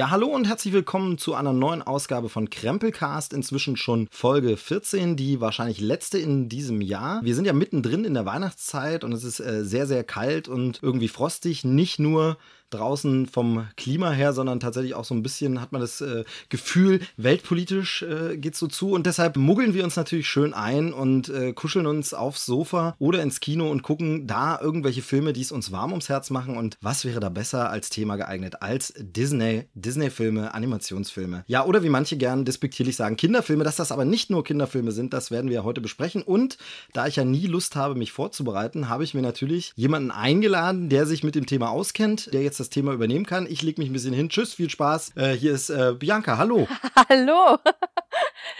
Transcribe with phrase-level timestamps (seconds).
[0.00, 3.34] Ja, hallo und herzlich willkommen zu einer neuen Ausgabe von Krempelcast.
[3.34, 7.20] Inzwischen schon Folge 14, die wahrscheinlich letzte in diesem Jahr.
[7.22, 10.78] Wir sind ja mittendrin in der Weihnachtszeit und es ist äh, sehr, sehr kalt und
[10.82, 11.64] irgendwie frostig.
[11.64, 12.38] Nicht nur
[12.70, 17.00] draußen vom Klima her, sondern tatsächlich auch so ein bisschen hat man das äh, Gefühl,
[17.16, 18.92] weltpolitisch äh, geht so zu.
[18.92, 23.22] Und deshalb muggeln wir uns natürlich schön ein und äh, kuscheln uns aufs Sofa oder
[23.22, 26.56] ins Kino und gucken da irgendwelche Filme, die es uns warm ums Herz machen.
[26.56, 31.44] Und was wäre da besser als Thema geeignet als Disney, Disney-Filme, Animationsfilme?
[31.46, 33.64] Ja, oder wie manche gern despektierlich sagen, Kinderfilme.
[33.64, 36.22] Dass das aber nicht nur Kinderfilme sind, das werden wir heute besprechen.
[36.22, 36.58] Und
[36.92, 41.06] da ich ja nie Lust habe, mich vorzubereiten, habe ich mir natürlich jemanden eingeladen, der
[41.06, 43.46] sich mit dem Thema auskennt, der jetzt das Thema übernehmen kann.
[43.48, 44.28] Ich lege mich ein bisschen hin.
[44.28, 45.16] Tschüss, viel Spaß.
[45.16, 46.38] Äh, hier ist äh, Bianca.
[46.38, 46.68] Hallo.
[47.08, 47.58] Hallo.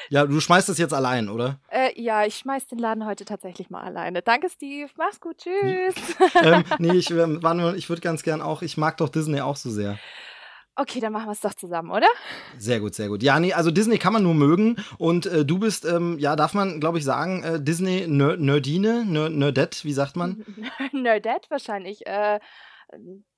[0.08, 1.60] ja, du schmeißt das jetzt allein, oder?
[1.68, 4.22] Äh, ja, ich schmeiß den Laden heute tatsächlich mal alleine.
[4.22, 4.90] Danke, Steve.
[4.96, 5.36] Mach's gut.
[5.38, 5.94] Tschüss.
[6.42, 7.40] ähm, nee, ich, ähm,
[7.76, 9.98] ich würde ganz gern auch, ich mag doch Disney auch so sehr.
[10.76, 12.06] Okay, dann machen wir es doch zusammen, oder?
[12.56, 13.22] Sehr gut, sehr gut.
[13.22, 14.76] Ja, nee, also Disney kann man nur mögen.
[14.96, 19.84] Und äh, du bist, ähm, ja, darf man, glaube ich, sagen, äh, Disney Nerdine, Nerdette,
[19.84, 20.42] wie sagt man?
[20.92, 22.06] Nerdette wahrscheinlich.
[22.06, 22.40] Äh,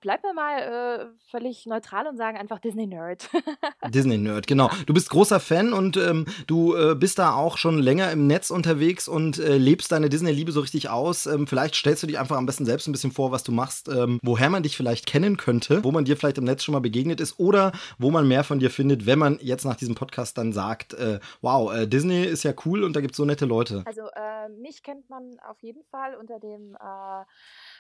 [0.01, 3.29] bleiben wir mal äh, völlig neutral und sagen einfach Disney Nerd.
[3.89, 4.71] Disney Nerd, genau.
[4.87, 8.51] Du bist großer Fan und ähm, du äh, bist da auch schon länger im Netz
[8.51, 11.27] unterwegs und äh, lebst deine Disney-Liebe so richtig aus.
[11.27, 13.89] Ähm, vielleicht stellst du dich einfach am besten selbst ein bisschen vor, was du machst,
[13.89, 16.81] ähm, woher man dich vielleicht kennen könnte, wo man dir vielleicht im Netz schon mal
[16.81, 20.37] begegnet ist oder wo man mehr von dir findet, wenn man jetzt nach diesem Podcast
[20.37, 23.47] dann sagt, äh, wow, äh, Disney ist ja cool und da gibt es so nette
[23.47, 23.83] Leute.
[23.87, 26.77] Also äh, mich kennt man auf jeden Fall unter dem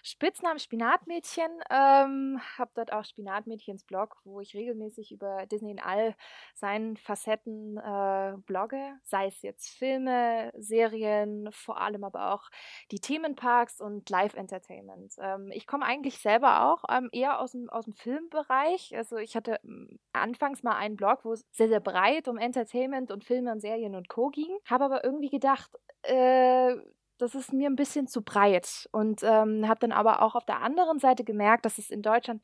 [0.02, 1.50] Spitznamen Spinatmädchen.
[1.70, 6.16] Ähm, habe dort auch Spinatmädchens Blog, wo ich regelmäßig über Disney in all
[6.54, 8.98] seinen Facetten äh, blogge.
[9.04, 12.50] Sei es jetzt Filme, Serien, vor allem aber auch
[12.90, 15.14] die Themenparks und Live-Entertainment.
[15.18, 18.96] Ähm, ich komme eigentlich selber auch ähm, eher aus dem, aus dem Filmbereich.
[18.96, 23.12] Also ich hatte hm, anfangs mal einen Blog, wo es sehr, sehr breit um Entertainment
[23.12, 24.30] und Filme und Serien und Co.
[24.30, 24.58] ging.
[24.64, 25.70] Habe aber irgendwie gedacht,
[26.02, 26.76] äh,
[27.18, 28.88] das ist mir ein bisschen zu breit.
[28.92, 32.42] Und ähm, habe dann aber auch auf der anderen Seite gemerkt, dass es in Deutschland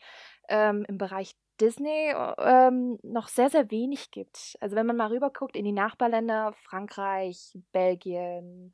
[0.49, 4.57] ähm, im Bereich Disney ähm, noch sehr, sehr wenig gibt.
[4.61, 8.73] Also wenn man mal rüber guckt in die Nachbarländer, Frankreich, Belgien,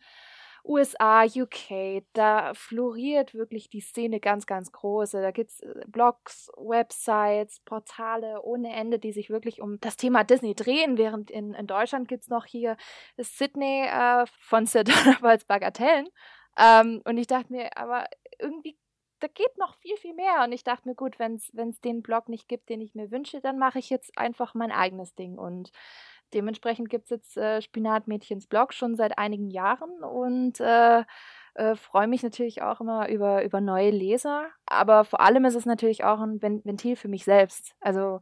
[0.65, 5.21] USA, UK, da floriert wirklich die Szene ganz, ganz große.
[5.21, 10.25] Da gibt es äh, Blogs, Websites, Portale ohne Ende, die sich wirklich um das Thema
[10.25, 12.77] Disney drehen, während in, in Deutschland gibt es noch hier
[13.19, 16.09] Sydney äh, von Sir Donalds Bagatellen.
[16.59, 18.07] Ähm, und ich dachte mir, aber
[18.39, 18.79] irgendwie
[19.25, 20.43] da geht noch viel, viel mehr.
[20.45, 23.41] Und ich dachte mir, gut, wenn es den Blog nicht gibt, den ich mir wünsche,
[23.41, 25.39] dann mache ich jetzt einfach mein eigenes Ding.
[25.39, 25.71] Und
[26.35, 31.05] Dementsprechend gibt es jetzt äh, Spinatmädchens Blog schon seit einigen Jahren und äh,
[31.55, 34.49] äh, freue mich natürlich auch immer über, über neue Leser.
[34.67, 37.75] Aber vor allem ist es natürlich auch ein Ventil für mich selbst.
[37.81, 38.21] Also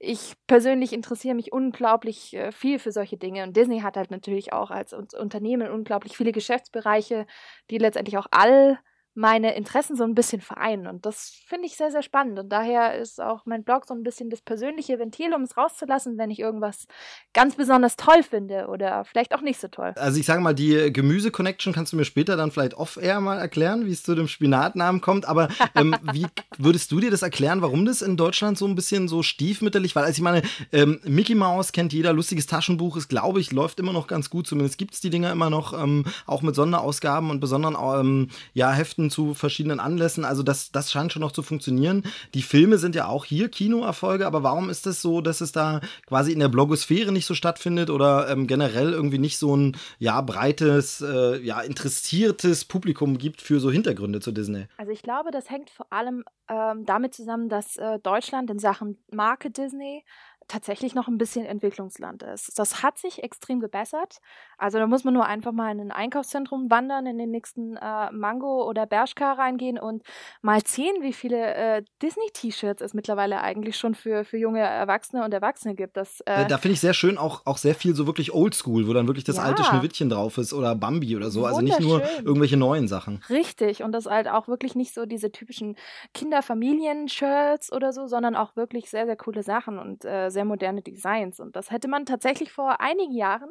[0.00, 3.44] ich persönlich interessiere mich unglaublich äh, viel für solche Dinge.
[3.44, 7.26] Und Disney hat halt natürlich auch als Unternehmen unglaublich viele Geschäftsbereiche,
[7.70, 8.78] die letztendlich auch all
[9.14, 10.86] meine Interessen so ein bisschen vereinen.
[10.86, 12.38] Und das finde ich sehr, sehr spannend.
[12.38, 16.16] Und daher ist auch mein Blog so ein bisschen das persönliche Ventil, um es rauszulassen,
[16.16, 16.86] wenn ich irgendwas
[17.34, 19.92] ganz besonders toll finde oder vielleicht auch nicht so toll.
[19.96, 23.84] Also ich sage mal, die Gemüse-Connection kannst du mir später dann vielleicht off-air mal erklären,
[23.84, 25.26] wie es zu dem Spinatnamen kommt.
[25.26, 29.08] Aber ähm, wie würdest du dir das erklären, warum das in Deutschland so ein bisschen
[29.08, 30.04] so stiefmütterlich war?
[30.04, 30.42] Also ich meine,
[30.72, 34.46] ähm, Mickey Mouse kennt jeder, lustiges Taschenbuch ist, glaube ich, läuft immer noch ganz gut.
[34.46, 38.72] Zumindest gibt es die Dinger immer noch, ähm, auch mit Sonderausgaben und besonderen ähm, ja,
[38.72, 40.24] Heften Geschichten zu verschiedenen Anlässen.
[40.24, 42.04] Also das, das scheint schon noch zu funktionieren.
[42.34, 45.52] Die Filme sind ja auch hier Kinoerfolge, aber warum ist es das so, dass es
[45.52, 49.76] da quasi in der Blogosphäre nicht so stattfindet oder ähm, generell irgendwie nicht so ein
[49.98, 54.66] ja breites, äh, ja interessiertes Publikum gibt für so Hintergründe zu Disney?
[54.76, 58.98] Also ich glaube, das hängt vor allem ähm, damit zusammen, dass äh, Deutschland in Sachen
[59.10, 60.04] Marke Disney
[60.52, 62.58] tatsächlich noch ein bisschen Entwicklungsland ist.
[62.58, 64.18] Das hat sich extrem gebessert.
[64.58, 68.12] Also da muss man nur einfach mal in ein Einkaufszentrum wandern, in den nächsten äh,
[68.12, 70.02] Mango oder Bershka reingehen und
[70.42, 75.32] mal sehen, wie viele äh, Disney-T-Shirts es mittlerweile eigentlich schon für, für junge Erwachsene und
[75.32, 75.96] Erwachsene gibt.
[75.96, 78.92] Das, äh, da finde ich sehr schön auch, auch sehr viel so wirklich oldschool, wo
[78.92, 79.44] dann wirklich das ja.
[79.44, 81.46] alte Schneewittchen drauf ist oder Bambi oder so.
[81.46, 83.22] Also nicht nur irgendwelche neuen Sachen.
[83.30, 83.82] Richtig.
[83.82, 85.76] Und das halt auch wirklich nicht so diese typischen
[86.12, 91.40] Kinderfamilien-Shirts oder so, sondern auch wirklich sehr, sehr coole Sachen und äh, sehr moderne Designs.
[91.40, 93.50] Und das hätte man tatsächlich vor einigen Jahren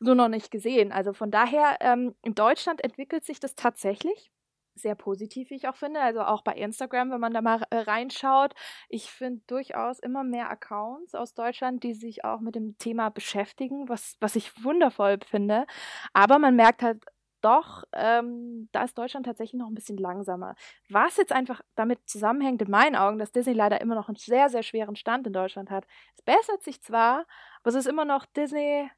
[0.00, 0.92] so noch nicht gesehen.
[0.92, 4.30] Also von daher, ähm, in Deutschland entwickelt sich das tatsächlich
[4.76, 6.00] sehr positiv, wie ich auch finde.
[6.00, 8.54] Also auch bei Instagram, wenn man da mal äh, reinschaut.
[8.88, 13.88] Ich finde durchaus immer mehr Accounts aus Deutschland, die sich auch mit dem Thema beschäftigen,
[13.88, 15.66] was, was ich wundervoll finde.
[16.12, 17.04] Aber man merkt halt
[17.44, 20.54] doch, ähm, da ist Deutschland tatsächlich noch ein bisschen langsamer.
[20.88, 24.48] Was jetzt einfach damit zusammenhängt, in meinen Augen, dass Disney leider immer noch einen sehr,
[24.48, 25.86] sehr schweren Stand in Deutschland hat.
[26.16, 27.26] Es bessert sich zwar,
[27.60, 28.90] aber es ist immer noch Disney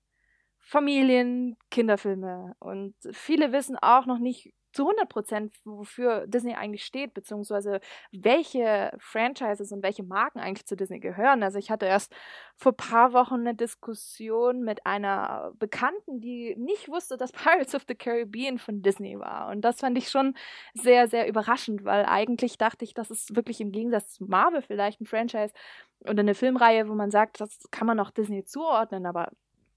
[0.58, 2.56] Familien, Kinderfilme.
[2.58, 7.81] Und viele wissen auch noch nicht zu 100 Prozent, wofür Disney eigentlich steht, beziehungsweise
[8.12, 11.43] welche Franchises und welche Marken eigentlich zu Disney gehören.
[11.43, 12.14] Also ich hatte erst
[12.56, 17.84] vor ein paar Wochen eine Diskussion mit einer Bekannten, die nicht wusste, dass Pirates of
[17.88, 19.49] the Caribbean von Disney war.
[19.49, 20.34] Und das fand ich schon
[20.75, 25.00] sehr, sehr überraschend, weil eigentlich dachte ich, das ist wirklich im Gegensatz zu Marvel vielleicht
[25.00, 25.55] ein Franchise
[26.00, 29.31] oder eine Filmreihe, wo man sagt, das kann man auch Disney zuordnen, aber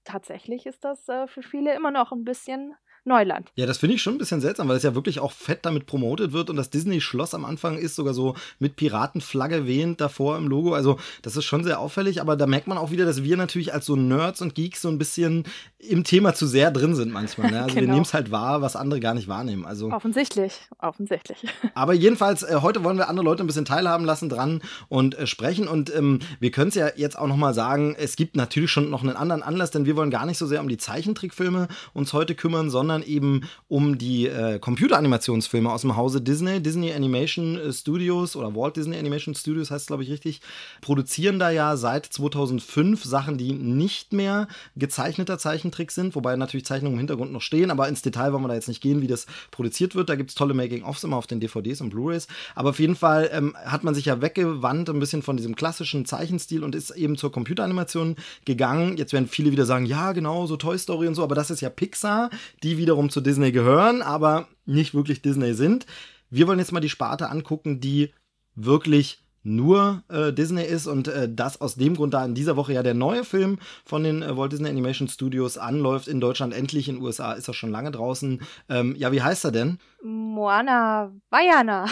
[0.04, 2.74] tatsächlich ist das äh, für viele immer noch ein bisschen
[3.04, 3.50] Neuland.
[3.54, 5.86] Ja, das finde ich schon ein bisschen seltsam, weil es ja wirklich auch fett damit
[5.86, 10.46] promotet wird und das Disney-Schloss am Anfang ist sogar so mit Piratenflagge wehend davor im
[10.46, 10.74] Logo.
[10.74, 13.72] Also, das ist schon sehr auffällig, aber da merkt man auch wieder, dass wir natürlich
[13.72, 15.44] als so Nerds und Geeks so ein bisschen
[15.78, 17.50] im Thema zu sehr drin sind manchmal.
[17.50, 17.62] Ne?
[17.62, 17.86] Also, genau.
[17.86, 19.64] wir nehmen es halt wahr, was andere gar nicht wahrnehmen.
[19.64, 21.38] Also, offensichtlich, offensichtlich.
[21.74, 25.26] Aber jedenfalls, äh, heute wollen wir andere Leute ein bisschen teilhaben lassen dran und äh,
[25.26, 28.90] sprechen und ähm, wir können es ja jetzt auch nochmal sagen, es gibt natürlich schon
[28.90, 32.12] noch einen anderen Anlass, denn wir wollen gar nicht so sehr um die Zeichentrickfilme uns
[32.12, 36.60] heute kümmern, sondern sondern eben um die äh, Computeranimationsfilme aus dem Hause Disney.
[36.60, 40.40] Disney Animation Studios oder Walt Disney Animation Studios heißt es, glaube ich, richtig,
[40.80, 46.94] produzieren da ja seit 2005 Sachen, die nicht mehr gezeichneter Zeichentrick sind, wobei natürlich Zeichnungen
[46.94, 49.26] im Hintergrund noch stehen, aber ins Detail wollen wir da jetzt nicht gehen, wie das
[49.52, 50.08] produziert wird.
[50.08, 52.26] Da gibt es tolle Making-ofs immer auf den DVDs und Blu-rays.
[52.56, 56.06] Aber auf jeden Fall ähm, hat man sich ja weggewandt ein bisschen von diesem klassischen
[56.06, 58.96] Zeichenstil und ist eben zur Computeranimation gegangen.
[58.96, 61.60] Jetzt werden viele wieder sagen, ja, genau, so Toy Story und so, aber das ist
[61.60, 62.30] ja Pixar,
[62.64, 65.86] die wiederum zu Disney gehören, aber nicht wirklich Disney sind.
[66.30, 68.10] Wir wollen jetzt mal die Sparte angucken, die
[68.54, 72.72] wirklich nur äh, Disney ist und äh, das aus dem Grund, da in dieser Woche
[72.72, 76.88] ja der neue Film von den äh, Walt Disney Animation Studios anläuft in Deutschland endlich,
[76.88, 78.42] in den USA ist er schon lange draußen.
[78.68, 79.78] Ähm, ja, wie heißt er denn?
[80.02, 81.86] Moana Vajana.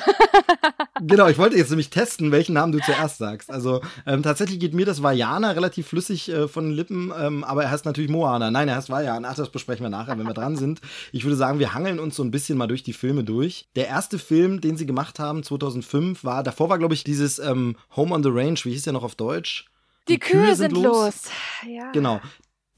[1.01, 3.51] genau, ich wollte jetzt nämlich testen, welchen Namen du zuerst sagst.
[3.51, 7.65] Also ähm, tatsächlich geht mir das Vajana relativ flüssig äh, von den Lippen, ähm, aber
[7.65, 8.51] er heißt natürlich Moana.
[8.51, 9.29] Nein, er heißt Vajana.
[9.31, 10.81] Ach, das besprechen wir nachher, wenn wir dran sind.
[11.13, 13.69] Ich würde sagen, wir hangeln uns so ein bisschen mal durch die Filme durch.
[13.77, 17.77] Der erste Film, den sie gemacht haben, 2005, war, davor war, glaube ich, dieses ähm,
[17.97, 19.67] Home on the Range, wie hieß der noch auf Deutsch?
[20.09, 20.85] Die, die Kühe, Kühe, sind los.
[20.85, 21.23] los.
[21.67, 21.91] Ja.
[21.93, 22.21] Genau.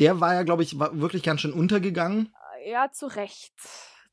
[0.01, 2.35] Der war ja, glaube ich, wirklich ganz schön untergegangen.
[2.67, 3.55] Ja, zu Recht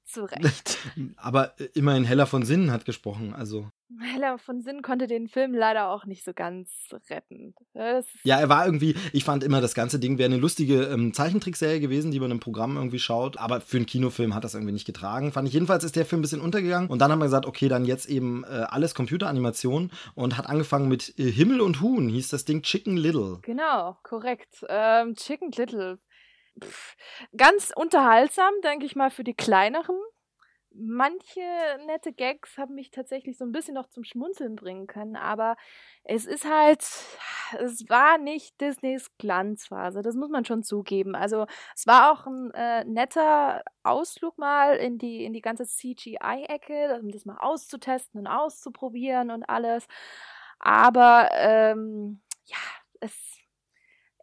[0.07, 0.79] zu Recht.
[1.17, 3.69] Aber äh, immerhin Heller von Sinnen hat gesprochen, also.
[4.01, 6.69] Heller von Sinnen konnte den Film leider auch nicht so ganz
[7.09, 7.53] retten.
[8.23, 11.79] Ja, er war irgendwie, ich fand immer, das ganze Ding wäre eine lustige ähm, Zeichentrickserie
[11.79, 14.85] gewesen, die man im Programm irgendwie schaut, aber für einen Kinofilm hat das irgendwie nicht
[14.85, 15.31] getragen.
[15.31, 17.69] Fand ich jedenfalls ist der Film ein bisschen untergegangen und dann haben wir gesagt, okay,
[17.69, 22.29] dann jetzt eben äh, alles Computeranimation und hat angefangen mit äh, Himmel und Huhn, hieß
[22.29, 23.39] das Ding Chicken Little.
[23.43, 24.65] Genau, korrekt.
[24.67, 25.99] Ähm, Chicken Little
[26.63, 26.95] pff,
[27.35, 29.97] ganz unterhaltsam, denke ich mal, für die kleineren.
[30.79, 31.41] Manche
[31.87, 35.55] nette Gags haben mich tatsächlich so ein bisschen noch zum Schmunzeln bringen können, aber
[36.03, 36.81] es ist halt,
[37.59, 41.15] es war nicht Disneys Glanzphase, das muss man schon zugeben.
[41.15, 46.99] Also es war auch ein äh, netter Ausflug mal in die, in die ganze CGI-Ecke,
[47.01, 49.87] um das mal auszutesten und auszuprobieren und alles.
[50.59, 52.57] Aber ähm, ja,
[52.99, 53.36] es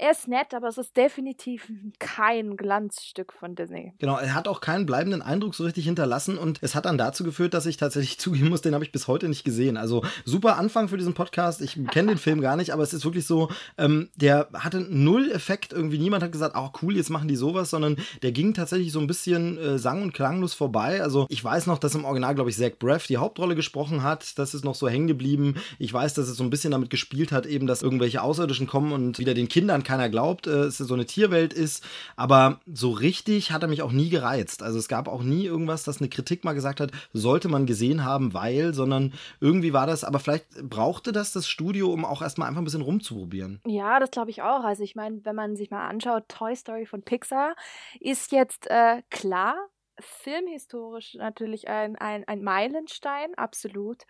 [0.04, 3.94] er ist nett, aber es ist definitiv kein Glanzstück von Disney.
[3.98, 7.24] Genau, er hat auch keinen bleibenden Eindruck so richtig hinterlassen und es hat dann dazu
[7.24, 9.78] geführt, dass ich tatsächlich zugeben muss, den habe ich bis heute nicht gesehen.
[9.78, 11.62] Also super Anfang für diesen Podcast.
[11.62, 15.30] Ich kenne den Film gar nicht, aber es ist wirklich so, ähm, der hatte null
[15.30, 15.72] Effekt.
[15.72, 19.00] Irgendwie niemand hat gesagt, oh cool, jetzt machen die sowas, sondern der ging tatsächlich so
[19.00, 21.00] ein bisschen äh, sang- und klanglos vorbei.
[21.00, 24.38] Also ich weiß noch, dass im Original, glaube ich, Zach Braff die Hauptrolle gesprochen hat.
[24.38, 25.54] Das ist noch so hängen geblieben.
[25.78, 28.92] Ich weiß, dass es so ein bisschen damit gespielt hat, eben, dass irgendwelche Außerirdischen kommen
[28.92, 31.84] und wieder den Kindern keiner glaubt, äh, es so eine Tierwelt ist.
[32.16, 34.62] Aber so richtig hat er mich auch nie gereizt.
[34.62, 38.04] Also es gab auch nie irgendwas, das eine Kritik mal gesagt hat, sollte man gesehen
[38.04, 42.48] haben, weil, sondern irgendwie war das, aber vielleicht brauchte das das Studio, um auch erstmal
[42.48, 43.60] einfach ein bisschen rumzuprobieren.
[43.66, 44.64] Ja, das glaube ich auch.
[44.64, 47.54] Also ich meine, wenn man sich mal anschaut, Toy Story von Pixar
[48.00, 49.54] ist jetzt äh, klar,
[50.00, 54.02] filmhistorisch natürlich ein, ein, ein Meilenstein, absolut.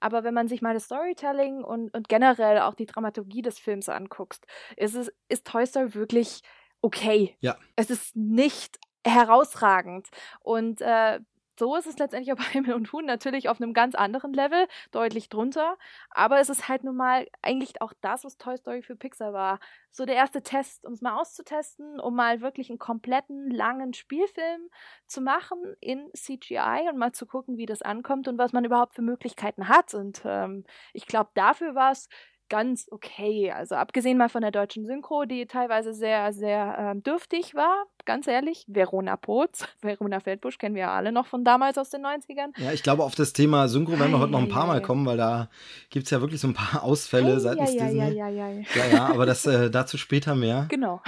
[0.00, 3.88] Aber wenn man sich mal das Storytelling und, und generell auch die Dramaturgie des Films
[3.88, 6.42] anguckt, ist, es, ist Toy Story wirklich
[6.82, 7.36] okay.
[7.40, 7.56] Ja.
[7.76, 10.08] Es ist nicht herausragend.
[10.40, 11.20] Und äh,
[11.60, 14.66] so ist es letztendlich auch bei Himmel und Huhn natürlich auf einem ganz anderen Level,
[14.90, 15.76] deutlich drunter.
[16.10, 19.60] Aber es ist halt nun mal eigentlich auch das, was Toy Story für Pixar war.
[19.92, 24.70] So der erste Test, um es mal auszutesten, um mal wirklich einen kompletten, langen Spielfilm
[25.06, 28.94] zu machen in CGI und mal zu gucken, wie das ankommt und was man überhaupt
[28.94, 29.92] für Möglichkeiten hat.
[29.94, 30.64] Und ähm,
[30.94, 32.08] ich glaube, dafür war es
[32.50, 33.50] ganz okay.
[33.50, 38.26] Also abgesehen mal von der deutschen Synchro, die teilweise sehr, sehr ähm, dürftig war, ganz
[38.26, 38.66] ehrlich.
[38.68, 42.50] Verona Potz, Verona Feldbusch kennen wir ja alle noch von damals aus den 90ern.
[42.58, 45.06] Ja, ich glaube, auf das Thema Synchro werden wir heute noch ein paar Mal kommen,
[45.06, 45.48] weil da
[45.88, 47.98] gibt es ja wirklich so ein paar Ausfälle Ei, seitens ja, Disney.
[47.98, 48.48] ja, ja, ja.
[48.50, 50.66] ja, ja, aber das äh, dazu später mehr.
[50.68, 51.00] Genau.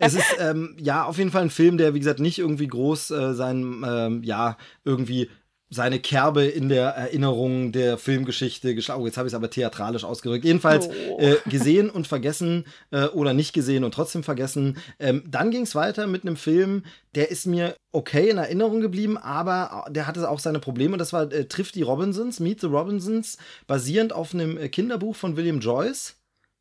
[0.00, 3.12] es ist ähm, ja auf jeden Fall ein Film, der wie gesagt nicht irgendwie groß
[3.12, 5.30] äh, sein ähm, ja irgendwie
[5.74, 9.02] seine Kerbe in der Erinnerung der Filmgeschichte geschlagen.
[9.02, 10.44] Oh, jetzt habe ich es aber theatralisch ausgedrückt.
[10.44, 11.18] Jedenfalls Oh.
[11.18, 14.78] äh, gesehen und vergessen äh, oder nicht gesehen und trotzdem vergessen.
[14.98, 19.18] Ähm, dann ging es weiter mit einem Film, der ist mir okay in Erinnerung geblieben,
[19.18, 20.96] aber der hatte auch seine Probleme.
[20.96, 25.36] Das war äh, Trifft die Robinsons, Meet the Robinsons, basierend auf einem äh, Kinderbuch von
[25.36, 26.16] William Joyce,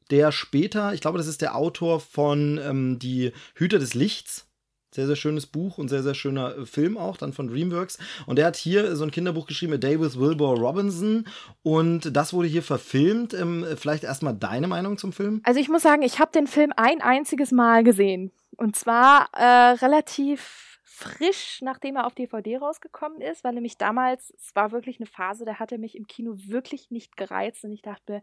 [0.09, 4.47] der später, ich glaube, das ist der Autor von ähm, Die Hüter des Lichts.
[4.93, 7.97] Sehr, sehr schönes Buch und sehr, sehr schöner äh, Film auch, dann von Dreamworks.
[8.25, 11.25] Und der hat hier so ein Kinderbuch geschrieben, A Day with Wilbur Robinson.
[11.63, 13.33] Und das wurde hier verfilmt.
[13.33, 15.41] Ähm, vielleicht erstmal deine Meinung zum Film?
[15.43, 18.31] Also ich muss sagen, ich habe den Film ein einziges Mal gesehen.
[18.57, 24.55] Und zwar äh, relativ frisch, nachdem er auf DVD rausgekommen ist, weil nämlich damals, es
[24.55, 27.81] war wirklich eine Phase, da hat er mich im Kino wirklich nicht gereizt und ich
[27.81, 28.21] dachte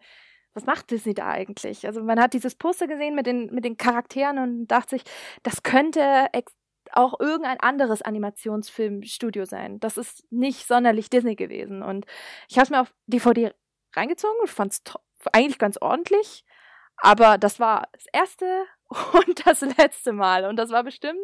[0.54, 1.86] was macht Disney da eigentlich?
[1.86, 5.04] Also man hat dieses Poster gesehen mit den, mit den Charakteren und dachte sich,
[5.42, 6.26] das könnte
[6.92, 9.80] auch irgendein anderes Animationsfilmstudio sein.
[9.80, 11.82] Das ist nicht sonderlich Disney gewesen.
[11.82, 12.06] Und
[12.48, 13.52] ich habe es mir auf DVD
[13.94, 14.82] reingezogen und fand es
[15.32, 16.44] eigentlich ganz ordentlich.
[16.96, 18.64] Aber das war das erste
[19.12, 20.44] und das letzte Mal.
[20.44, 21.18] Und das war bestimmt,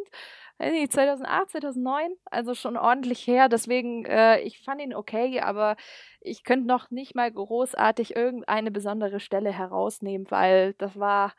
[0.59, 3.49] weiß nicht, 2008, 2009, also schon ordentlich her.
[3.49, 5.77] Deswegen, äh, ich fand ihn okay, aber
[6.21, 11.35] ich könnte noch nicht mal großartig irgendeine besondere Stelle herausnehmen, weil das war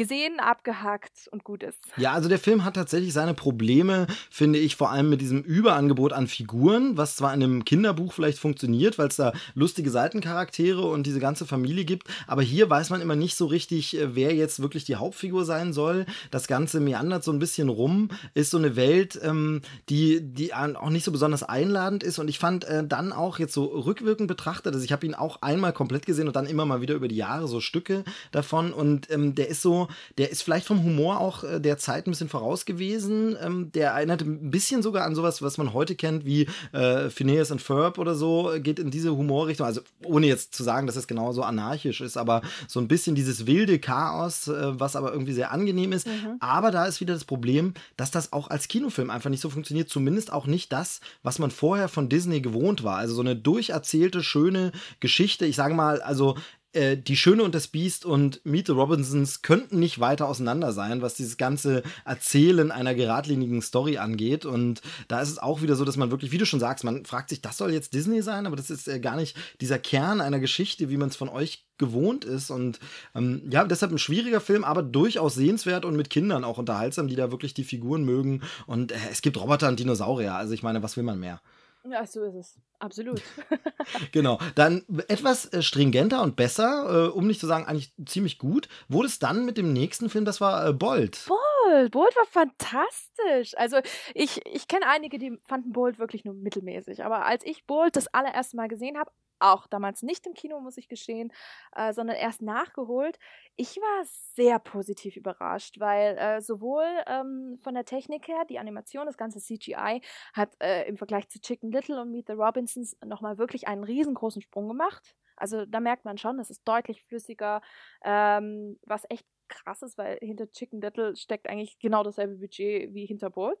[0.00, 1.78] gesehen, abgehakt und gut ist.
[1.98, 6.14] Ja, also der Film hat tatsächlich seine Probleme, finde ich, vor allem mit diesem Überangebot
[6.14, 11.06] an Figuren, was zwar in einem Kinderbuch vielleicht funktioniert, weil es da lustige Seitencharaktere und
[11.06, 14.62] diese ganze Familie gibt, aber hier weiß man immer nicht so richtig, äh, wer jetzt
[14.62, 16.06] wirklich die Hauptfigur sein soll.
[16.30, 20.88] Das Ganze meandert so ein bisschen rum, ist so eine Welt, ähm, die, die auch
[20.88, 24.72] nicht so besonders einladend ist und ich fand äh, dann auch jetzt so rückwirkend betrachtet,
[24.72, 27.16] also ich habe ihn auch einmal komplett gesehen und dann immer mal wieder über die
[27.16, 28.02] Jahre so Stücke
[28.32, 32.06] davon und ähm, der ist so, der ist vielleicht vom Humor auch äh, der Zeit
[32.06, 33.36] ein bisschen voraus gewesen.
[33.40, 37.50] Ähm, der erinnert ein bisschen sogar an sowas, was man heute kennt, wie äh, Phineas
[37.50, 39.66] and Ferb oder so, geht in diese Humorrichtung.
[39.66, 43.46] Also ohne jetzt zu sagen, dass es genauso anarchisch ist, aber so ein bisschen dieses
[43.46, 46.06] wilde Chaos, äh, was aber irgendwie sehr angenehm ist.
[46.06, 46.36] Mhm.
[46.40, 49.88] Aber da ist wieder das Problem, dass das auch als Kinofilm einfach nicht so funktioniert.
[49.88, 52.96] Zumindest auch nicht das, was man vorher von Disney gewohnt war.
[52.96, 55.46] Also so eine durcherzählte, schöne Geschichte.
[55.46, 56.36] Ich sage mal, also
[56.72, 61.02] äh, die Schöne und das Biest und Meet the Robinsons könnten nicht weiter auseinander sein,
[61.02, 64.44] was dieses ganze Erzählen einer geradlinigen Story angeht.
[64.44, 67.04] Und da ist es auch wieder so, dass man wirklich, wie du schon sagst, man
[67.04, 70.20] fragt sich, das soll jetzt Disney sein, aber das ist äh, gar nicht dieser Kern
[70.20, 72.50] einer Geschichte, wie man es von euch gewohnt ist.
[72.50, 72.78] Und
[73.14, 77.16] ähm, ja, deshalb ein schwieriger Film, aber durchaus sehenswert und mit Kindern auch unterhaltsam, die
[77.16, 78.42] da wirklich die Figuren mögen.
[78.66, 80.34] Und äh, es gibt Roboter und Dinosaurier.
[80.34, 81.40] Also ich meine, was will man mehr?
[81.88, 82.58] Ja, so ist es.
[82.78, 83.22] Absolut.
[84.12, 84.38] genau.
[84.54, 89.08] Dann etwas äh, stringenter und besser, äh, um nicht zu sagen, eigentlich ziemlich gut, wurde
[89.08, 91.26] es dann mit dem nächsten Film, das war äh, Bold.
[91.26, 93.56] Bold, Bold war fantastisch.
[93.56, 93.78] Also
[94.14, 97.04] ich, ich kenne einige, die fanden Bold wirklich nur mittelmäßig.
[97.04, 99.10] Aber als ich Bold das allererste Mal gesehen habe,
[99.40, 101.32] auch damals nicht im Kino, muss ich gestehen,
[101.74, 103.18] äh, sondern erst nachgeholt.
[103.56, 109.06] Ich war sehr positiv überrascht, weil äh, sowohl ähm, von der Technik her, die Animation,
[109.06, 110.00] das ganze CGI,
[110.32, 114.42] hat äh, im Vergleich zu Chicken Little und Meet the Robinsons nochmal wirklich einen riesengroßen
[114.42, 115.14] Sprung gemacht.
[115.36, 117.62] Also da merkt man schon, es ist deutlich flüssiger,
[118.04, 123.04] ähm, was echt krass ist, weil hinter Chicken Little steckt eigentlich genau dasselbe Budget wie
[123.04, 123.58] hinter Bolt.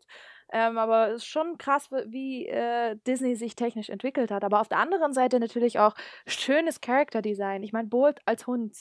[0.52, 4.44] Ähm, aber es ist schon krass, wie äh, Disney sich technisch entwickelt hat.
[4.44, 5.94] Aber auf der anderen Seite natürlich auch
[6.26, 7.62] schönes Character Design.
[7.62, 8.76] Ich meine, Bolt als Hund,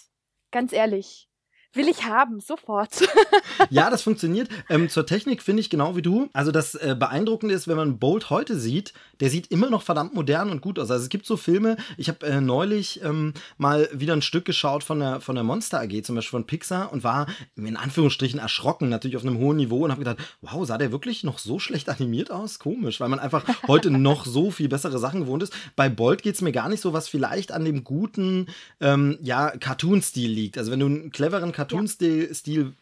[0.51, 1.28] ganz ehrlich,
[1.73, 2.89] will ich haben, sofort.
[3.69, 4.49] ja, das funktioniert.
[4.69, 6.29] Ähm, zur Technik finde ich genau wie du.
[6.33, 10.15] Also das äh, Beeindruckende ist, wenn man Bolt heute sieht, der sieht immer noch verdammt
[10.15, 10.89] modern und gut aus.
[10.89, 14.83] Also es gibt so Filme, ich habe äh, neulich ähm, mal wieder ein Stück geschaut
[14.83, 18.89] von der, von der Monster AG, zum Beispiel von Pixar, und war in Anführungsstrichen erschrocken,
[18.89, 21.89] natürlich auf einem hohen Niveau und habe gedacht, wow, sah der wirklich noch so schlecht
[21.89, 22.57] animiert aus?
[22.57, 25.53] Komisch, weil man einfach heute noch so viel bessere Sachen gewohnt ist.
[25.75, 28.47] Bei Bolt geht es mir gar nicht so, was vielleicht an dem guten
[28.79, 30.57] ähm, ja, Cartoon-Stil liegt.
[30.57, 32.73] Also wenn du einen cleveren Cartoon-Stil Stil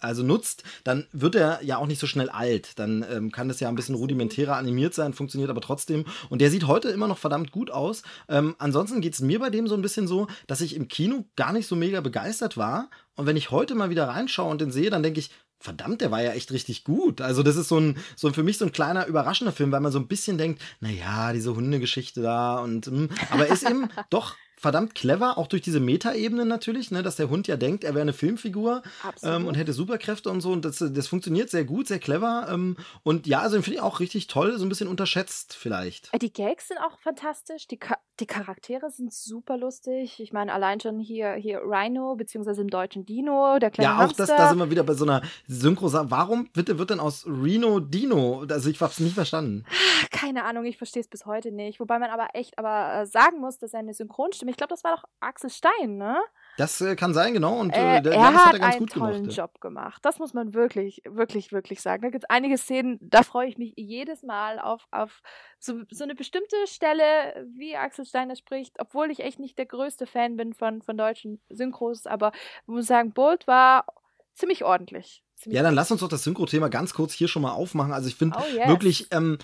[0.00, 2.78] also nutzt, dann wird er ja auch nicht so schnell alt.
[2.78, 6.04] Dann ähm, kann das ja ein bisschen rudimentärer animiert sein, funktioniert aber trotzdem.
[6.28, 8.02] Und der sieht heute immer noch verdammt gut aus.
[8.28, 11.24] Ähm, ansonsten geht es mir bei dem so ein bisschen so, dass ich im Kino
[11.36, 12.90] gar nicht so mega begeistert war.
[13.14, 16.10] Und wenn ich heute mal wieder reinschaue und den sehe, dann denke ich, verdammt, der
[16.10, 17.20] war ja echt richtig gut.
[17.20, 19.92] Also das ist so ein, so für mich so ein kleiner überraschender Film, weil man
[19.92, 22.90] so ein bisschen denkt, naja, diese Hundegeschichte da und,
[23.30, 27.28] aber er ist eben doch verdammt clever, auch durch diese Metaebene natürlich, ne, dass der
[27.28, 28.82] Hund ja denkt, er wäre eine Filmfigur
[29.22, 30.52] ähm, und hätte Superkräfte und so.
[30.52, 32.46] Und das, das funktioniert sehr gut, sehr clever.
[32.48, 36.14] Ähm, und ja, also finde ich auch richtig toll, so ein bisschen unterschätzt vielleicht.
[36.14, 40.20] Äh, die Gags sind auch fantastisch, die, Ka die Charaktere sind super lustig.
[40.20, 44.02] Ich meine, allein schon hier, hier Rhino, beziehungsweise im deutschen Dino, der kleine Ja, auch
[44.02, 44.26] Hamster.
[44.26, 45.92] das, da sind wir wieder bei so einer Synchro.
[45.92, 48.44] Warum bitte wird denn aus Reno Dino?
[48.48, 49.64] Also ich hab's nicht verstanden.
[50.12, 51.80] Keine Ahnung, ich verstehe es bis heute nicht.
[51.80, 54.96] Wobei man aber echt aber äh, sagen muss, dass seine Synchronstimme, ich glaube, das war
[54.96, 56.18] doch Axel Stein, ne?
[56.58, 57.58] Das äh, kann sein, genau.
[57.58, 59.36] Und äh, äh, der, er das hat, er ganz einen tollen gemacht.
[59.36, 60.04] Job gemacht.
[60.04, 62.02] Das muss man wirklich, wirklich, wirklich sagen.
[62.02, 65.22] Da gibt es einige Szenen, da freue ich mich jedes Mal auf, auf
[65.58, 70.06] so, so eine bestimmte Stelle, wie Axel Steiner spricht, obwohl ich echt nicht der größte
[70.06, 72.32] Fan bin von, von deutschen Synchros, aber
[72.66, 73.86] muss sagen, Bolt war
[74.34, 75.24] ziemlich ordentlich.
[75.46, 77.92] Ja, dann lass uns doch das Synchro-Thema ganz kurz hier schon mal aufmachen.
[77.92, 78.68] Also ich finde Oh, yes.
[78.68, 79.38] wirklich, ähm,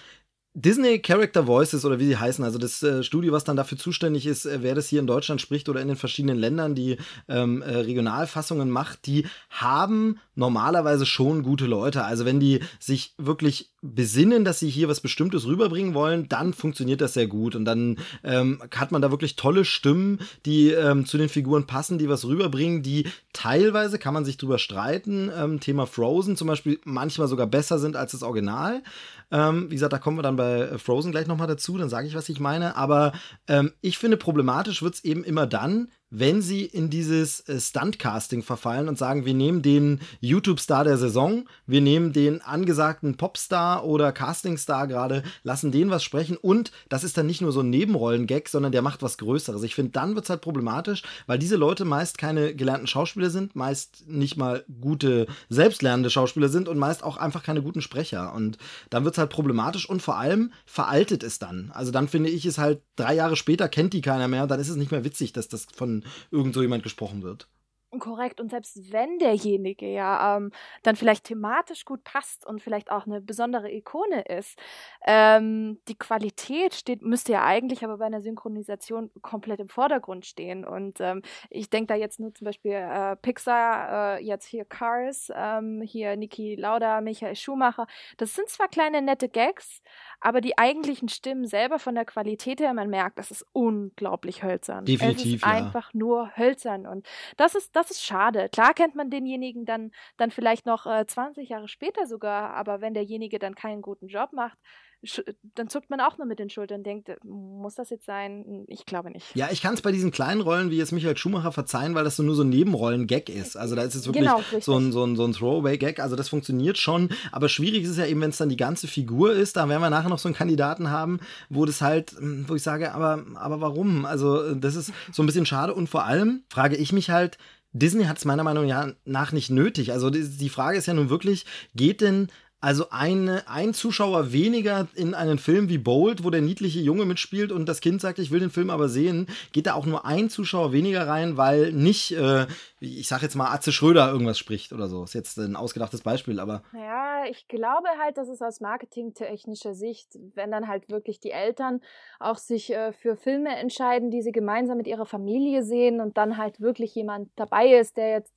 [0.60, 4.26] Disney Character Voices oder wie sie heißen, also das äh, Studio, was dann dafür zuständig
[4.26, 6.96] ist, äh, wer das hier in Deutschland spricht oder in den verschiedenen Ländern, die
[7.28, 12.04] ähm, äh, Regionalfassungen macht, die haben normalerweise schon gute Leute.
[12.04, 17.00] Also wenn die sich wirklich besinnen, dass sie hier was Bestimmtes rüberbringen wollen, dann funktioniert
[17.00, 21.18] das sehr gut und dann ähm, hat man da wirklich tolle Stimmen, die ähm, zu
[21.18, 25.30] den Figuren passen, die was rüberbringen, die teilweise kann man sich drüber streiten.
[25.36, 28.82] Ähm, Thema Frozen zum Beispiel manchmal sogar besser sind als das Original.
[29.30, 32.06] Ähm, wie gesagt, da kommen wir dann bei äh, Frozen gleich nochmal dazu, dann sage
[32.06, 32.76] ich, was ich meine.
[32.76, 33.12] Aber
[33.46, 38.42] ähm, ich finde, problematisch wird es eben immer dann, wenn sie in dieses äh, Stunt-Casting
[38.42, 44.12] verfallen und sagen, wir nehmen den YouTube-Star der Saison, wir nehmen den angesagten Popstar oder
[44.12, 48.48] Castingstar gerade, lassen den was sprechen und das ist dann nicht nur so ein Nebenrollen-Gag,
[48.48, 49.62] sondern der macht was Größeres.
[49.62, 53.54] Ich finde, dann wird es halt problematisch, weil diese Leute meist keine gelernten Schauspieler sind,
[53.54, 58.34] meist nicht mal gute, selbstlernende Schauspieler sind und meist auch einfach keine guten Sprecher.
[58.34, 58.58] Und
[58.90, 61.70] dann wird es halt problematisch und vor allem veraltet es dann.
[61.74, 64.68] Also dann finde ich es halt, drei Jahre später kennt die keiner mehr, dann ist
[64.68, 65.97] es nicht mehr witzig, dass das von
[66.30, 67.48] irgend so jemand gesprochen wird.
[67.98, 68.38] Korrekt.
[68.38, 70.50] Und selbst wenn derjenige ja ähm,
[70.82, 74.58] dann vielleicht thematisch gut passt und vielleicht auch eine besondere Ikone ist,
[75.06, 80.66] ähm, die Qualität steht, müsste ja eigentlich aber bei einer Synchronisation komplett im Vordergrund stehen.
[80.66, 85.32] Und ähm, ich denke da jetzt nur zum Beispiel äh, Pixar, äh, jetzt hier Cars,
[85.34, 87.86] ähm, hier Niki Lauda, Michael Schumacher.
[88.18, 89.80] Das sind zwar kleine nette Gags,
[90.20, 94.84] aber die eigentlichen Stimmen selber von der Qualität her, man merkt, das ist unglaublich hölzern.
[94.84, 95.48] Definitiv, es ist ja.
[95.48, 98.48] einfach nur hölzern und das ist das ist schade.
[98.52, 102.94] Klar kennt man denjenigen dann dann vielleicht noch äh, 20 Jahre später sogar, aber wenn
[102.94, 104.58] derjenige dann keinen guten Job macht,
[105.04, 105.22] sch-
[105.54, 108.64] dann zuckt man auch nur mit den Schultern und denkt, äh, muss das jetzt sein?
[108.68, 109.34] Ich glaube nicht.
[109.36, 112.16] Ja, ich kann es bei diesen kleinen Rollen wie jetzt Michael Schumacher verzeihen, weil das
[112.16, 113.56] so nur so ein Nebenrollen-Gag ist.
[113.56, 116.00] Also da ist es wirklich Genau, so ein, so ein, so ein Throwaway-Gag.
[116.00, 117.10] Also das funktioniert schon.
[117.32, 119.56] Aber schwierig ist es ja eben, wenn es dann die ganze Figur ist.
[119.56, 122.62] Da werden wir nachher noch so einen Kandidaten haben, wo das halt, hm, wo ich
[122.62, 124.04] sage, aber, aber warum?
[124.04, 125.74] Also das ist so ein bisschen schade.
[125.74, 127.38] Und vor allem frage ich mich halt,
[127.78, 128.70] Disney hat es meiner Meinung
[129.04, 129.92] nach nicht nötig.
[129.92, 132.28] Also die, Frage ist ja nun wirklich, geht denn
[132.60, 137.52] also eine, ein Zuschauer weniger in einen Film wie Bold, wo der niedliche Junge mitspielt
[137.52, 140.28] und das Kind sagt, ich will den Film aber sehen, geht da auch nur ein
[140.28, 142.46] Zuschauer weniger rein, weil nicht, äh,
[142.80, 145.04] ich sag jetzt mal, Atze Schröder irgendwas spricht oder so.
[145.04, 150.18] Ist jetzt ein ausgedachtes Beispiel, aber Ja, ich glaube halt, dass es aus marketingtechnischer Sicht,
[150.34, 151.80] wenn dann halt wirklich die Eltern
[152.18, 156.36] auch sich äh, für Filme entscheiden, die sie gemeinsam mit ihrer Familie sehen und dann
[156.36, 158.34] halt wirklich jemand dabei ist, der jetzt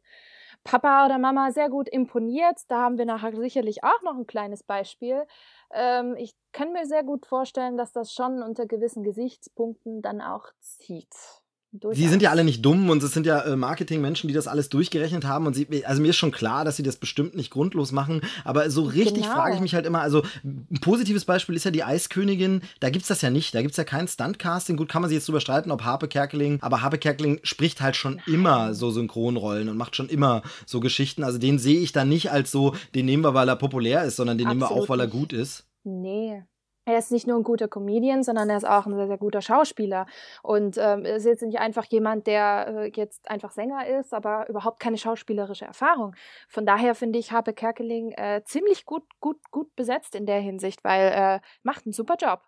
[0.64, 2.60] Papa oder Mama sehr gut imponiert.
[2.68, 5.26] Da haben wir nachher sicherlich auch noch ein kleines Beispiel.
[5.72, 10.46] Ähm, ich kann mir sehr gut vorstellen, dass das schon unter gewissen Gesichtspunkten dann auch
[10.60, 11.41] zieht.
[11.74, 14.68] Die sind ja alle nicht dumm und es sind ja äh, Marketingmenschen, die das alles
[14.68, 15.48] durchgerechnet haben.
[15.48, 18.22] Und sie, also mir ist schon klar, dass sie das bestimmt nicht grundlos machen.
[18.44, 19.36] Aber so richtig Genau.
[19.36, 22.62] frage ich mich halt immer, also ein positives Beispiel ist ja die Eiskönigin.
[22.82, 23.56] Da gibt's das ja nicht.
[23.56, 24.76] Da gibt's ja kein Stuntcasting.
[24.76, 27.96] Gut, kann man sich jetzt drüber streiten, ob Harpe Kerkeling, aber Harpe Kerkeling spricht halt
[27.96, 31.24] schon immer so Synchronrollen und macht schon immer so Geschichten.
[31.24, 34.18] Also den sehe ich da nicht als so, den nehmen wir, weil er populär ist,
[34.18, 35.64] sondern den nehmen wir Absolut auch, weil er gut ist.
[35.86, 36.44] Nee.
[36.86, 39.42] Er ist nicht nur ein guter Comedian, sondern er ist auch ein sehr, sehr guter
[39.42, 40.08] Schauspieler.
[40.42, 44.50] Und ähm, er ist jetzt nicht einfach jemand, der äh, jetzt einfach Sänger ist, aber
[44.50, 46.16] überhaupt keine schauspielerische Erfahrung.
[46.48, 50.84] Von daher finde ich Harpe Kerkeling äh, ziemlich gut, gut, gut besetzt in der Hinsicht,
[50.84, 52.42] weil er macht einen super Job.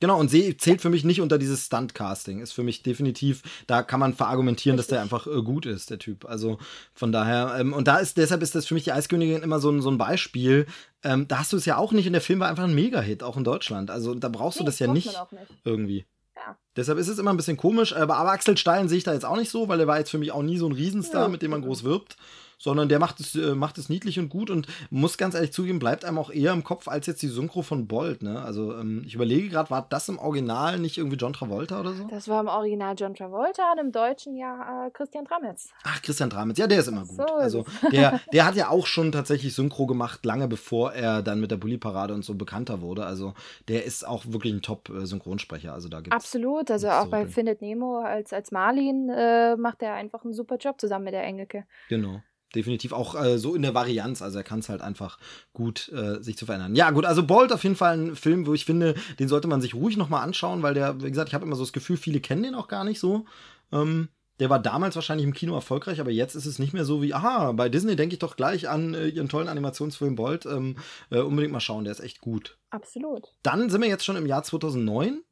[0.00, 2.40] Genau, und sie zählt für mich nicht unter dieses Stunt-Casting.
[2.40, 5.98] Ist für mich definitiv, da kann man verargumentieren, dass der einfach äh, gut ist, der
[5.98, 6.26] Typ.
[6.26, 6.58] Also
[6.92, 9.70] von daher, ähm, und da ist, deshalb ist das für mich die Eiskönigin immer so
[9.70, 10.66] ein, so ein Beispiel.
[11.04, 13.22] Ähm, da hast du es ja auch nicht und der Film war einfach ein Mega-Hit,
[13.22, 13.90] auch in Deutschland.
[13.90, 15.50] Also da brauchst du Nee, das ja nicht nicht.
[15.64, 16.06] irgendwie.
[16.34, 16.56] Ja.
[16.76, 19.24] Deshalb ist es immer ein bisschen komisch, aber, aber Axel Stein sehe ich da jetzt
[19.24, 21.28] auch nicht so, weil er war jetzt für mich auch nie so ein Riesenstar, Ja.
[21.28, 22.16] mit dem man groß wirbt.
[22.58, 25.78] Sondern der macht es, äh, macht es niedlich und gut und muss ganz ehrlich zugeben,
[25.78, 28.22] bleibt einem auch eher im Kopf als jetzt die Synchro von Bolt.
[28.22, 28.40] Ne?
[28.40, 32.04] Also ähm, ich überlege gerade, war das im Original nicht irgendwie John Travolta oder so?
[32.08, 35.70] Das war im Original John Travolta und im Deutschen ja äh, Christian Dramitz.
[35.84, 37.16] Ach, Christian Dramitz, ja, der ist immer gut.
[37.16, 41.40] So also der, der hat ja auch schon tatsächlich Synchro gemacht, lange bevor er dann
[41.40, 43.04] mit der Bully-Parade und so bekannter wurde.
[43.04, 43.34] Also
[43.68, 45.72] der ist auch wirklich ein Top-Synchronsprecher.
[45.72, 49.94] Also da gibt's Absolut, also auch bei Findet Nemo als, als Marlin äh, macht er
[49.94, 51.64] einfach einen super Job zusammen mit der Engelke.
[51.88, 52.20] Genau
[52.54, 54.22] definitiv auch äh, so in der Varianz.
[54.22, 55.18] Also er kann es halt einfach
[55.52, 56.74] gut äh, sich zu verändern.
[56.74, 59.60] Ja, gut, also Bolt auf jeden Fall ein Film, wo ich finde, den sollte man
[59.60, 62.20] sich ruhig nochmal anschauen, weil der, wie gesagt, ich habe immer so das Gefühl, viele
[62.20, 63.24] kennen den auch gar nicht so.
[63.72, 64.08] Ähm,
[64.40, 67.14] der war damals wahrscheinlich im Kino erfolgreich, aber jetzt ist es nicht mehr so wie,
[67.14, 70.44] aha, bei Disney denke ich doch gleich an äh, ihren tollen Animationsfilm Bolt.
[70.44, 70.76] Ähm,
[71.10, 72.58] äh, unbedingt mal schauen, der ist echt gut.
[72.70, 73.32] Absolut.
[73.42, 75.22] Dann sind wir jetzt schon im Jahr 2009.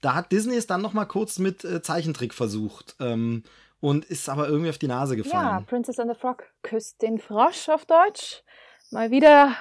[0.00, 2.96] Da hat Disney es dann noch mal kurz mit äh, Zeichentrick versucht.
[2.98, 3.44] Ähm,
[3.80, 5.46] und ist aber irgendwie auf die Nase gefallen.
[5.46, 8.42] Ja, Princess and the Frog küsst den Frosch auf Deutsch.
[8.90, 9.54] Mal wieder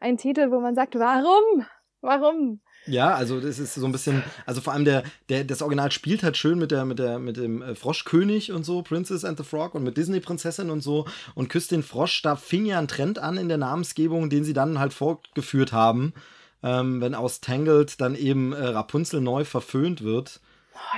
[0.00, 1.64] ein Titel, wo man sagt, warum?
[2.00, 2.60] Warum?
[2.86, 6.22] Ja, also das ist so ein bisschen, also vor allem der, der, das Original spielt
[6.22, 9.44] halt schön mit der, mit der, mit dem äh, Froschkönig und so, Princess and the
[9.44, 12.20] Frog und mit Disney-Prinzessin und so und küsst den Frosch.
[12.20, 16.12] Da fing ja ein Trend an in der Namensgebung, den sie dann halt fortgeführt haben,
[16.62, 20.40] ähm, wenn aus Tangled dann eben äh, Rapunzel neu verföhnt wird.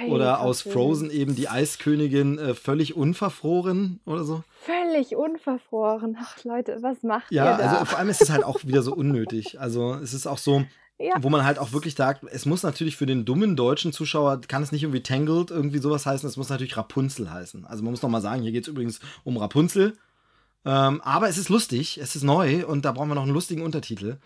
[0.08, 4.42] Oder aus Frozen eben die Eiskönigin äh, völlig unverfroren oder so.
[4.62, 6.16] Völlig unverfroren.
[6.20, 7.64] Ach Leute, was macht ja, ihr da?
[7.64, 9.60] Ja, also vor allem ist es halt auch wieder so unnötig.
[9.60, 10.64] Also es ist auch so,
[10.98, 11.12] ja.
[11.20, 14.62] Wo man halt auch wirklich sagt, es muss natürlich für den dummen deutschen Zuschauer, kann
[14.62, 17.66] es nicht irgendwie Tangled irgendwie sowas heißen, es muss natürlich Rapunzel heißen.
[17.66, 19.98] Also man muss nochmal sagen, hier geht es übrigens um Rapunzel.
[20.64, 23.62] Ähm, aber es ist lustig, es ist neu und da brauchen wir noch einen lustigen
[23.62, 24.16] Untertitel.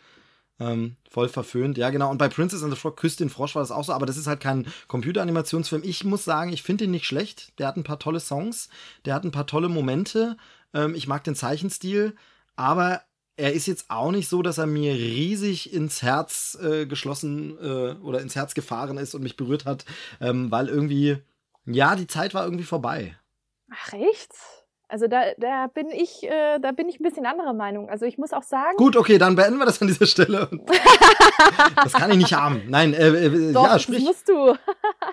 [0.61, 2.11] Ähm, voll verföhnt, ja genau.
[2.11, 4.18] Und bei Princess and the Frog küsst den Frosch war das auch so, aber das
[4.18, 5.83] ist halt kein Computeranimationsfilm.
[5.85, 7.59] Ich muss sagen, ich finde ihn nicht schlecht.
[7.59, 8.68] Der hat ein paar tolle Songs,
[9.07, 10.37] der hat ein paar tolle Momente.
[10.75, 12.14] Ähm, ich mag den Zeichenstil,
[12.57, 13.01] aber
[13.38, 17.94] er ist jetzt auch nicht so, dass er mir riesig ins Herz äh, geschlossen äh,
[18.03, 19.87] oder ins Herz gefahren ist und mich berührt hat,
[20.20, 21.16] ähm, weil irgendwie,
[21.64, 23.16] ja, die Zeit war irgendwie vorbei.
[23.70, 24.35] Ach, echt?
[24.90, 27.88] Also da, da bin ich, äh, da bin ich ein bisschen anderer Meinung.
[27.88, 28.76] Also ich muss auch sagen.
[28.76, 30.50] Gut, okay, dann beenden wir das an dieser Stelle.
[31.76, 32.64] das kann ich nicht haben.
[32.68, 33.98] Nein, äh, äh, Doch, ja, sprich.
[33.98, 34.57] Das musst du.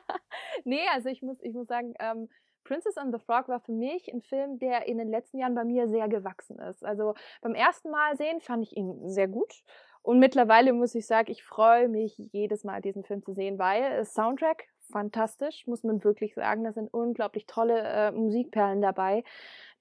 [0.65, 2.27] nee, also ich muss, ich muss sagen, ähm,
[2.63, 5.63] Princess and the Frog war für mich ein Film, der in den letzten Jahren bei
[5.63, 6.83] mir sehr gewachsen ist.
[6.83, 9.53] Also beim ersten Mal sehen fand ich ihn sehr gut.
[10.01, 14.03] Und mittlerweile muss ich sagen, ich freue mich jedes Mal, diesen Film zu sehen, weil
[14.05, 16.63] Soundtrack fantastisch, muss man wirklich sagen.
[16.63, 19.23] Da sind unglaublich tolle äh, Musikperlen dabei,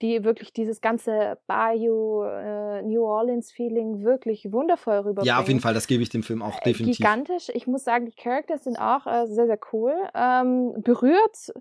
[0.03, 5.27] die wirklich dieses ganze Bayou, äh, New Orleans Feeling wirklich wundervoll rüberbringen.
[5.27, 6.99] Ja, auf jeden Fall, das gebe ich dem Film auch äh, definitiv.
[6.99, 7.51] Gigantisch.
[7.55, 9.95] Ich muss sagen, die Characters sind auch äh, sehr, sehr cool.
[10.15, 11.53] Ähm, berührt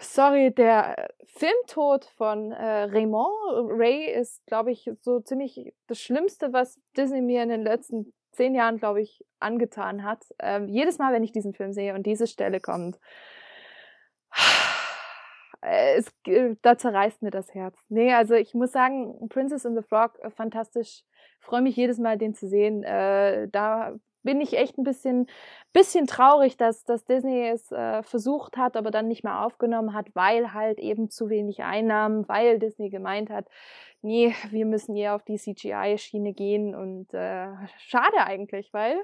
[0.00, 3.32] sorry, der Filmtod von äh, Raymond,
[3.70, 8.54] Ray ist, glaube ich, so ziemlich das Schlimmste, was Disney mir in den letzten zehn
[8.54, 10.24] Jahren, glaube ich, angetan hat.
[10.38, 12.98] Ähm, jedes Mal, wenn ich diesen Film sehe und diese Stelle kommt,
[15.60, 16.12] es,
[16.62, 17.78] da zerreißt mir das Herz.
[17.88, 21.02] Nee, also ich muss sagen, Princess and the Frog, äh, fantastisch.
[21.40, 22.82] Freue mich jedes Mal, den zu sehen.
[22.82, 25.26] Äh, da bin ich echt ein bisschen,
[25.72, 30.06] bisschen traurig, dass, dass Disney es äh, versucht hat, aber dann nicht mehr aufgenommen hat,
[30.14, 33.46] weil halt eben zu wenig Einnahmen, weil Disney gemeint hat,
[34.02, 38.96] nee, wir müssen eher auf die CGI-Schiene gehen und äh, schade eigentlich, weil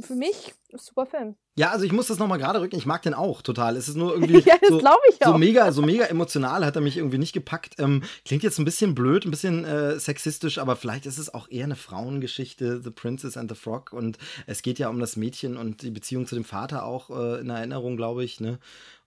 [0.00, 1.36] für mich super Film.
[1.56, 2.76] Ja, also ich muss das nochmal gerade rücken.
[2.76, 3.76] Ich mag den auch total.
[3.76, 7.18] Es ist nur irgendwie ja, so, so, mega, so mega emotional hat er mich irgendwie
[7.18, 7.74] nicht gepackt.
[7.78, 11.50] Ähm, klingt jetzt ein bisschen blöd, ein bisschen äh, sexistisch, aber vielleicht ist es auch
[11.50, 13.92] eher eine Frauengeschichte, The Princess and the Frog.
[13.92, 17.40] Und es geht ja um das Mädchen und die Beziehung zu dem Vater auch äh,
[17.40, 18.40] in Erinnerung, glaube ich.
[18.40, 18.58] Ne?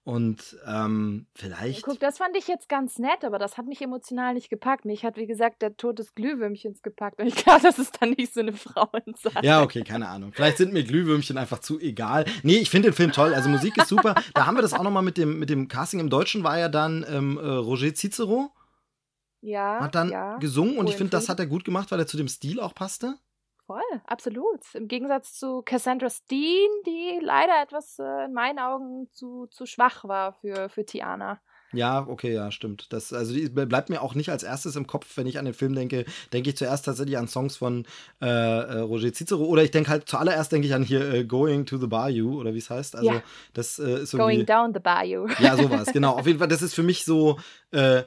[0.05, 1.83] Und ähm, vielleicht.
[1.83, 4.83] Guck, das fand ich jetzt ganz nett, aber das hat mich emotional nicht gepackt.
[4.83, 7.21] Mich hat, wie gesagt, der Tod des Glühwürmchens gepackt.
[7.21, 9.39] Und ich glaube, das ist dann nicht so eine Frauensache.
[9.43, 10.33] Ja, okay, keine Ahnung.
[10.33, 12.25] Vielleicht sind mir Glühwürmchen einfach zu egal.
[12.43, 13.33] Nee, ich finde den Film toll.
[13.33, 14.15] Also Musik ist super.
[14.33, 16.01] da haben wir das auch nochmal mit dem, mit dem Casting.
[16.01, 18.51] Im Deutschen war ja dann ähm, äh, Roger Cicero.
[19.39, 19.79] Ja.
[19.79, 22.17] Hat dann ja, gesungen und ich finde, das hat er gut gemacht, weil er zu
[22.17, 23.15] dem Stil auch passte.
[23.73, 24.59] Voll, absolut.
[24.75, 30.03] Im Gegensatz zu Cassandra Steen, die leider etwas äh, in meinen Augen zu, zu schwach
[30.03, 31.39] war für, für Tiana.
[31.71, 32.93] Ja, okay, ja, stimmt.
[32.93, 35.55] Das, also die bleibt mir auch nicht als erstes im Kopf, wenn ich an den
[35.55, 37.88] Film denke, denke ich zuerst tatsächlich an Songs von
[38.21, 41.65] äh, äh Roger Cicero oder ich denke halt zuallererst denke ich an hier äh, Going
[41.65, 42.95] to the Bayou oder wie es heißt.
[42.95, 43.23] Also ja.
[43.53, 44.12] das äh, ist.
[44.12, 45.25] Going down the Bayou.
[45.39, 46.12] Ja, sowas, genau.
[46.12, 47.39] Auf jeden Fall, das ist für mich so,
[47.71, 48.03] äh,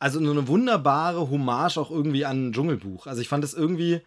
[0.00, 3.06] also so eine wunderbare Hommage auch irgendwie an ein Dschungelbuch.
[3.06, 4.02] Also ich fand das irgendwie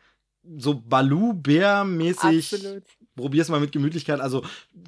[0.57, 2.83] so Baloo-Bär-mäßig
[3.17, 4.21] probier's mal mit Gemütlichkeit.
[4.21, 4.43] Also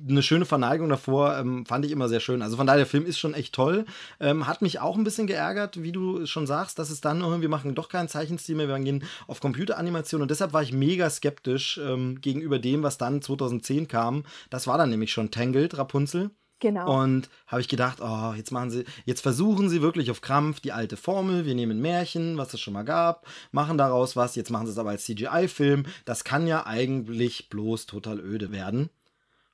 [0.07, 2.41] eine schöne Verneigung davor ähm, fand ich immer sehr schön.
[2.41, 3.85] Also von daher, der Film ist schon echt toll.
[4.21, 7.49] Ähm, hat mich auch ein bisschen geärgert, wie du schon sagst, dass es dann, wir
[7.49, 11.79] machen doch keinen Zeichenstil mehr, wir gehen auf Computeranimation und deshalb war ich mega skeptisch
[11.83, 14.23] ähm, gegenüber dem, was dann 2010 kam.
[14.49, 16.29] Das war dann nämlich schon Tangled, Rapunzel.
[16.59, 17.01] Genau.
[17.01, 20.71] Und habe ich gedacht, oh, jetzt machen sie, jetzt versuchen sie wirklich auf Krampf die
[20.71, 21.45] alte Formel.
[21.45, 24.35] Wir nehmen Märchen, was es schon mal gab, machen daraus was.
[24.35, 25.85] Jetzt machen sie es aber als CGI-Film.
[26.05, 28.89] Das kann ja eigentlich bloß total öde werden.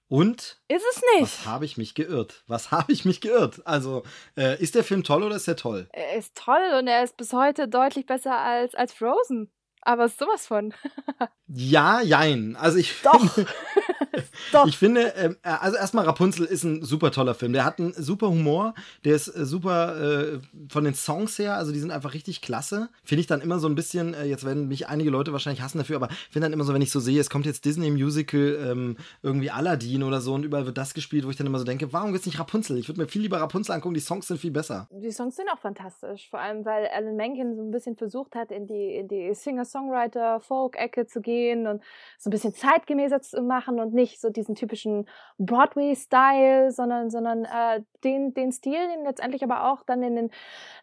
[0.08, 1.24] Und ist es nicht?
[1.24, 2.44] Was habe ich mich geirrt?
[2.48, 3.62] Was habe ich mich geirrt?
[3.66, 4.04] Also
[4.38, 5.88] äh, ist der Film toll oder ist er toll?
[5.92, 9.50] Er ist toll und er ist bis heute deutlich besser als als Frozen
[9.86, 10.74] aber sowas von.
[11.48, 12.56] ja, jein.
[12.56, 13.20] Also ich Doch.
[13.32, 13.50] finde,
[14.52, 14.68] Doch.
[14.68, 17.54] ich finde, ähm, äh, also erstmal Rapunzel ist ein super toller Film.
[17.54, 21.72] Der hat einen super Humor, der ist äh, super äh, von den Songs her, also
[21.72, 22.90] die sind einfach richtig klasse.
[23.04, 25.78] Finde ich dann immer so ein bisschen, äh, jetzt werden mich einige Leute wahrscheinlich hassen
[25.78, 28.58] dafür, aber finde dann immer so, wenn ich so sehe, es kommt jetzt Disney Musical,
[28.66, 31.66] ähm, irgendwie Aladdin oder so und überall wird das gespielt, wo ich dann immer so
[31.66, 32.78] denke, warum gibt es nicht Rapunzel?
[32.78, 34.88] Ich würde mir viel lieber Rapunzel angucken, die Songs sind viel besser.
[34.92, 38.52] Die Songs sind auch fantastisch, vor allem weil Alan Menken so ein bisschen versucht hat,
[38.52, 41.84] in die, in die Singer Songwriter, Folk-Ecke zu gehen und
[42.18, 45.08] so ein bisschen zeitgemäßer zu machen und nicht so diesen typischen
[45.38, 50.32] Broadway-Style, sondern, sondern äh, den, den Stil, den letztendlich aber auch dann in den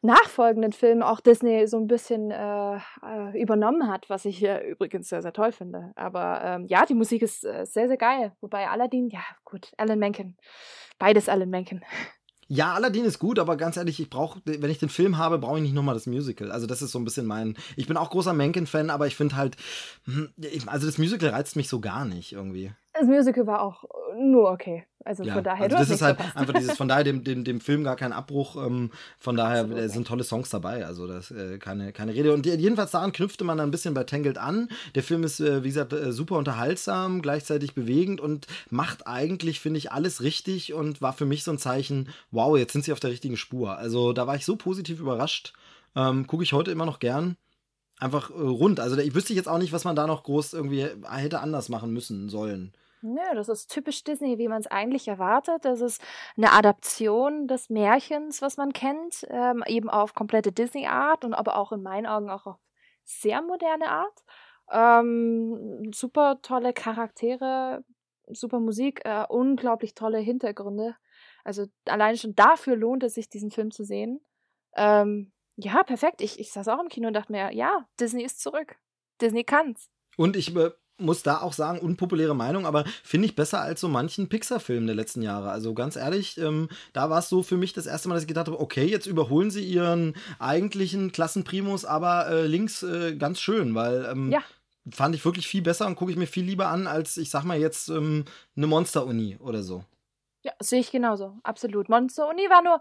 [0.02, 5.08] nachfolgenden Filmen auch Disney so ein bisschen äh, äh übernommen hat, was ich hier übrigens
[5.08, 5.92] sehr, sehr toll finde.
[5.96, 8.32] Aber ähm, ja, die Musik ist äh, sehr, sehr geil.
[8.40, 10.36] Wobei Aladdin, ja gut, Alan Menken.
[10.98, 11.82] Beides Alan Menken.
[12.54, 15.56] Ja, Aladdin ist gut, aber ganz ehrlich, ich brauche, wenn ich den Film habe, brauche
[15.56, 16.52] ich nicht nochmal das Musical.
[16.52, 17.56] Also das ist so ein bisschen mein.
[17.76, 19.56] Ich bin auch großer Menken-Fan, aber ich finde halt,
[20.04, 20.28] hm,
[20.66, 22.70] also das Musical reizt mich so gar nicht irgendwie.
[22.92, 23.84] Das Musical war auch
[24.18, 24.84] nur okay.
[25.04, 25.64] Also ja, von daher.
[25.64, 26.36] Also das ist halt verpasst.
[26.36, 28.56] einfach dieses, von daher dem, dem, dem Film gar kein Abbruch.
[28.56, 29.90] Ähm, von daher Absolut.
[29.90, 30.86] sind tolle Songs dabei.
[30.86, 32.32] Also das äh, keine, keine Rede.
[32.32, 34.68] Und jedenfalls daran knüpfte man dann ein bisschen bei Tangled an.
[34.94, 39.78] Der Film ist, äh, wie gesagt, äh, super unterhaltsam, gleichzeitig bewegend und macht eigentlich, finde
[39.78, 43.00] ich, alles richtig und war für mich so ein Zeichen, wow, jetzt sind sie auf
[43.00, 43.76] der richtigen Spur.
[43.76, 45.52] Also da war ich so positiv überrascht.
[45.94, 47.36] Ähm, Gucke ich heute immer noch gern
[48.02, 48.80] einfach äh, rund.
[48.80, 51.92] Also ich wüsste jetzt auch nicht, was man da noch groß irgendwie hätte anders machen
[51.92, 52.72] müssen sollen.
[53.04, 55.64] Nö, das ist typisch Disney, wie man es eigentlich erwartet.
[55.64, 56.00] Das ist
[56.36, 61.72] eine Adaption des Märchens, was man kennt, ähm, eben auf komplette Disney-Art und aber auch
[61.72, 62.58] in meinen Augen auch auf
[63.04, 64.22] sehr moderne Art.
[64.70, 67.84] Ähm, super tolle Charaktere,
[68.28, 70.96] super Musik, äh, unglaublich tolle Hintergründe.
[71.42, 74.20] Also allein schon dafür lohnt es sich, diesen Film zu sehen.
[74.76, 76.20] Ähm, ja, perfekt.
[76.20, 78.76] Ich, ich saß auch im Kino und dachte mir, ja, Disney ist zurück.
[79.20, 79.90] Disney kann's.
[80.16, 80.70] Und ich äh,
[81.02, 84.94] muss da auch sagen, unpopuläre Meinung, aber finde ich besser als so manchen Pixar-Film der
[84.94, 85.50] letzten Jahre.
[85.50, 88.28] Also ganz ehrlich, ähm, da war es so für mich das erste Mal, dass ich
[88.28, 93.74] gedacht habe, okay, jetzt überholen sie ihren eigentlichen Klassenprimus, aber äh, links äh, ganz schön,
[93.74, 94.40] weil ähm, ja.
[94.90, 97.44] fand ich wirklich viel besser und gucke ich mir viel lieber an, als ich sag
[97.44, 98.24] mal jetzt ähm,
[98.56, 99.84] eine Monster-Uni oder so.
[100.42, 101.88] Ja, sehe ich genauso, absolut.
[101.88, 102.80] Monster-Uni war nur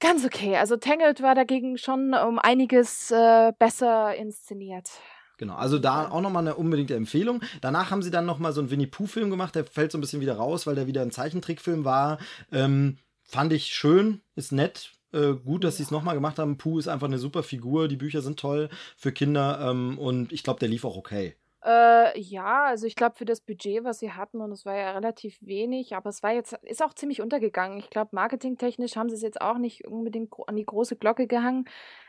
[0.00, 0.56] ganz okay.
[0.56, 4.90] Also Tangled war dagegen schon um einiges äh, besser inszeniert.
[5.38, 7.42] Genau, also da auch nochmal eine unbedingte Empfehlung.
[7.60, 10.20] Danach haben sie dann nochmal so einen Winnie Pooh-Film gemacht, der fällt so ein bisschen
[10.20, 12.18] wieder raus, weil der wieder ein Zeichentrickfilm war.
[12.52, 14.92] Ähm, fand ich schön, ist nett.
[15.12, 15.78] Äh, gut, dass ja.
[15.78, 16.56] sie es nochmal gemacht haben.
[16.56, 20.42] Pooh ist einfach eine super Figur, die Bücher sind toll für Kinder ähm, und ich
[20.42, 21.36] glaube, der lief auch okay.
[21.66, 24.92] Äh, ja, also ich glaube für das Budget, was sie hatten, und es war ja
[24.92, 27.78] relativ wenig, aber es war jetzt, ist auch ziemlich untergegangen.
[27.78, 31.64] Ich glaube, marketingtechnisch haben sie es jetzt auch nicht unbedingt an die große Glocke gehangen.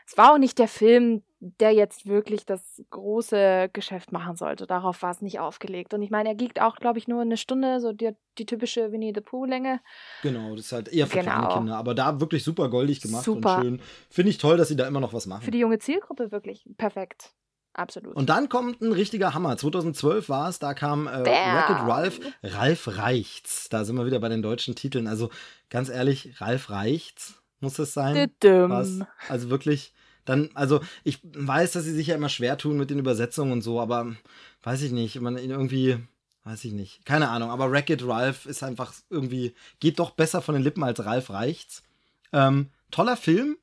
[0.06, 4.68] Es war auch nicht der Film, der jetzt wirklich das große Geschäft machen sollte.
[4.68, 5.92] Darauf war es nicht aufgelegt.
[5.92, 8.92] Und ich meine, er liegt auch, glaube ich, nur eine Stunde, so die, die typische
[8.92, 9.80] Winnie the Pooh-Länge.
[10.22, 11.32] Genau, das ist halt eher für genau.
[11.32, 11.76] kleine Kinder.
[11.76, 13.56] Aber da wirklich super goldig gemacht super.
[13.56, 13.80] und schön.
[14.08, 15.42] Finde ich toll, dass sie da immer noch was machen.
[15.42, 17.34] Für die junge Zielgruppe wirklich perfekt.
[17.78, 18.16] Absolut.
[18.16, 19.56] Und dann kommt ein richtiger Hammer.
[19.56, 22.20] 2012 war es, da kam äh, Wreck-It Ralph.
[22.42, 23.68] Ralf reicht's.
[23.68, 25.06] Da sind wir wieder bei den deutschen Titeln.
[25.06, 25.30] Also
[25.70, 28.16] ganz ehrlich, Ralf reicht's, muss es sein.
[28.68, 32.90] Was, also wirklich, dann, also ich weiß, dass sie sich ja immer schwer tun mit
[32.90, 34.12] den Übersetzungen und so, aber
[34.64, 35.98] weiß ich nicht, man irgendwie,
[36.42, 40.56] weiß ich nicht, keine Ahnung, aber Wreck-It Ralph ist einfach irgendwie, geht doch besser von
[40.56, 41.84] den Lippen als Ralf reicht's.
[42.32, 43.56] Ähm, toller Film,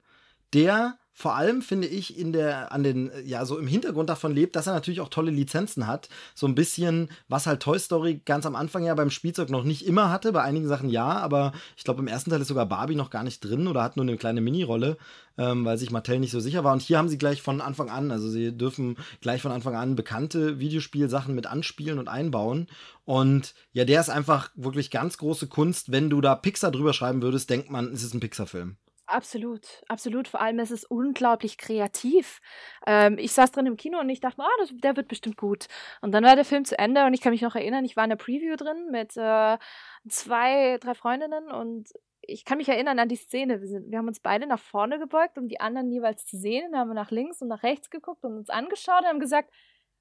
[0.54, 4.58] der vor allem finde ich in der an den ja so im Hintergrund davon lebt,
[4.58, 8.45] dass er natürlich auch tolle Lizenzen hat, so ein bisschen was halt Toy Story ganz
[8.45, 11.86] am Anfang ja beim Spielzeug noch nicht immer hatte, bei einigen Sachen ja, aber ich
[11.86, 14.17] glaube im ersten Teil ist sogar Barbie noch gar nicht drin oder hat nur eine
[14.17, 14.97] kleine Mini-Rolle,
[15.38, 16.73] ähm, weil sich Mattel nicht so sicher war.
[16.73, 19.95] Und hier haben sie gleich von Anfang an, also sie dürfen gleich von Anfang an
[19.95, 22.67] bekannte Videospielsachen mit anspielen und einbauen.
[23.06, 27.21] Und ja, der ist einfach wirklich ganz große Kunst, wenn du da Pixar drüber schreiben
[27.21, 28.75] würdest, denkt man, es ist ein Pixar Film.
[29.08, 30.28] Absolut, absolut.
[30.28, 32.41] Vor allem ist es unglaublich kreativ.
[32.88, 35.68] Ähm, ich saß drin im Kino und ich dachte, ah, das, der wird bestimmt gut.
[36.02, 38.04] Und dann war der Film zu Ende und ich kann mich noch erinnern, ich war
[38.04, 39.58] in der Preview drin mit äh,
[40.10, 41.89] zwei, drei Freundinnen und
[42.22, 43.62] ich kann mich erinnern an die Szene.
[43.62, 46.72] Wir, sind, wir haben uns beide nach vorne gebeugt, um die anderen jeweils zu sehen.
[46.72, 49.52] Dann haben wir nach links und nach rechts geguckt und uns angeschaut und haben gesagt,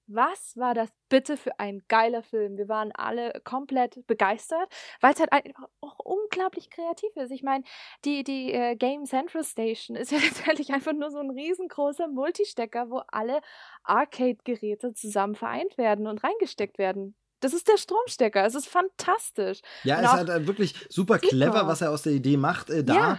[0.07, 2.57] was war das bitte für ein geiler Film?
[2.57, 4.69] Wir waren alle komplett begeistert,
[5.01, 7.31] weil es halt einfach auch unglaublich kreativ ist.
[7.31, 7.65] Ich meine,
[8.05, 12.91] die, die äh, Game Central Station ist ja letztendlich einfach nur so ein riesengroßer Multistecker,
[12.91, 13.41] wo alle
[13.85, 17.15] Arcade-Geräte zusammen vereint werden und reingesteckt werden.
[17.41, 18.47] Das ist der Stromstecker.
[18.47, 19.61] Es ist fantastisch.
[19.83, 22.71] Ja, es ist halt äh, wirklich super, super, clever, was er aus der Idee macht.
[22.71, 23.19] Äh, da ja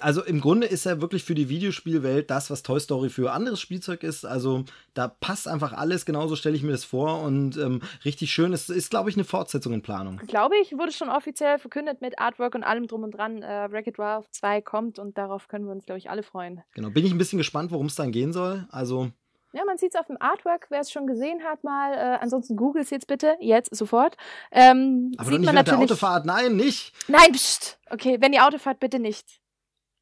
[0.00, 3.60] also im Grunde ist er wirklich für die Videospielwelt das, was Toy Story für anderes
[3.60, 4.24] Spielzeug ist.
[4.24, 8.52] Also da passt einfach alles, genauso stelle ich mir das vor und ähm, richtig schön.
[8.52, 10.18] Es ist, glaube ich, eine Fortsetzung in Planung.
[10.26, 13.42] Glaube ich, wurde schon offiziell verkündet mit Artwork und allem drum und dran.
[13.42, 16.62] Äh, Wreck-It Ralph 2 kommt und darauf können wir uns, glaube ich, alle freuen.
[16.74, 18.66] Genau, bin ich ein bisschen gespannt, worum es dann gehen soll.
[18.70, 19.10] Also
[19.54, 21.94] ja, man sieht es auf dem Artwork, wer es schon gesehen hat, mal.
[21.94, 24.16] Äh, ansonsten googelt es jetzt bitte, jetzt, sofort.
[24.50, 25.78] Ähm, Aber sieht doch nicht man natürlich...
[25.78, 26.92] der Autofahrt, nein, nicht.
[27.06, 27.78] Nein, pst.
[27.88, 29.40] Okay, wenn ihr Auto fahrt, bitte nicht.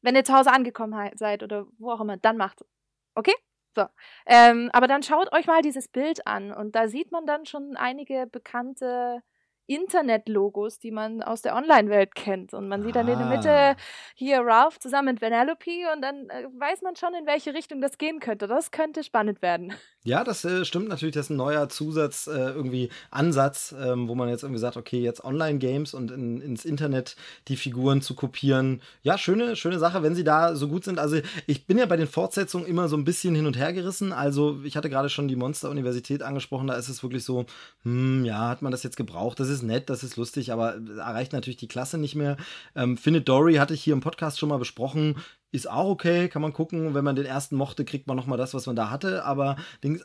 [0.03, 2.63] Wenn ihr zu Hause angekommen seid oder wo auch immer, dann macht.
[3.15, 3.33] Okay?
[3.75, 3.85] So.
[4.27, 7.75] Ähm, aber dann schaut euch mal dieses Bild an und da sieht man dann schon
[7.75, 9.23] einige bekannte
[9.67, 12.53] Internet-Logos, die man aus der Online-Welt kennt.
[12.53, 13.75] Und man sieht dann in der Mitte ah.
[14.15, 17.97] hier Ralph zusammen mit Vanellope und dann äh, weiß man schon, in welche Richtung das
[17.97, 18.47] gehen könnte.
[18.47, 19.73] Das könnte spannend werden.
[20.05, 21.15] Ja, das äh, stimmt natürlich.
[21.15, 24.99] Das ist ein neuer Zusatz, äh, irgendwie Ansatz, ähm, wo man jetzt irgendwie sagt, okay,
[24.99, 27.15] jetzt Online-Games und in, ins Internet
[27.47, 28.81] die Figuren zu kopieren.
[29.01, 30.99] Ja, schöne, schöne Sache, wenn sie da so gut sind.
[30.99, 34.11] Also ich bin ja bei den Fortsetzungen immer so ein bisschen hin und her gerissen.
[34.11, 36.67] Also ich hatte gerade schon die Monster-Universität angesprochen.
[36.67, 37.45] Da ist es wirklich so,
[37.83, 39.39] hm, ja, hat man das jetzt gebraucht?
[39.39, 42.37] Das ist nett, das ist lustig, aber erreicht natürlich die Klasse nicht mehr.
[42.75, 45.15] Ähm, Findet Dory hatte ich hier im Podcast schon mal besprochen
[45.53, 46.95] ist auch okay, kann man gucken.
[46.95, 49.23] Wenn man den ersten mochte, kriegt man nochmal das, was man da hatte.
[49.23, 49.55] Aber,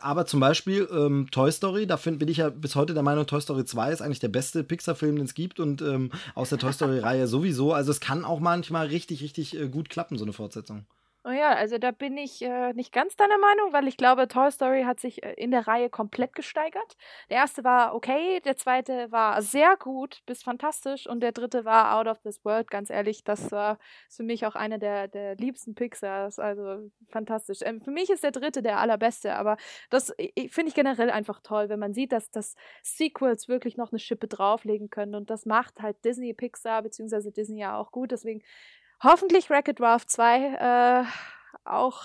[0.01, 3.27] aber zum Beispiel ähm, Toy Story, da find, bin ich ja bis heute der Meinung,
[3.27, 6.59] Toy Story 2 ist eigentlich der beste Pixar-Film, den es gibt und ähm, aus der
[6.59, 7.73] Toy Story-Reihe sowieso.
[7.73, 10.85] Also es kann auch manchmal richtig, richtig äh, gut klappen, so eine Fortsetzung.
[11.29, 14.51] Oh ja, also da bin ich äh, nicht ganz deiner Meinung, weil ich glaube, Toy
[14.51, 16.97] Story hat sich äh, in der Reihe komplett gesteigert.
[17.29, 21.99] Der erste war okay, der zweite war sehr gut bis fantastisch und der dritte war
[21.99, 23.25] out of this world, ganz ehrlich.
[23.25, 27.59] Das war für mich auch einer der, der liebsten Pixars, also fantastisch.
[27.61, 29.59] Ähm, für mich ist der dritte der allerbeste, aber
[29.91, 30.15] das
[30.51, 34.29] finde ich generell einfach toll, wenn man sieht, dass das Sequels wirklich noch eine Schippe
[34.29, 38.13] drauflegen können und das macht halt Disney Pixar beziehungsweise Disney ja auch gut.
[38.13, 38.41] Deswegen
[39.03, 41.05] hoffentlich Wreck-It Ralph 2 äh,
[41.65, 42.03] auch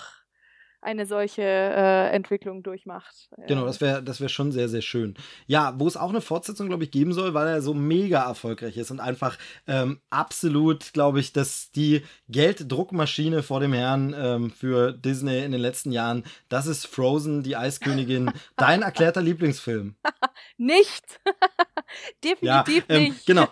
[0.83, 3.29] eine solche äh, Entwicklung durchmacht.
[3.47, 5.15] Genau, das wäre das wär schon sehr, sehr schön.
[5.47, 8.77] Ja, wo es auch eine Fortsetzung, glaube ich, geben soll, weil er so mega erfolgreich
[8.77, 14.91] ist und einfach ähm, absolut, glaube ich, dass die Gelddruckmaschine vor dem Herrn ähm, für
[14.91, 19.95] Disney in den letzten Jahren, das ist Frozen, die Eiskönigin, dein erklärter Lieblingsfilm.
[20.57, 21.19] nicht!
[22.23, 23.25] Definitiv ja, ähm, nicht.
[23.25, 23.47] Genau.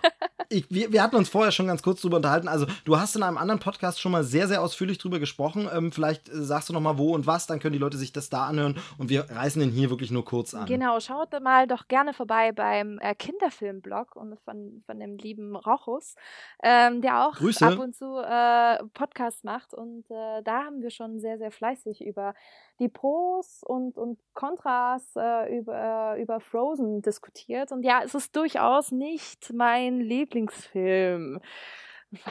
[0.49, 2.47] ich, wir, wir, hatten uns vorher schon ganz kurz drüber unterhalten.
[2.47, 5.69] Also, du hast in einem anderen Podcast schon mal sehr, sehr ausführlich drüber gesprochen.
[5.71, 8.11] Ähm, vielleicht äh, sagst du noch mal wo und was, dann können die Leute sich
[8.11, 10.65] das da anhören und wir reißen den hier wirklich nur kurz an.
[10.65, 16.15] Genau, schaut mal doch gerne vorbei beim äh, Kinderfilmblog und von, von dem lieben Rochus,
[16.63, 17.65] ähm, der auch Grüße.
[17.65, 22.05] ab und zu äh, Podcasts macht und äh, da haben wir schon sehr, sehr fleißig
[22.05, 22.33] über
[22.79, 27.71] die Pros und, und Kontras äh, über, äh, über Frozen diskutiert.
[27.71, 31.39] Und ja, es ist durchaus nicht mein Lieblingsfilm.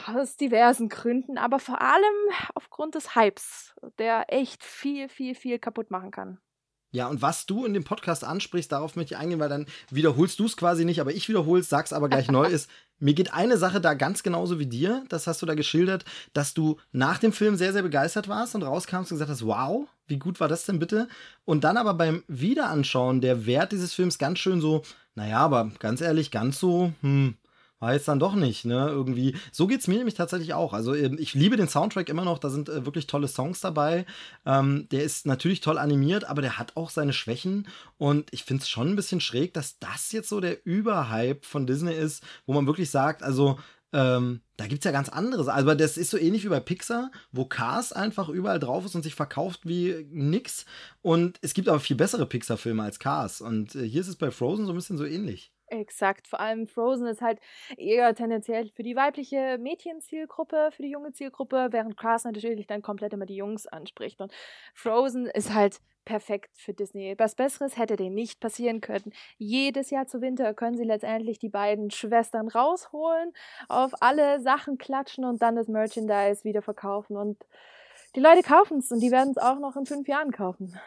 [0.05, 2.03] Aus diversen Gründen, aber vor allem
[2.53, 6.39] aufgrund des Hypes, der echt viel, viel, viel kaputt machen kann.
[6.93, 10.39] Ja, und was du in dem Podcast ansprichst, darauf möchte ich eingehen, weil dann wiederholst
[10.39, 13.33] du es quasi nicht, aber ich wiederhole es, sag's aber gleich neu, ist, mir geht
[13.33, 17.17] eine Sache da ganz genauso wie dir, das hast du da geschildert, dass du nach
[17.17, 20.49] dem Film sehr, sehr begeistert warst und rauskamst und gesagt hast, wow, wie gut war
[20.49, 21.07] das denn bitte?
[21.45, 24.83] Und dann aber beim Wiederanschauen der Wert dieses Films ganz schön so,
[25.15, 27.35] naja, aber ganz ehrlich, ganz so, hm,
[27.81, 28.87] war jetzt dann doch nicht, ne?
[28.89, 29.35] Irgendwie.
[29.51, 30.73] So geht es mir nämlich tatsächlich auch.
[30.73, 34.05] Also ähm, ich liebe den Soundtrack immer noch, da sind äh, wirklich tolle Songs dabei.
[34.45, 37.67] Ähm, der ist natürlich toll animiert, aber der hat auch seine Schwächen.
[37.97, 41.65] Und ich finde es schon ein bisschen schräg, dass das jetzt so der Überhype von
[41.65, 43.57] Disney ist, wo man wirklich sagt, also
[43.93, 45.47] ähm, da gibt es ja ganz anderes.
[45.47, 49.01] Aber das ist so ähnlich wie bei Pixar, wo Cars einfach überall drauf ist und
[49.01, 50.65] sich verkauft wie nix.
[51.01, 53.41] Und es gibt aber viel bessere Pixar-Filme als Cars.
[53.41, 55.51] Und äh, hier ist es bei Frozen so ein bisschen so ähnlich.
[55.71, 57.39] Exakt, vor allem Frozen ist halt
[57.77, 63.13] eher tendenziell für die weibliche Mädchenzielgruppe, für die junge Zielgruppe, während Cars natürlich dann komplett
[63.13, 64.19] immer die Jungs anspricht.
[64.19, 64.33] Und
[64.73, 67.15] Frozen ist halt perfekt für Disney.
[67.17, 69.13] Was Besseres hätte denen nicht passieren können.
[69.37, 73.31] Jedes Jahr zu Winter können sie letztendlich die beiden Schwestern rausholen,
[73.69, 77.15] auf alle Sachen klatschen und dann das Merchandise wieder verkaufen.
[77.15, 77.45] Und
[78.17, 80.77] die Leute kaufen es und die werden es auch noch in fünf Jahren kaufen.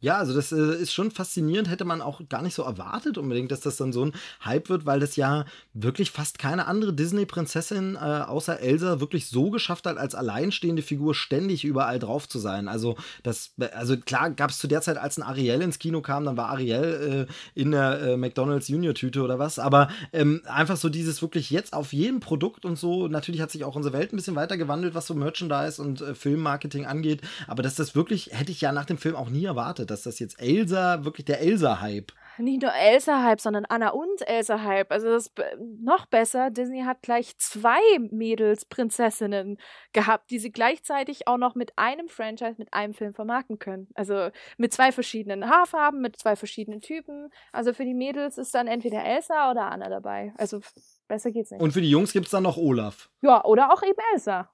[0.00, 3.50] Ja, also das äh, ist schon faszinierend, hätte man auch gar nicht so erwartet unbedingt,
[3.50, 4.12] dass das dann so ein
[4.44, 9.50] Hype wird, weil das ja wirklich fast keine andere Disney-Prinzessin äh, außer Elsa wirklich so
[9.50, 12.68] geschafft hat, als alleinstehende Figur ständig überall drauf zu sein.
[12.68, 16.26] Also das, also klar gab es zu der Zeit, als ein Ariel ins Kino kam,
[16.26, 20.90] dann war Ariel äh, in der äh, McDonalds Junior-Tüte oder was, aber ähm, einfach so
[20.90, 24.16] dieses wirklich jetzt auf jedem Produkt und so, natürlich hat sich auch unsere Welt ein
[24.16, 28.52] bisschen weiter gewandelt, was so Merchandise und äh, Filmmarketing angeht, aber dass das wirklich, hätte
[28.52, 32.12] ich ja nach dem Film auch nie erwartet dass das jetzt Elsa, wirklich der Elsa-Hype.
[32.38, 34.92] Nicht nur Elsa-Hype, sondern Anna und Elsa-Hype.
[34.92, 35.32] Also das ist
[35.80, 36.50] noch besser.
[36.50, 37.80] Disney hat gleich zwei
[38.10, 39.58] Mädels-Prinzessinnen
[39.92, 43.88] gehabt, die sie gleichzeitig auch noch mit einem Franchise, mit einem Film vermarkten können.
[43.94, 44.28] Also
[44.58, 47.30] mit zwei verschiedenen Haarfarben, mit zwei verschiedenen Typen.
[47.52, 50.34] Also für die Mädels ist dann entweder Elsa oder Anna dabei.
[50.36, 50.60] Also
[51.08, 51.62] besser geht's nicht.
[51.62, 53.08] Und für die Jungs gibt es dann noch Olaf.
[53.22, 54.50] Ja, oder auch eben Elsa.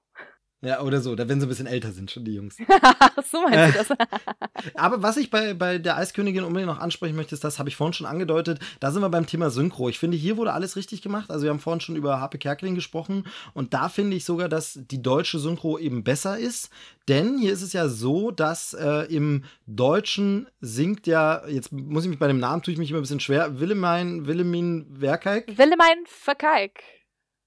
[0.63, 2.55] Ja, oder so, da wenn sie ein bisschen älter sind, schon die Jungs.
[3.31, 3.97] so meinst du das?
[4.75, 7.75] Aber was ich bei, bei der Eiskönigin unbedingt noch ansprechen möchte, ist, das habe ich
[7.75, 9.89] vorhin schon angedeutet, da sind wir beim Thema Synchro.
[9.89, 11.31] Ich finde, hier wurde alles richtig gemacht.
[11.31, 14.79] Also wir haben vorhin schon über Harpe Kerkeling gesprochen und da finde ich sogar, dass
[14.81, 16.69] die deutsche Synchro eben besser ist.
[17.09, 22.09] Denn hier ist es ja so, dass äh, im Deutschen singt ja, jetzt muss ich
[22.09, 25.57] mich bei dem Namen, tue ich mich immer ein bisschen schwer, Willemein, Willemin Werkeik?
[25.57, 27.02] Willemein Verkeik.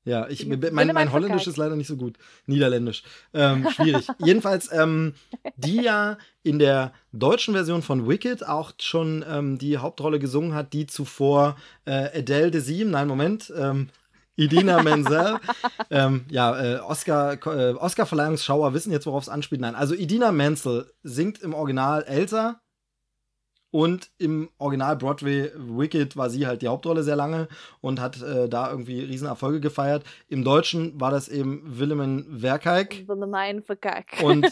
[0.07, 2.17] Ja, ich, mein, mein Holländisch ist leider nicht so gut.
[2.47, 3.03] Niederländisch.
[3.35, 4.07] Ähm, schwierig.
[4.25, 5.15] Jedenfalls, ähm,
[5.57, 10.73] die ja in der deutschen Version von Wicked auch schon ähm, die Hauptrolle gesungen hat,
[10.73, 13.89] die zuvor äh, Adele de Siem, nein, Moment, ähm,
[14.37, 15.41] Idina Menzel.
[15.91, 19.61] ähm, ja, äh, Oscar, äh, Oscar-Verleihungsschauer wissen jetzt, worauf es anspielt.
[19.61, 22.61] Nein, also Idina Menzel singt im Original Elsa
[23.77, 27.47] und im Original Broadway Wicked war sie halt die Hauptrolle sehr lange
[27.83, 30.03] und hat äh, da irgendwie Riesenerfolge gefeiert.
[30.31, 33.07] Im Deutschen war das eben Willemin Werkeik.
[33.07, 34.23] Willemin Werkeik.
[34.23, 34.47] Und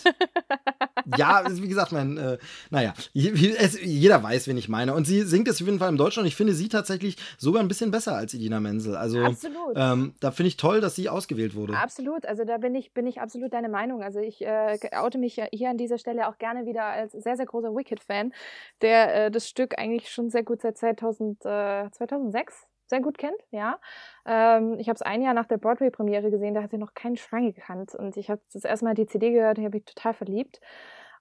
[1.16, 2.36] ja, wie gesagt, mein, äh,
[2.68, 4.92] naja, es, jeder weiß, wen ich meine.
[4.92, 7.62] Und sie singt es auf jeden Fall im Deutschen und ich finde sie tatsächlich sogar
[7.62, 8.94] ein bisschen besser als Idina Menzel.
[8.94, 9.72] Also absolut.
[9.74, 11.78] Ähm, da finde ich toll, dass sie ausgewählt wurde.
[11.78, 14.02] Absolut, also da bin ich, bin ich absolut deine Meinung.
[14.02, 17.46] Also ich äh, oute mich hier an dieser Stelle auch gerne wieder als sehr, sehr
[17.46, 18.34] großer Wicked-Fan,
[18.82, 23.40] der äh, das Stück eigentlich schon sehr gut seit 2000, äh, 2006 sehr gut kennt,
[23.50, 23.78] ja.
[24.26, 27.16] Ähm, ich habe es ein Jahr nach der Broadway-Premiere gesehen, da hat sie noch keinen
[27.16, 27.94] Schwein gekannt.
[27.94, 30.60] Und ich habe das erste Mal die CD gehört und habe mich total verliebt.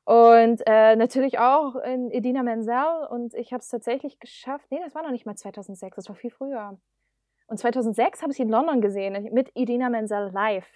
[0.05, 3.07] Und äh, natürlich auch in Edina Menzel.
[3.09, 4.65] Und ich habe es tatsächlich geschafft.
[4.69, 6.77] Nee, das war noch nicht mal 2006, das war viel früher.
[7.47, 10.67] Und 2006 habe ich sie in London gesehen mit Edina Menzel live.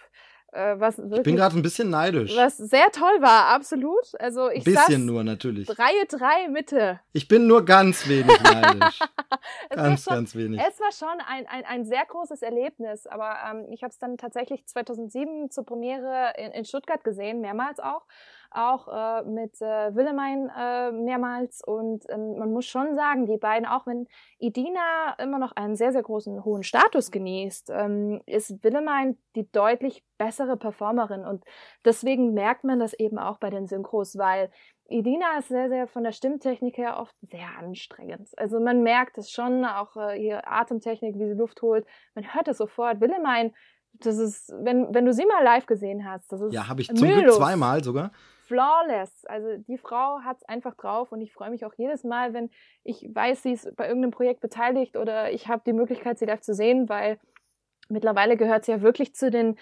[0.54, 2.36] Äh, was wirklich, ich bin gerade ein bisschen neidisch.
[2.36, 4.14] Was sehr toll war, absolut.
[4.20, 5.68] Also ich ein bisschen nur natürlich.
[5.78, 7.00] Reihe 3 Mitte.
[7.12, 9.00] Ich bin nur ganz wenig neidisch.
[9.70, 10.62] ganz, schon, ganz wenig.
[10.66, 14.18] Es war schon ein, ein, ein sehr großes Erlebnis, aber ähm, ich habe es dann
[14.18, 18.04] tatsächlich 2007 zur Premiere in, in Stuttgart gesehen, mehrmals auch
[18.52, 21.62] auch äh, mit äh, Willemein äh, mehrmals.
[21.64, 24.08] Und ähm, man muss schon sagen, die beiden, auch wenn
[24.40, 30.04] Idina immer noch einen sehr, sehr großen, hohen Status genießt, ähm, ist Willemein die deutlich
[30.18, 31.26] bessere Performerin.
[31.26, 31.44] Und
[31.86, 34.50] deswegen merkt man das eben auch bei den Synchros, weil
[34.90, 38.30] Idina ist sehr, sehr von der Stimmtechnik her oft sehr anstrengend.
[38.38, 41.86] Also man merkt es schon, auch äh, ihre Atemtechnik, wie sie Luft holt.
[42.16, 43.02] Man hört es sofort.
[43.02, 43.54] Willemein,
[43.94, 46.54] das ist, wenn, wenn du sie mal live gesehen hast, das ist.
[46.54, 48.12] Ja, habe ich zum Glück zweimal sogar
[48.48, 49.26] flawless.
[49.26, 52.50] Also die Frau hat es einfach drauf und ich freue mich auch jedes Mal, wenn
[52.84, 56.42] ich weiß, sie ist bei irgendeinem Projekt beteiligt oder ich habe die Möglichkeit, sie live
[56.42, 57.20] zu sehen, weil
[57.90, 59.58] mittlerweile gehört sie ja wirklich zu den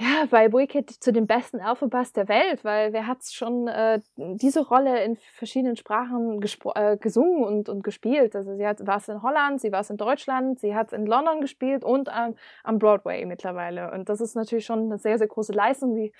[0.00, 4.66] ja, bei Wicked zu den besten Alphabas der Welt, weil wer hat schon äh, diese
[4.66, 6.40] Rolle in verschiedenen Sprachen
[6.74, 8.34] äh, gesungen und, und gespielt?
[8.34, 11.42] Also sie war es in Holland, sie war es in Deutschland, sie hat in London
[11.42, 12.34] gespielt und ähm,
[12.64, 13.92] am Broadway mittlerweile.
[13.92, 16.14] Und das ist natürlich schon eine sehr, sehr große Leistung, die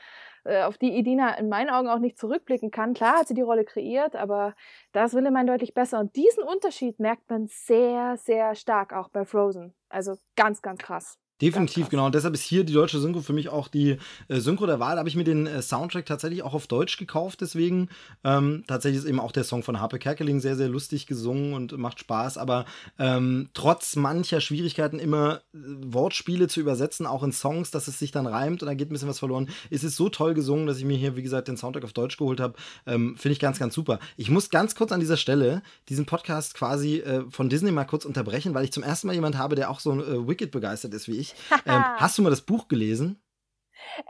[0.44, 2.94] auf die Idina in meinen Augen auch nicht zurückblicken kann.
[2.94, 4.54] Klar hat sie die Rolle kreiert, aber
[4.92, 6.00] da ist Willemein deutlich besser.
[6.00, 9.74] Und diesen Unterschied merkt man sehr, sehr stark auch bei Frozen.
[9.88, 11.18] Also ganz, ganz krass.
[11.40, 12.06] Definitiv, genau.
[12.06, 13.96] Und deshalb ist hier die deutsche Synchro für mich auch die
[14.28, 14.92] äh, Synchro der Wahl.
[14.92, 17.88] Da habe ich mir den äh, Soundtrack tatsächlich auch auf Deutsch gekauft, deswegen.
[18.24, 21.76] Ähm, tatsächlich ist eben auch der Song von Harpe Kerkeling sehr, sehr lustig gesungen und
[21.78, 22.36] macht Spaß.
[22.36, 22.66] Aber
[22.98, 28.10] ähm, trotz mancher Schwierigkeiten immer äh, Wortspiele zu übersetzen, auch in Songs, dass es sich
[28.10, 30.78] dann reimt und da geht ein bisschen was verloren, ist es so toll gesungen, dass
[30.78, 32.54] ich mir hier, wie gesagt, den Soundtrack auf Deutsch geholt habe.
[32.86, 33.98] Ähm, Finde ich ganz, ganz super.
[34.16, 38.04] Ich muss ganz kurz an dieser Stelle diesen Podcast quasi äh, von Disney mal kurz
[38.04, 41.08] unterbrechen, weil ich zum ersten Mal jemand habe, der auch so äh, Wicked begeistert ist
[41.08, 41.29] wie ich.
[41.66, 43.22] ähm, hast du mal das Buch gelesen?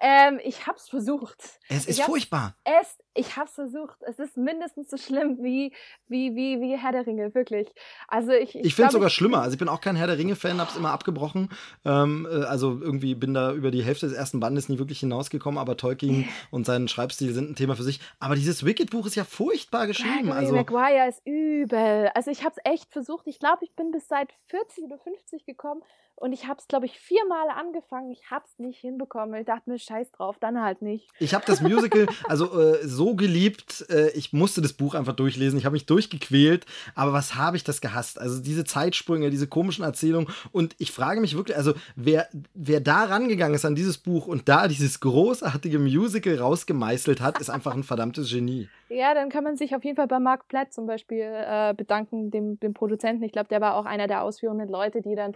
[0.00, 1.60] Ähm, ich hab's versucht.
[1.68, 2.56] Es ist furchtbar.
[2.64, 3.98] Es ich habe es versucht.
[4.02, 5.72] Es ist mindestens so schlimm wie,
[6.08, 7.68] wie, wie, wie Herr der Ringe, wirklich.
[8.08, 8.54] Also ich.
[8.54, 9.42] Ich, ich finde es sogar schlimmer.
[9.42, 11.48] Also ich bin auch kein Herr der Ringe-Fan, habe es immer abgebrochen.
[11.84, 15.58] Ähm, äh, also irgendwie bin da über die Hälfte des ersten Bandes nie wirklich hinausgekommen,
[15.58, 18.00] aber Tolkien und sein Schreibstil sind ein Thema für sich.
[18.20, 20.28] Aber dieses Wicked-Buch ist ja furchtbar geschrieben.
[20.28, 22.10] Gregory also Maguire ist übel.
[22.14, 23.26] Also ich habe es echt versucht.
[23.26, 25.82] Ich glaube, ich bin bis seit 40 oder 50 gekommen
[26.20, 28.10] und ich habe es, glaube ich, viermal angefangen.
[28.10, 29.40] Ich habe es nicht hinbekommen.
[29.40, 31.08] Ich dachte mir, scheiß drauf, dann halt nicht.
[31.18, 33.86] Ich habe das Musical also äh, so geliebt.
[33.90, 35.58] Äh, ich musste das Buch einfach durchlesen.
[35.58, 36.66] Ich habe mich durchgequält.
[36.94, 38.20] Aber was habe ich das gehasst?
[38.20, 40.28] Also diese Zeitsprünge, diese komischen Erzählungen.
[40.52, 44.48] Und ich frage mich wirklich, also wer, wer da rangegangen ist an dieses Buch und
[44.48, 48.68] da dieses großartige Musical rausgemeißelt hat, ist einfach ein verdammtes Genie.
[48.88, 52.30] Ja, dann kann man sich auf jeden Fall bei Mark Platt zum Beispiel äh, bedanken,
[52.30, 53.22] dem, dem Produzenten.
[53.22, 55.34] Ich glaube, der war auch einer der ausführenden Leute, die dann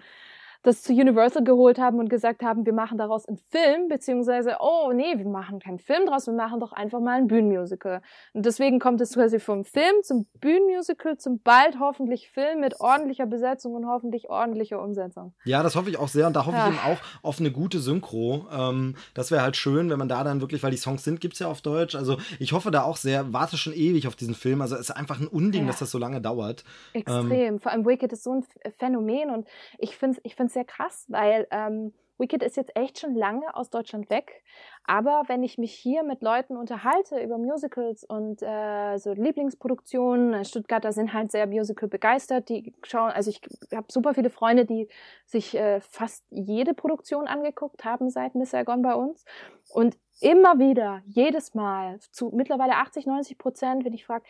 [0.64, 4.92] das zu Universal geholt haben und gesagt haben, wir machen daraus einen Film, beziehungsweise, oh
[4.92, 8.00] nee, wir machen keinen Film draus, wir machen doch einfach mal ein Bühnenmusical.
[8.32, 13.26] Und deswegen kommt es quasi vom Film zum Bühnenmusical, zum bald hoffentlich Film mit ordentlicher
[13.26, 15.34] Besetzung und hoffentlich ordentlicher Umsetzung.
[15.44, 16.68] Ja, das hoffe ich auch sehr und da hoffe ja.
[16.68, 18.46] ich eben auch auf eine gute Synchro.
[18.50, 21.34] Ähm, das wäre halt schön, wenn man da dann wirklich, weil die Songs sind, gibt
[21.34, 21.94] es ja auf Deutsch.
[21.94, 24.62] Also ich hoffe da auch sehr, warte schon ewig auf diesen Film.
[24.62, 25.66] Also es ist einfach ein Unding, ja.
[25.66, 26.64] dass das so lange dauert.
[26.94, 27.30] Extrem.
[27.30, 28.44] Ähm, Vor allem Wicked ist so ein
[28.78, 29.46] Phänomen und
[29.78, 33.70] ich finde es ich sehr krass, weil ähm, Wicked ist jetzt echt schon lange aus
[33.70, 34.44] Deutschland weg.
[34.84, 40.44] Aber wenn ich mich hier mit Leuten unterhalte über Musicals und äh, so Lieblingsproduktionen, äh,
[40.44, 42.48] Stuttgarter sind halt sehr Musical begeistert.
[42.48, 43.40] Die schauen, also ich
[43.74, 44.88] habe super viele Freunde, die
[45.26, 49.24] sich äh, fast jede Produktion angeguckt haben seit Miss Saigon bei uns.
[49.72, 54.24] Und immer wieder, jedes Mal, zu mittlerweile 80, 90 Prozent, wenn ich frage,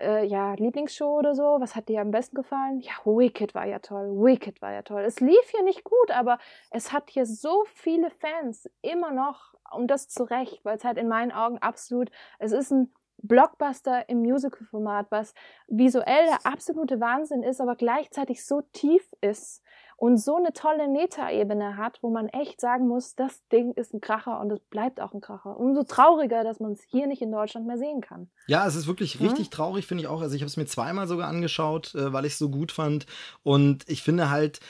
[0.00, 2.80] äh, ja, Lieblingsshow oder so, was hat dir am besten gefallen?
[2.80, 5.02] Ja, Wicked war ja toll, Wicked war ja toll.
[5.02, 6.38] Es lief hier nicht gut, aber
[6.70, 10.98] es hat hier so viele Fans immer noch und das zu Recht, weil es halt
[10.98, 15.34] in meinen Augen absolut, es ist ein Blockbuster im Musical-Format, was
[15.66, 19.62] visuell der absolute Wahnsinn ist, aber gleichzeitig so tief ist
[19.98, 24.00] und so eine tolle Metaebene hat, wo man echt sagen muss, das Ding ist ein
[24.00, 25.58] Kracher und es bleibt auch ein Kracher.
[25.58, 28.28] Umso trauriger, dass man es hier nicht in Deutschland mehr sehen kann.
[28.46, 30.22] Ja, es ist wirklich richtig traurig, finde ich auch.
[30.22, 33.06] Also ich habe es mir zweimal sogar angeschaut, äh, weil ich es so gut fand.
[33.42, 34.60] Und ich finde halt,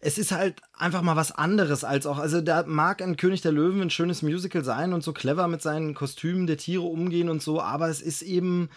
[0.00, 3.52] es ist halt einfach mal was anderes als auch, also da mag ein König der
[3.52, 7.42] Löwen ein schönes Musical sein und so clever mit seinen Kostümen der Tiere umgehen und
[7.42, 8.70] so, aber es ist eben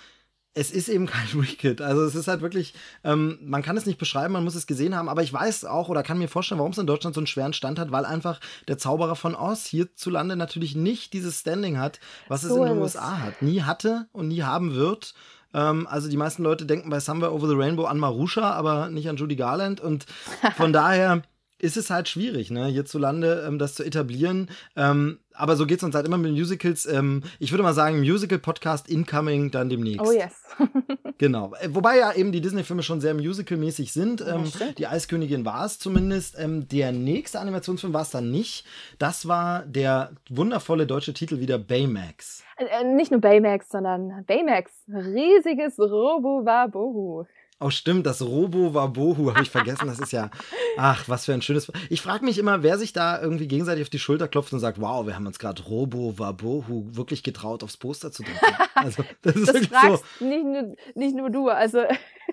[0.54, 1.82] es ist eben kein Wicked.
[1.82, 2.74] Also es ist halt wirklich,
[3.04, 5.90] ähm, man kann es nicht beschreiben, man muss es gesehen haben, aber ich weiß auch
[5.90, 8.40] oder kann mir vorstellen, warum es in Deutschland so einen schweren Stand hat, weil einfach
[8.68, 12.82] der Zauberer von Oz hierzulande natürlich nicht dieses Standing hat, was so es in den
[12.82, 13.42] USA hat.
[13.42, 15.14] Nie hatte und nie haben wird.
[15.54, 19.10] Ähm, also die meisten Leute denken bei Somewhere Over the Rainbow an Marusha, aber nicht
[19.10, 20.06] an Judy Garland und
[20.58, 21.24] von daher
[21.62, 24.50] ist es halt schwierig, ne, hierzulande ähm, das zu etablieren.
[24.76, 26.86] Ähm, aber so geht es uns halt immer mit Musicals.
[26.86, 30.06] Ähm, ich würde mal sagen, Musical-Podcast incoming dann demnächst.
[30.06, 30.34] Oh yes.
[31.18, 31.54] genau.
[31.60, 34.22] Äh, wobei ja eben die Disney-Filme schon sehr musical-mäßig sind.
[34.22, 34.44] Ähm,
[34.78, 36.38] die Eiskönigin war es zumindest.
[36.38, 38.66] Ähm, der nächste Animationsfilm war es dann nicht.
[39.00, 42.44] Das war der wundervolle deutsche Titel wieder Baymax.
[42.58, 44.72] Äh, äh nicht nur Baymax, sondern Baymax.
[44.88, 47.26] Riesiges Robo-Wabohu.
[47.64, 49.86] Oh, stimmt, das Robo Wabohu habe ich vergessen.
[49.86, 50.32] Das ist ja,
[50.78, 51.72] ach, was für ein schönes.
[51.92, 54.82] Ich frage mich immer, wer sich da irgendwie gegenseitig auf die Schulter klopft und sagt,
[54.82, 58.40] wow, wir haben uns gerade Robo Wabohu wirklich getraut, aufs Poster zu drücken.
[58.74, 60.26] Also, das ist das fragst so.
[60.26, 61.50] Nicht nur, nicht nur du.
[61.50, 61.84] Also,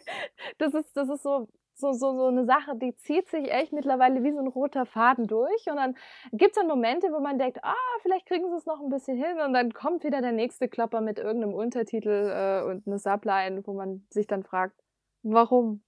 [0.58, 4.24] das ist, das ist so, so, so, so eine Sache, die zieht sich echt mittlerweile
[4.24, 5.66] wie so ein roter Faden durch.
[5.68, 5.94] Und dann
[6.32, 9.18] gibt es dann Momente, wo man denkt, ah, vielleicht kriegen sie es noch ein bisschen
[9.18, 9.40] hin.
[9.44, 13.74] Und dann kommt wieder der nächste Klopper mit irgendeinem Untertitel äh, und eine Subline, wo
[13.74, 14.74] man sich dann fragt,
[15.22, 15.82] Warum?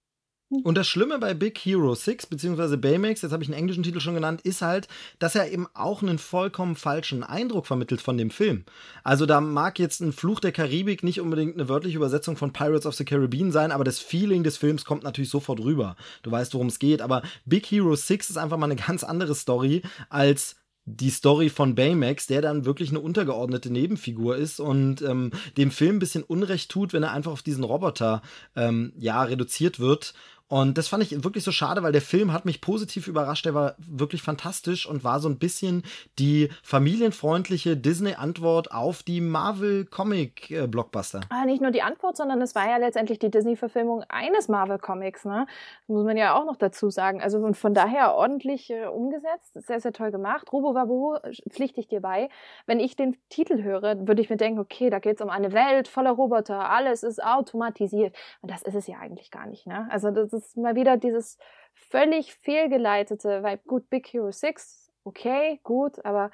[0.50, 4.00] Und das Schlimme bei Big Hero 6, beziehungsweise Baymax, jetzt habe ich einen englischen Titel
[4.00, 4.88] schon genannt, ist halt,
[5.20, 8.64] dass er eben auch einen vollkommen falschen Eindruck vermittelt von dem Film.
[9.04, 12.84] Also da mag jetzt ein Fluch der Karibik nicht unbedingt eine wörtliche Übersetzung von Pirates
[12.84, 15.94] of the Caribbean sein, aber das Feeling des Films kommt natürlich sofort rüber.
[16.24, 19.36] Du weißt, worum es geht, aber Big Hero 6 ist einfach mal eine ganz andere
[19.36, 25.30] Story als die Story von Baymax, der dann wirklich eine untergeordnete Nebenfigur ist und ähm,
[25.56, 28.22] dem Film ein bisschen Unrecht tut, wenn er einfach auf diesen Roboter
[28.56, 30.14] ähm, ja reduziert wird
[30.50, 33.46] und das fand ich wirklich so schade, weil der Film hat mich positiv überrascht.
[33.46, 35.84] Der war wirklich fantastisch und war so ein bisschen
[36.18, 41.20] die familienfreundliche Disney-Antwort auf die Marvel-Comic-Blockbuster.
[41.28, 45.24] Ah, nicht nur die Antwort, sondern es war ja letztendlich die Disney-Verfilmung eines Marvel-Comics.
[45.24, 45.46] Ne?
[45.86, 47.22] muss man ja auch noch dazu sagen.
[47.22, 50.52] Also und von daher ordentlich äh, umgesetzt, sehr, sehr toll gemacht.
[50.52, 51.16] Robo Wabu
[51.48, 52.28] pflichte ich dir bei.
[52.66, 55.52] Wenn ich den Titel höre, würde ich mir denken, okay, da geht es um eine
[55.52, 58.16] Welt voller Roboter, alles ist automatisiert.
[58.40, 59.68] Und das ist es ja eigentlich gar nicht.
[59.68, 59.86] Ne?
[59.90, 61.38] Also das ist mal wieder dieses
[61.74, 66.30] völlig fehlgeleitete, weil gut, Big Hero 6, okay, gut, aber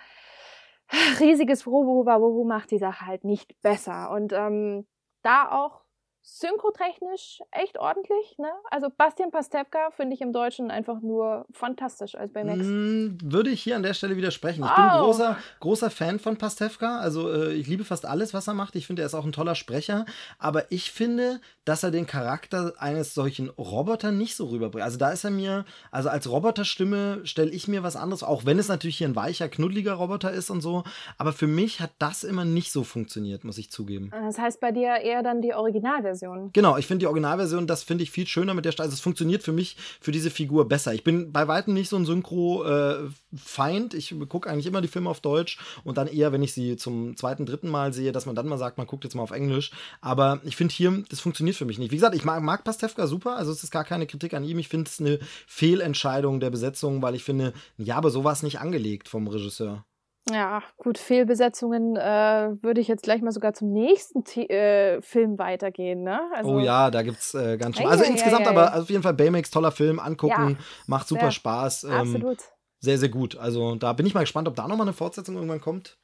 [1.21, 4.11] riesiges Wuhu macht die Sache halt nicht besser.
[4.11, 4.87] Und ähm,
[5.23, 5.86] da auch
[6.29, 8.37] synchrotechnisch echt ordentlich.
[8.39, 8.49] Ne?
[8.69, 12.59] Also Bastian Pastewka finde ich im Deutschen einfach nur fantastisch als bei Max.
[12.65, 14.65] Mm, würde ich hier an der Stelle widersprechen.
[14.65, 14.75] Ich oh.
[14.75, 16.99] bin großer, großer Fan von Pastewka.
[16.99, 18.75] Also äh, ich liebe fast alles, was er macht.
[18.75, 20.05] Ich finde, er ist auch ein toller Sprecher.
[20.41, 24.85] Aber ich finde, dass er den Charakter eines solchen Roboters nicht so rüberbringt.
[24.85, 28.59] Also da ist er mir, also als Roboterstimme stelle ich mir was anderes, auch wenn
[28.59, 30.83] es natürlich hier ein weicher, knuddeliger Roboter ist und so.
[31.19, 34.11] Aber für mich hat das immer nicht so funktioniert, muss ich zugeben.
[34.11, 36.16] Das heißt bei dir eher dann die Originalversion.
[36.23, 36.53] Originalversion.
[36.53, 38.85] Genau, ich finde die Originalversion, das finde ich viel schöner mit der Stimme.
[38.85, 40.95] Also es funktioniert für mich, für diese Figur besser.
[40.95, 43.95] Ich bin bei weitem nicht so ein Synchro-Feind.
[43.95, 46.77] Äh, ich gucke eigentlich immer die Filme auf Deutsch und dann eher, wenn ich sie
[46.77, 49.31] zum zweiten, dritten Mal sehe, dass man dann mal sagt, man guckt jetzt mal auf
[49.31, 49.71] Englisch.
[50.01, 51.91] Aber ich finde hier, das funktioniert für mich nicht.
[51.91, 54.59] Wie gesagt, ich mag, mag Pastewka super, also es ist gar keine Kritik an ihm.
[54.59, 58.43] Ich finde es eine Fehlentscheidung der Besetzung, weil ich finde, ja, aber so war es
[58.43, 59.85] nicht angelegt vom Regisseur.
[60.29, 65.39] Ja, gut, Fehlbesetzungen äh, würde ich jetzt gleich mal sogar zum nächsten The äh, Film
[65.39, 66.21] weitergehen, ne?
[66.35, 67.87] Also, oh ja, da gibt's äh, ganz schön.
[67.87, 71.31] Also ja, insgesamt ja, ja, aber auf jeden Fall Baymax, toller Film, angucken, macht super
[71.31, 71.85] Spaß.
[71.85, 72.39] Ähm, absolut.
[72.81, 73.37] Sehr, sehr gut.
[73.37, 75.97] Also da bin ich mal gespannt, ob da nochmal eine Fortsetzung irgendwann kommt.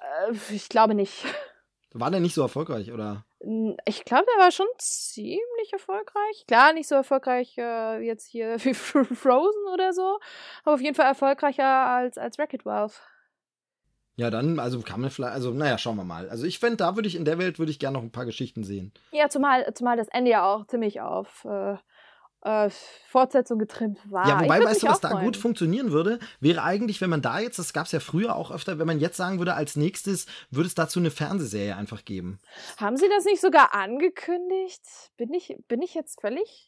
[0.00, 1.24] Äh, ich glaube nicht.
[1.92, 3.24] War der nicht so erfolgreich, oder?
[3.86, 6.44] Ich glaube, der war schon ziemlich erfolgreich.
[6.46, 10.18] Klar, nicht so erfolgreich äh, jetzt hier wie Frozen oder so,
[10.64, 13.00] aber auf jeden Fall erfolgreicher als, als Wreck-It Ralph.
[14.18, 16.28] Ja, dann, also kann man vielleicht, also naja, schauen wir mal.
[16.28, 18.26] Also ich fände, da würde ich, in der Welt würde ich gerne noch ein paar
[18.26, 18.92] Geschichten sehen.
[19.12, 21.76] Ja, zumal, zumal das Ende ja auch ziemlich auf äh,
[22.42, 22.68] äh,
[23.06, 24.28] Fortsetzung getrimmt war.
[24.28, 26.18] Ja, wobei, weißt du, was da gut funktionieren würde?
[26.40, 28.98] Wäre eigentlich, wenn man da jetzt, das gab es ja früher auch öfter, wenn man
[28.98, 32.40] jetzt sagen würde, als nächstes würde es dazu eine Fernsehserie einfach geben.
[32.76, 34.82] Haben Sie das nicht sogar angekündigt?
[35.16, 36.67] Bin ich, bin ich jetzt völlig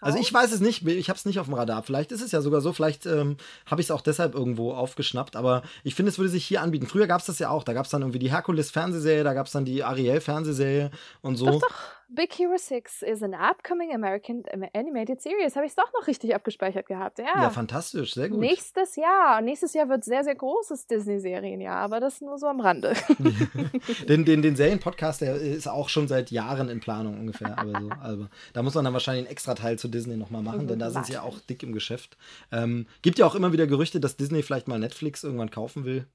[0.00, 1.82] also ich weiß es nicht, ich habe es nicht auf dem Radar.
[1.82, 5.36] Vielleicht ist es ja sogar so, vielleicht ähm, habe ich es auch deshalb irgendwo aufgeschnappt,
[5.36, 6.86] aber ich finde, es würde sich hier anbieten.
[6.86, 9.46] Früher gab es das ja auch, da gab es dann irgendwie die Herkules-Fernsehserie, da gab
[9.46, 10.90] es dann die Ariel-Fernsehserie
[11.22, 11.46] und so.
[11.46, 11.95] Doch, doch.
[12.08, 14.44] Big Hero 6 is an upcoming American
[14.74, 15.56] animated series.
[15.56, 17.18] Habe ich es doch noch richtig abgespeichert gehabt.
[17.18, 17.42] Ja.
[17.42, 18.38] ja, fantastisch, sehr gut.
[18.38, 19.40] Nächstes Jahr.
[19.40, 22.94] Nächstes Jahr wird sehr, sehr großes Disney-Serienjahr, aber das nur so am Rande.
[24.08, 27.58] den, den, den Serien-Podcast, der ist auch schon seit Jahren in Planung ungefähr.
[27.58, 27.88] Aber so.
[28.00, 30.90] also, da muss man dann wahrscheinlich einen extra Teil zu Disney nochmal machen, denn da
[30.90, 32.16] sind sie ja auch dick im Geschäft.
[32.52, 36.06] Ähm, gibt ja auch immer wieder Gerüchte, dass Disney vielleicht mal Netflix irgendwann kaufen will.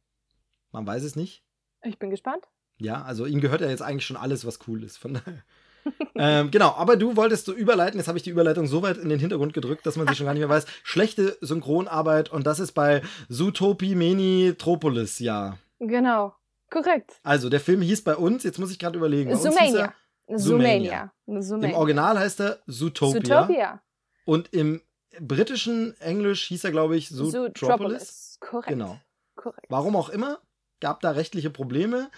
[0.72, 1.44] Man weiß es nicht.
[1.84, 2.48] Ich bin gespannt.
[2.80, 4.98] Ja, also ihnen gehört ja jetzt eigentlich schon alles, was cool ist.
[4.98, 5.44] Von daher
[6.16, 8.00] ähm, genau, aber du wolltest so überleiten.
[8.00, 10.26] Jetzt habe ich die Überleitung so weit in den Hintergrund gedrückt, dass man sie schon
[10.26, 10.66] gar nicht mehr weiß.
[10.84, 15.58] Schlechte Synchronarbeit und das ist bei Zootopie Menitropolis, ja.
[15.80, 16.36] Genau,
[16.70, 17.20] korrekt.
[17.24, 19.36] Also, der Film hieß bei uns, jetzt muss ich gerade überlegen.
[19.36, 19.94] Zoomania.
[20.36, 21.12] Zoomania.
[21.28, 23.22] Im Original heißt er Zootopia.
[23.22, 23.82] Zootopia.
[24.26, 24.82] Und im
[25.20, 28.38] britischen Englisch hieß er, glaube ich, Zootropolis.
[28.40, 28.70] Korrekt.
[28.70, 28.98] Genau.
[29.36, 29.66] Korrekt.
[29.70, 30.40] Warum auch immer,
[30.80, 32.10] gab da rechtliche Probleme.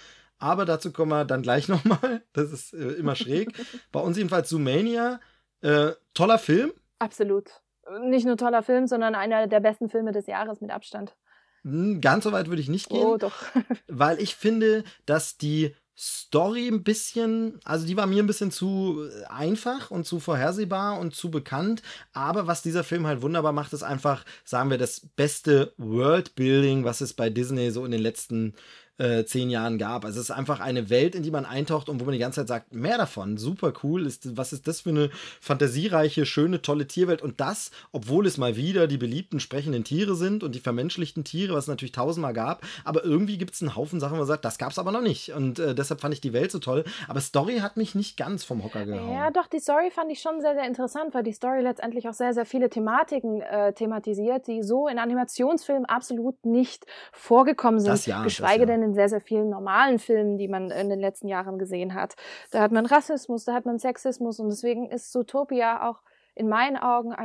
[0.43, 2.21] Aber dazu kommen wir dann gleich nochmal.
[2.33, 3.53] Das ist äh, immer schräg.
[3.93, 5.21] Bei uns jedenfalls Zoomania.
[5.61, 6.73] Äh, toller Film.
[6.99, 7.61] Absolut.
[8.01, 11.15] Nicht nur toller Film, sondern einer der besten Filme des Jahres mit Abstand.
[11.63, 13.05] Hm, ganz so weit würde ich nicht gehen.
[13.05, 13.35] Oh, doch.
[13.87, 19.07] weil ich finde, dass die Story ein bisschen, also die war mir ein bisschen zu
[19.29, 21.83] einfach und zu vorhersehbar und zu bekannt.
[22.11, 26.99] Aber was dieser Film halt wunderbar macht, ist einfach, sagen wir, das beste Worldbuilding, was
[26.99, 28.55] es bei Disney so in den letzten
[28.97, 30.05] äh, zehn Jahren gab.
[30.05, 32.41] Also es ist einfach eine Welt, in die man eintaucht und wo man die ganze
[32.41, 35.09] Zeit sagt, mehr davon, super cool, ist, was ist das für eine
[35.41, 40.43] fantasiereiche, schöne, tolle Tierwelt und das, obwohl es mal wieder die beliebten sprechenden Tiere sind
[40.43, 43.99] und die vermenschlichten Tiere, was es natürlich tausendmal gab, aber irgendwie gibt es einen Haufen
[43.99, 46.21] Sachen, wo man sagt, das gab es aber noch nicht und äh, deshalb fand ich
[46.21, 49.11] die Welt so toll, aber Story hat mich nicht ganz vom Hocker gehauen.
[49.11, 52.13] Ja, doch, die Story fand ich schon sehr, sehr interessant, weil die Story letztendlich auch
[52.13, 58.05] sehr, sehr viele Thematiken äh, thematisiert, die so in Animationsfilmen absolut nicht vorgekommen sind, das
[58.05, 58.77] ja, geschweige das ja.
[58.77, 62.15] denn in sehr, sehr vielen normalen Filmen, die man in den letzten Jahren gesehen hat.
[62.51, 66.01] Da hat man Rassismus, da hat man Sexismus und deswegen ist Zootopia auch
[66.35, 67.15] in meinen Augen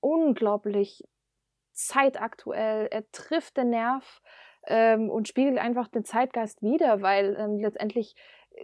[0.00, 1.04] unglaublich
[1.72, 2.88] zeitaktuell.
[2.90, 4.22] Er trifft den Nerv
[4.66, 8.14] ähm, und spiegelt einfach den Zeitgeist wider, weil ähm, letztendlich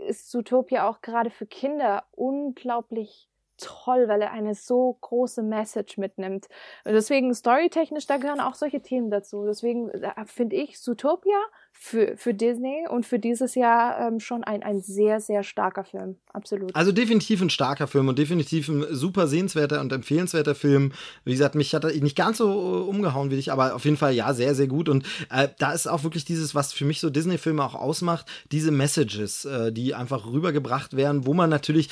[0.07, 3.29] ist Zootopia auch gerade für Kinder unglaublich
[3.59, 6.47] toll, weil er eine so große Message mitnimmt.
[6.85, 9.45] Und deswegen storytechnisch, da gehören auch solche Themen dazu.
[9.47, 11.39] Deswegen äh, finde ich Zootopia
[11.79, 16.17] für, für Disney und für dieses Jahr ähm, schon ein, ein sehr, sehr starker Film.
[16.33, 16.75] Absolut.
[16.75, 20.93] Also definitiv ein starker Film und definitiv ein super sehenswerter und empfehlenswerter Film.
[21.25, 23.99] Wie gesagt, mich hat er nicht ganz so äh, umgehauen wie dich, aber auf jeden
[23.99, 24.89] Fall ja, sehr, sehr gut.
[24.89, 28.71] Und äh, da ist auch wirklich dieses, was für mich so Disney-Filme auch ausmacht, diese
[28.71, 31.91] Messages, äh, die einfach rübergebracht werden, wo man natürlich,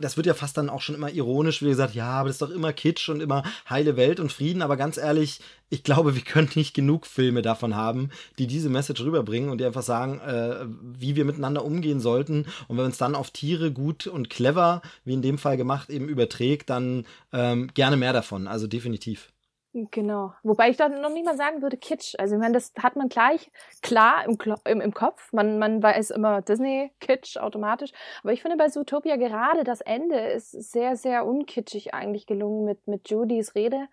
[0.00, 2.42] das wird ja fast dann auch schon immer ironisch, wie gesagt, ja, aber das ist
[2.42, 5.40] doch immer Kitsch und immer heile Welt und Frieden, aber ganz ehrlich,
[5.72, 9.64] ich glaube, wir können nicht genug Filme davon haben, die diese Message rüberbringen und die
[9.64, 12.46] einfach sagen, äh, wie wir miteinander umgehen sollten.
[12.68, 16.10] Und wenn es dann auf Tiere gut und clever, wie in dem Fall gemacht, eben
[16.10, 18.48] überträgt, dann ähm, gerne mehr davon.
[18.48, 19.32] Also definitiv.
[19.72, 20.34] Genau.
[20.42, 22.16] Wobei ich doch noch nicht mal sagen würde Kitsch.
[22.18, 23.50] Also ich meine, das hat man gleich
[23.80, 25.32] klar im, im, im Kopf.
[25.32, 27.92] Man, man weiß immer Disney-Kitsch automatisch.
[28.22, 32.86] Aber ich finde bei Zootopia gerade das Ende ist sehr, sehr unkitschig eigentlich gelungen mit,
[32.86, 33.88] mit Judys Rede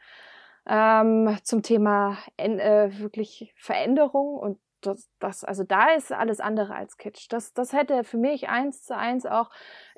[0.70, 6.98] ähm, zum Thema äh, wirklich Veränderung und das, das, also da ist alles andere als
[6.98, 7.28] Kitsch.
[7.30, 9.50] Das, das hätte für mich eins zu eins auch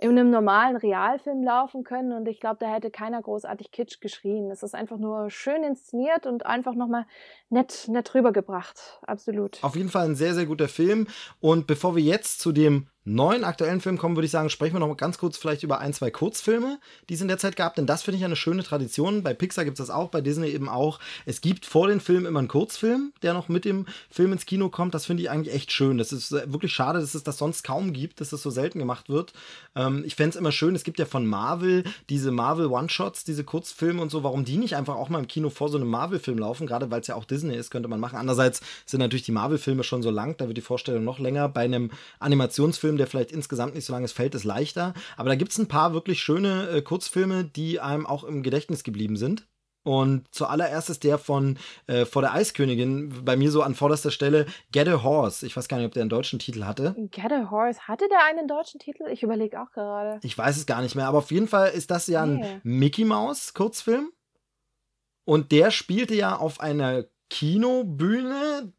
[0.01, 4.49] in einem normalen Realfilm laufen können und ich glaube, da hätte keiner großartig Kitsch geschrien.
[4.49, 7.05] Es ist einfach nur schön inszeniert und einfach nochmal
[7.49, 8.99] nett, nett rübergebracht.
[9.03, 9.63] Absolut.
[9.63, 11.05] Auf jeden Fall ein sehr, sehr guter Film.
[11.39, 14.79] Und bevor wir jetzt zu dem neuen aktuellen Film kommen, würde ich sagen, sprechen wir
[14.79, 16.79] noch ganz kurz vielleicht über ein, zwei Kurzfilme,
[17.09, 19.23] die es in der Zeit gab, denn das finde ich eine schöne Tradition.
[19.23, 20.99] Bei Pixar gibt es das auch, bei Disney eben auch.
[21.25, 24.69] Es gibt vor den Filmen immer einen Kurzfilm, der noch mit dem Film ins Kino
[24.69, 24.93] kommt.
[24.93, 25.97] Das finde ich eigentlich echt schön.
[25.97, 29.09] Das ist wirklich schade, dass es das sonst kaum gibt, dass das so selten gemacht
[29.09, 29.33] wird.
[29.75, 33.43] Ähm, ich fände es immer schön, es gibt ja von Marvel diese Marvel One-Shots, diese
[33.43, 36.37] Kurzfilme und so, warum die nicht einfach auch mal im Kino vor so einem Marvel-Film
[36.37, 38.19] laufen, gerade weil es ja auch Disney ist, könnte man machen.
[38.19, 41.49] Andererseits sind natürlich die Marvel-Filme schon so lang, da wird die Vorstellung noch länger.
[41.49, 41.89] Bei einem
[42.19, 44.93] Animationsfilm Film, der vielleicht insgesamt nicht so lang ist, fällt es leichter.
[45.15, 48.83] Aber da gibt es ein paar wirklich schöne äh, Kurzfilme, die einem auch im Gedächtnis
[48.83, 49.47] geblieben sind.
[49.83, 51.57] Und zuallererst ist der von
[51.87, 55.45] äh, Vor der Eiskönigin bei mir so an vorderster Stelle Get a Horse.
[55.45, 56.95] Ich weiß gar nicht, ob der einen deutschen Titel hatte.
[57.09, 57.87] Get a Horse.
[57.87, 59.07] Hatte der einen deutschen Titel?
[59.11, 60.19] Ich überlege auch gerade.
[60.23, 63.05] Ich weiß es gar nicht mehr, aber auf jeden Fall ist das ja ein Mickey
[63.05, 64.11] Mouse Kurzfilm.
[65.23, 68.73] Und der spielte ja auf einer Kinobühne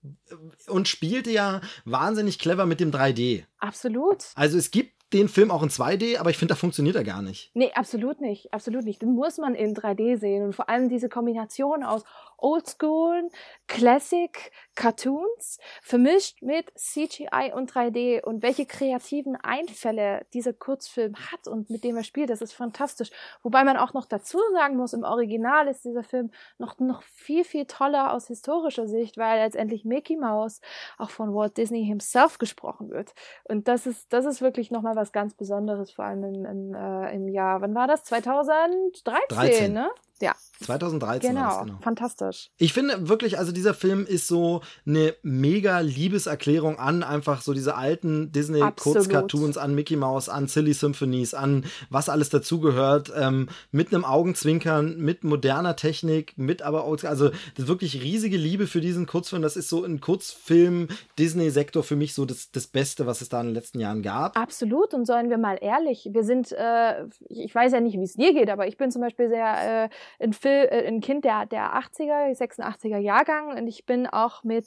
[0.68, 3.44] und spielte ja wahnsinnig clever mit dem 3D.
[3.58, 4.26] Absolut.
[4.34, 7.22] Also es gibt den Film auch in 2D, aber ich finde, da funktioniert er gar
[7.22, 7.50] nicht.
[7.54, 8.52] Nee, absolut nicht.
[8.52, 9.02] Absolut nicht.
[9.02, 10.44] Den muss man in 3D sehen.
[10.44, 12.04] Und vor allem diese Kombination aus
[12.42, 13.30] Oldschool,
[13.66, 21.70] Classic, Cartoons, vermischt mit CGI und 3D und welche kreativen Einfälle dieser Kurzfilm hat und
[21.70, 23.10] mit dem er spielt, das ist fantastisch.
[23.42, 27.44] Wobei man auch noch dazu sagen muss, im Original ist dieser Film noch, noch viel,
[27.44, 30.60] viel toller aus historischer Sicht, weil letztendlich Mickey Mouse
[30.98, 33.14] auch von Walt Disney himself gesprochen wird.
[33.44, 37.14] Und das ist, das ist wirklich nochmal was ganz Besonderes, vor allem im, im, äh,
[37.14, 38.04] im Jahr, wann war das?
[38.04, 39.72] 2013, 13.
[39.72, 39.90] ne?
[40.22, 40.36] Ja.
[40.62, 41.78] 2013 genau, war das, genau.
[41.82, 42.50] Fantastisch.
[42.56, 47.74] Ich finde wirklich, also dieser Film ist so eine mega Liebeserklärung an einfach so diese
[47.74, 54.04] alten Disney-Kurzcartoons, an Mickey Mouse, an Silly Symphonies, an was alles dazugehört, ähm, mit einem
[54.04, 59.42] Augenzwinkern, mit moderner Technik, mit aber auch, also das wirklich riesige Liebe für diesen Kurzfilm.
[59.42, 63.48] Das ist so ein Kurzfilm-Disney-Sektor für mich so das, das Beste, was es da in
[63.48, 64.38] den letzten Jahren gab.
[64.38, 64.94] Absolut.
[64.94, 68.32] Und seien wir mal ehrlich, wir sind, äh, ich weiß ja nicht, wie es dir
[68.32, 69.88] geht, aber ich bin zum Beispiel sehr äh,
[70.18, 74.66] ein, Film, äh, ein Kind der, der 80er, 86er Jahrgang und ich bin auch mit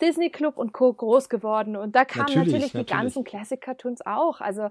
[0.00, 0.92] Disney Club und Co.
[0.92, 4.40] groß geworden und da kamen natürlich, natürlich, die ganzen Classic Cartoons auch.
[4.40, 4.68] Also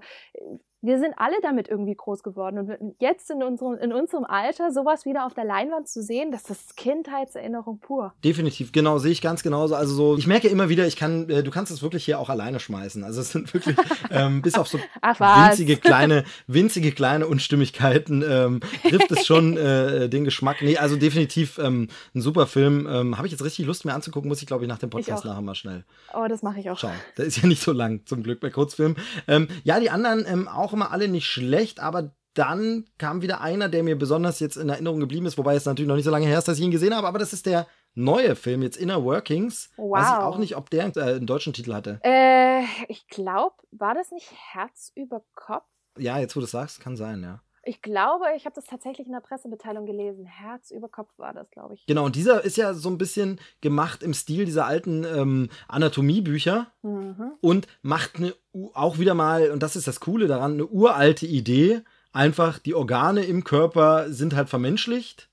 [0.84, 2.58] wir sind alle damit irgendwie groß geworden.
[2.58, 6.50] Und jetzt in unserem, in unserem Alter sowas wieder auf der Leinwand zu sehen, das
[6.50, 8.12] ist Kindheitserinnerung pur.
[8.22, 9.74] Definitiv, genau, sehe ich ganz genauso.
[9.74, 12.28] Also so, ich merke immer wieder, ich kann, äh, du kannst es wirklich hier auch
[12.28, 13.02] alleine schmeißen.
[13.02, 13.76] Also es sind wirklich,
[14.10, 20.10] ähm, bis auf so Ach, winzige kleine, winzige kleine Unstimmigkeiten ähm, trifft es schon äh,
[20.10, 20.58] den Geschmack.
[20.60, 22.86] Nee, also definitiv ähm, ein super Film.
[22.90, 25.24] Ähm, Habe ich jetzt richtig Lust, mir anzugucken, muss ich, glaube ich, nach dem Podcast
[25.24, 25.84] nachher mal schnell.
[26.12, 26.78] Oh, das mache ich auch.
[26.78, 28.98] Schau, der ist ja nicht so lang, zum Glück bei Kurzfilmen.
[29.26, 33.68] Ähm, ja, die anderen ähm, auch immer alle nicht schlecht, aber dann kam wieder einer,
[33.68, 36.26] der mir besonders jetzt in Erinnerung geblieben ist, wobei es natürlich noch nicht so lange
[36.26, 39.04] her ist, dass ich ihn gesehen habe, aber das ist der neue Film, jetzt Inner
[39.04, 39.70] Workings.
[39.76, 39.98] Wow.
[39.98, 42.00] Weiß ich auch nicht, ob der äh, einen deutschen Titel hatte.
[42.02, 45.64] Äh, ich glaube, war das nicht Herz über Kopf?
[45.96, 47.40] Ja, jetzt wo du es sagst, kann sein, ja.
[47.66, 50.26] Ich glaube, ich habe das tatsächlich in der Pressemitteilung gelesen.
[50.26, 51.86] Herz über Kopf war das, glaube ich.
[51.86, 56.66] Genau, und dieser ist ja so ein bisschen gemacht im Stil dieser alten ähm, Anatomiebücher
[56.82, 57.32] mhm.
[57.40, 58.34] und macht eine,
[58.74, 61.82] auch wieder mal, und das ist das Coole daran, eine uralte Idee.
[62.12, 65.28] Einfach, die Organe im Körper sind halt vermenschlicht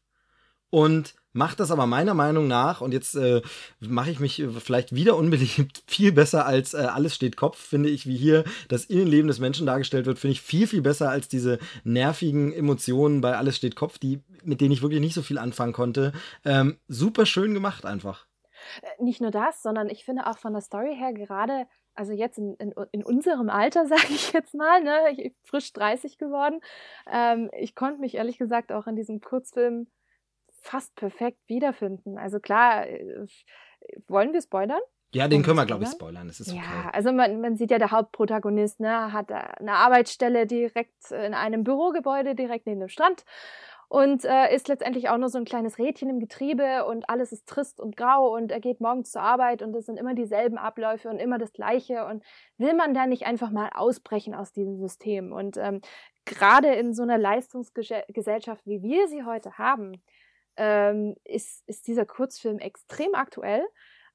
[0.69, 3.41] und macht das aber meiner Meinung nach, und jetzt äh,
[3.79, 8.05] mache ich mich vielleicht wieder unbeliebt, viel besser als äh, alles steht Kopf, finde ich,
[8.05, 11.59] wie hier das Innenleben des Menschen dargestellt wird, finde ich viel, viel besser als diese
[11.83, 15.73] nervigen Emotionen bei Alles steht Kopf, die, mit denen ich wirklich nicht so viel anfangen
[15.73, 16.13] konnte.
[16.45, 18.25] Ähm, super schön gemacht einfach.
[18.81, 22.37] Äh, nicht nur das, sondern ich finde auch von der Story her gerade also jetzt
[22.37, 26.61] in, in, in unserem Alter, sage ich jetzt mal, ne, ich, frisch 30 geworden,
[27.11, 29.87] ähm, ich konnte mich ehrlich gesagt auch in diesem Kurzfilm
[30.61, 32.17] fast perfekt wiederfinden.
[32.17, 33.25] Also klar, äh,
[34.07, 34.81] wollen wir spoilern?
[35.13, 36.27] Ja, den können wir, glaube ich, spoilern.
[36.27, 36.61] Das ist okay.
[36.61, 41.65] Ja, also man, man sieht ja, der Hauptprotagonist ne, hat eine Arbeitsstelle direkt in einem
[41.65, 43.25] Bürogebäude direkt neben dem Strand
[43.89, 47.45] und äh, ist letztendlich auch nur so ein kleines Rädchen im Getriebe und alles ist
[47.45, 51.09] trist und grau und er geht morgens zur Arbeit und es sind immer dieselben Abläufe
[51.09, 52.23] und immer das Gleiche und
[52.57, 55.81] will man da nicht einfach mal ausbrechen aus diesem System und ähm,
[56.23, 60.01] gerade in so einer Leistungsgesellschaft, wie wir sie heute haben,
[60.57, 63.65] ähm, ist, ist dieser Kurzfilm extrem aktuell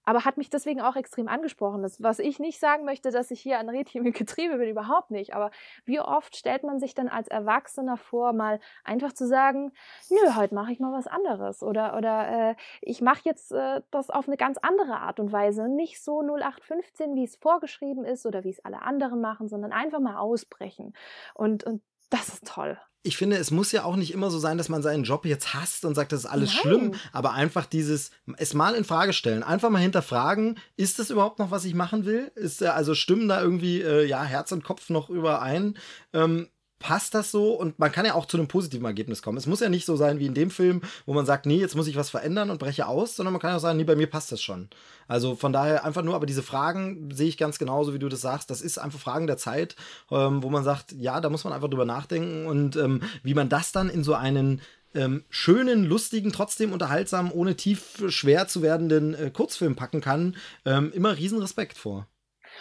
[0.07, 1.83] aber hat mich deswegen auch extrem angesprochen.
[1.83, 5.11] Das, was ich nicht sagen möchte, dass ich hier ein Rädchen im Getriebe bin, überhaupt
[5.11, 5.35] nicht.
[5.35, 5.51] Aber
[5.85, 9.73] wie oft stellt man sich dann als Erwachsener vor, mal einfach zu sagen,
[10.09, 14.09] nö, heute mache ich mal was anderes oder oder äh, ich mache jetzt äh, das
[14.11, 18.45] auf eine ganz andere Art und Weise, nicht so 0815, wie es vorgeschrieben ist oder
[18.45, 20.95] wie es alle anderen machen, sondern einfach mal ausbrechen.
[21.35, 24.59] Und und das ist toll ich finde, es muss ja auch nicht immer so sein,
[24.59, 26.61] dass man seinen Job jetzt hasst und sagt, das ist alles Nein.
[26.61, 31.39] schlimm, aber einfach dieses, es mal in Frage stellen, einfach mal hinterfragen, ist das überhaupt
[31.39, 32.33] noch, was ich machen will?
[32.35, 35.79] Ist also stimmen da irgendwie, äh, ja, Herz und Kopf noch überein?
[36.13, 36.49] Ähm,
[36.79, 39.39] passt das so und man kann ja auch zu einem positiven Ergebnis kommen.
[39.39, 41.75] Es muss ja nicht so sein wie in dem Film, wo man sagt, nee, jetzt
[41.75, 44.09] muss ich was verändern und breche aus, sondern man kann auch sagen, nee, bei mir
[44.09, 44.69] passt das schon.
[45.09, 48.21] Also von daher einfach nur, aber diese Fragen sehe ich ganz genauso, wie du das
[48.21, 48.51] sagst.
[48.51, 49.77] Das ist einfach Fragen der Zeit,
[50.11, 53.49] ähm, wo man sagt, ja, da muss man einfach drüber nachdenken und ähm, wie man
[53.49, 54.61] das dann in so einen
[54.95, 60.93] ähm, schönen, lustigen, trotzdem unterhaltsamen, ohne tief schwer zu werdenden äh, Kurzfilm packen kann, ähm,
[60.93, 62.07] immer riesen Respekt vor.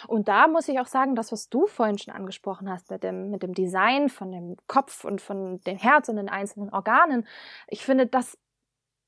[0.08, 3.30] Und da muss ich auch sagen, das, was du vorhin schon angesprochen hast mit dem,
[3.30, 7.26] mit dem Design von dem Kopf und von dem Herz und den einzelnen Organen,
[7.68, 8.38] ich finde, das,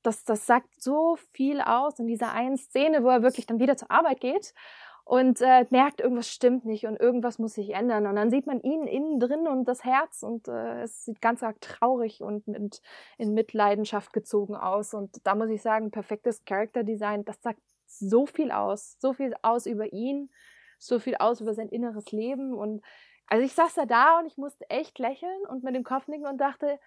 [0.03, 3.77] das, das sagt so viel aus in dieser einen Szene, wo er wirklich dann wieder
[3.77, 4.55] zur Arbeit geht
[5.09, 8.07] und äh, merkt, irgendwas stimmt nicht und irgendwas muss sich ändern.
[8.07, 11.43] Und dann sieht man ihn innen drin und das Herz und äh, es sieht ganz
[11.43, 12.83] arg traurig und mit,
[13.17, 14.93] in Mitleidenschaft gezogen aus.
[14.93, 19.35] Und da muss ich sagen, perfektes Character Design, das sagt so viel aus, so viel
[19.41, 20.31] aus über ihn,
[20.79, 22.55] so viel aus über sein inneres Leben.
[22.55, 22.83] Und
[23.27, 26.27] also ich saß da da und ich musste echt lächeln und mit dem Kopf nicken
[26.27, 26.79] und dachte,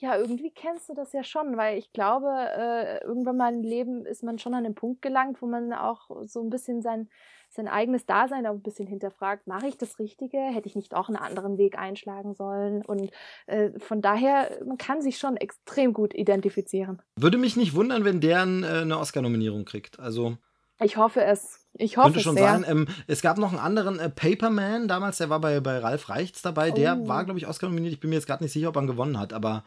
[0.00, 4.06] ja, irgendwie kennst du das ja schon, weil ich glaube, äh, irgendwann mal im Leben
[4.06, 7.10] ist man schon an den Punkt gelangt, wo man auch so ein bisschen sein,
[7.50, 10.38] sein eigenes Dasein auch ein bisschen hinterfragt, mache ich das Richtige?
[10.38, 12.82] Hätte ich nicht auch einen anderen Weg einschlagen sollen?
[12.82, 13.10] Und
[13.46, 17.02] äh, von daher, man kann sich schon extrem gut identifizieren.
[17.16, 20.00] Würde mich nicht wundern, wenn der äh, eine Oscar-Nominierung kriegt.
[20.00, 20.38] Also
[20.80, 21.66] ich hoffe es.
[21.74, 22.48] Ich hoffe Könnte schon sehr.
[22.48, 22.64] sein.
[22.68, 26.42] Ähm, es gab noch einen anderen äh, Paperman damals, der war bei, bei Ralf Reichts
[26.42, 26.70] dabei.
[26.70, 27.08] Der oh.
[27.08, 27.92] war, glaube ich, Oscar nominiert.
[27.92, 29.64] Ich bin mir jetzt gerade nicht sicher, ob er gewonnen hat, aber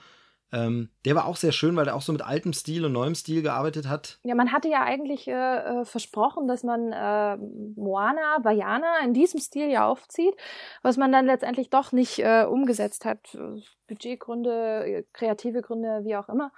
[0.53, 3.16] ähm, der war auch sehr schön, weil er auch so mit altem Stil und neuem
[3.16, 4.20] Stil gearbeitet hat.
[4.24, 7.38] Ja, man hatte ja eigentlich äh, äh versprochen, dass man äh,
[7.76, 10.36] Moana, Vajana in diesem Stil ja aufzieht,
[10.84, 13.36] was man dann letztendlich doch nicht äh, umgesetzt hat.
[13.88, 16.51] Budgetgründe, kreative Gründe, wie auch immer.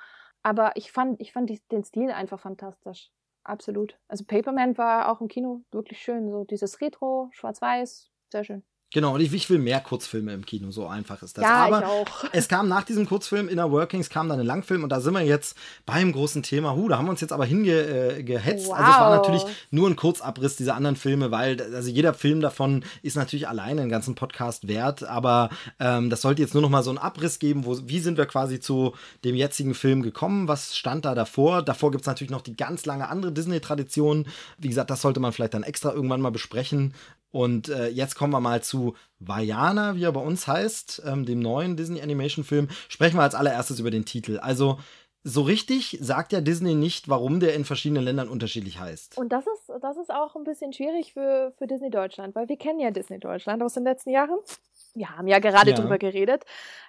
[0.43, 3.11] Aber ich fand, ich fand die, den Stil einfach fantastisch.
[3.45, 3.97] Absolut.
[4.07, 6.29] Also Paperman war auch im Kino wirklich schön.
[6.31, 8.63] So dieses Retro, Schwarz-Weiß, sehr schön.
[8.95, 11.43] Genau, und ich, ich, will mehr Kurzfilme im Kino, so einfach ist das.
[11.43, 12.23] Ja, Aber ich auch.
[12.31, 15.19] es kam nach diesem Kurzfilm Inner Workings, kam dann ein Langfilm und da sind wir
[15.19, 16.77] jetzt beim großen Thema.
[16.77, 18.67] Huh, da haben wir uns jetzt aber hingehetzt.
[18.67, 18.73] Wow.
[18.73, 22.85] Also es war natürlich nur ein Kurzabriss dieser anderen Filme, weil also jeder Film davon
[23.01, 25.03] ist natürlich alleine einen ganzen Podcast wert.
[25.03, 28.17] Aber ähm, das sollte jetzt nur noch mal so einen Abriss geben, wo, wie sind
[28.17, 28.93] wir quasi zu
[29.25, 30.47] dem jetzigen Film gekommen?
[30.47, 31.63] Was stand da davor?
[31.63, 34.25] Davor gibt es natürlich noch die ganz lange andere Disney-Tradition.
[34.57, 36.93] Wie gesagt, das sollte man vielleicht dann extra irgendwann mal besprechen.
[37.35, 41.39] Und äh, jetzt kommen wir mal zu Vajana, wie er bei uns heißt, ähm, dem
[41.39, 42.69] neuen Disney Animation Film.
[42.87, 44.39] Sprechen wir als allererstes über den Titel.
[44.39, 44.79] Also
[45.25, 49.17] so richtig sagt ja Disney nicht, warum der in verschiedenen Ländern unterschiedlich heißt.
[49.17, 52.55] Und das ist, das ist auch ein bisschen schwierig für, für Disney Deutschland, weil wir
[52.55, 54.39] kennen ja Disney Deutschland aus den letzten Jahren
[54.95, 55.75] wir haben ja gerade ja.
[55.75, 56.45] drüber geredet.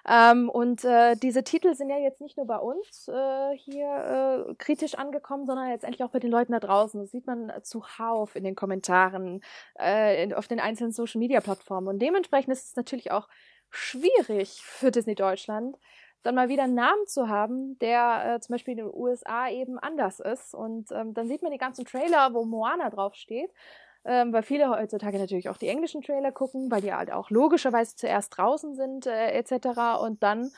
[0.07, 4.55] Ähm, und äh, diese Titel sind ja jetzt nicht nur bei uns äh, hier äh,
[4.55, 6.99] kritisch angekommen, sondern letztendlich auch bei den Leuten da draußen.
[7.01, 9.41] Das sieht man zuhauf in den Kommentaren,
[9.79, 11.87] äh, in, auf den einzelnen Social Media Plattformen.
[11.87, 13.27] Und dementsprechend ist es natürlich auch
[13.69, 15.77] schwierig für Disney Deutschland,
[16.23, 19.77] dann mal wieder einen Namen zu haben, der äh, zum Beispiel in den USA eben
[19.77, 20.53] anders ist.
[20.53, 23.51] Und ähm, dann sieht man die ganzen Trailer, wo Moana draufsteht
[24.07, 27.95] ähm, weil viele heutzutage natürlich auch die englischen Trailer gucken, weil die halt auch logischerweise
[27.95, 29.99] zuerst draußen sind äh, etc.
[30.01, 30.49] Und dann,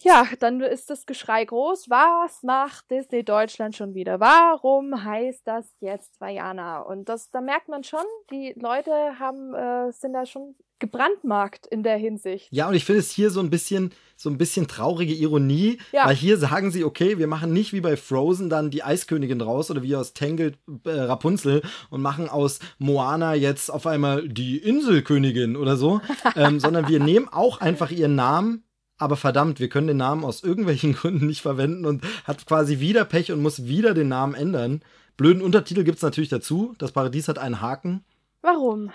[0.00, 1.90] ja, dann ist das Geschrei groß.
[1.90, 4.20] Was macht Disney Deutschland schon wieder?
[4.20, 6.80] Warum heißt das jetzt Vajana?
[6.80, 11.82] Und das, da merkt man schon, die Leute haben, äh, sind da schon gebrandmarkt in
[11.82, 12.48] der Hinsicht.
[12.50, 16.06] Ja, und ich finde es hier so ein bisschen, so ein bisschen traurige Ironie, ja.
[16.06, 19.70] weil hier sagen sie, okay, wir machen nicht wie bei Frozen dann die Eiskönigin raus
[19.70, 25.56] oder wie aus Tangled äh, Rapunzel und machen aus Moana jetzt auf einmal die Inselkönigin
[25.56, 26.00] oder so,
[26.36, 28.64] ähm, sondern wir nehmen auch einfach ihren Namen,
[28.98, 33.04] aber verdammt, wir können den Namen aus irgendwelchen Gründen nicht verwenden und hat quasi wieder
[33.04, 34.82] Pech und muss wieder den Namen ändern.
[35.16, 36.74] Blöden Untertitel gibt es natürlich dazu.
[36.78, 38.04] Das Paradies hat einen Haken.
[38.40, 38.92] Warum?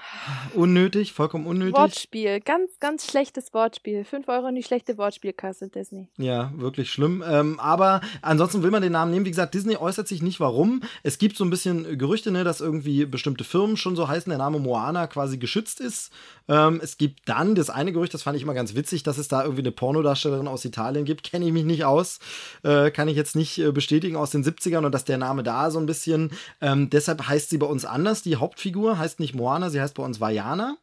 [0.54, 1.76] Unnötig, vollkommen unnötig.
[1.76, 4.06] Wortspiel, ganz, ganz schlechtes Wortspiel.
[4.06, 6.08] 5 Euro in die schlechte Wortspielkasse Disney.
[6.18, 7.22] Ja, wirklich schlimm.
[7.28, 9.26] Ähm, aber ansonsten will man den Namen nehmen.
[9.26, 10.82] Wie gesagt, Disney äußert sich nicht warum.
[11.04, 14.38] Es gibt so ein bisschen Gerüchte, ne, dass irgendwie bestimmte Firmen schon so heißen, der
[14.38, 16.14] Name Moana quasi geschützt ist.
[16.48, 19.28] Ähm, es gibt dann das eine Gerücht, das fand ich immer ganz witzig, dass es
[19.28, 21.24] da irgendwie eine Pornodarstellerin aus Italien gibt.
[21.24, 22.20] Kenne ich mich nicht aus.
[22.64, 25.70] Äh, kann ich jetzt nicht äh, bestätigen aus den 70ern und dass der Name da
[25.70, 26.32] so ein bisschen.
[26.62, 28.22] Ähm, deshalb heißt sie bei uns anders.
[28.24, 30.78] Die Hauptfigur heißt nicht Moana, sie heißt bei uns Vajana.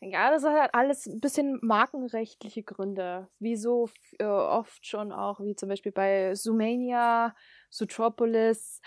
[0.00, 3.28] Ja, das hat halt alles ein bisschen markenrechtliche Gründe.
[3.40, 3.88] Wie so
[4.18, 7.34] äh, oft schon auch, wie zum Beispiel bei Sumania,
[7.70, 8.80] Sutropolis.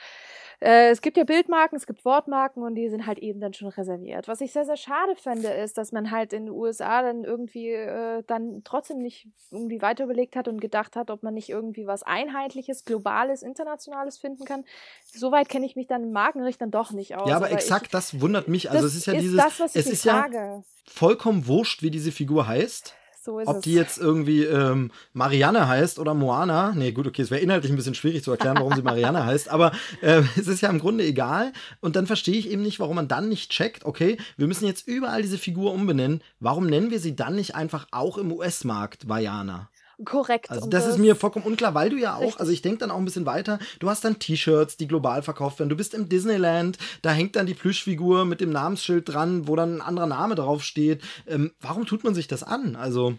[0.61, 3.67] Äh, es gibt ja Bildmarken, es gibt Wortmarken und die sind halt eben dann schon
[3.69, 4.27] reserviert.
[4.27, 7.71] Was ich sehr, sehr schade finde, ist, dass man halt in den USA dann irgendwie
[7.71, 11.87] äh, dann trotzdem nicht irgendwie weiter überlegt hat und gedacht hat, ob man nicht irgendwie
[11.87, 14.63] was Einheitliches, Globales, Internationales finden kann.
[15.05, 17.27] Soweit kenne ich mich dann im Markenrecht dann doch nicht aus.
[17.27, 18.69] Ja, aber, aber exakt ich, das wundert mich.
[18.69, 20.37] Also es ist ja ist dieses, das, was ich es ist sage.
[20.37, 22.95] ja vollkommen wurscht, wie diese Figur heißt.
[23.23, 23.61] So Ob es.
[23.61, 26.73] die jetzt irgendwie ähm, Marianne heißt oder Moana.
[26.75, 29.47] Nee, gut, okay, es wäre inhaltlich ein bisschen schwierig zu erklären, warum sie Marianne heißt,
[29.49, 31.53] aber äh, es ist ja im Grunde egal.
[31.81, 34.87] Und dann verstehe ich eben nicht, warum man dann nicht checkt, okay, wir müssen jetzt
[34.87, 36.23] überall diese Figur umbenennen.
[36.39, 39.69] Warum nennen wir sie dann nicht einfach auch im US-Markt Vajana?
[40.05, 40.49] Korrekt.
[40.49, 42.39] Also das, das, ist mir vollkommen unklar, weil du ja auch, richtig.
[42.39, 45.59] also ich denke dann auch ein bisschen weiter, du hast dann T-Shirts, die global verkauft
[45.59, 49.55] werden, du bist im Disneyland, da hängt dann die Plüschfigur mit dem Namensschild dran, wo
[49.55, 51.01] dann ein anderer Name drauf steht.
[51.27, 52.75] Ähm, warum tut man sich das an?
[52.75, 53.15] Also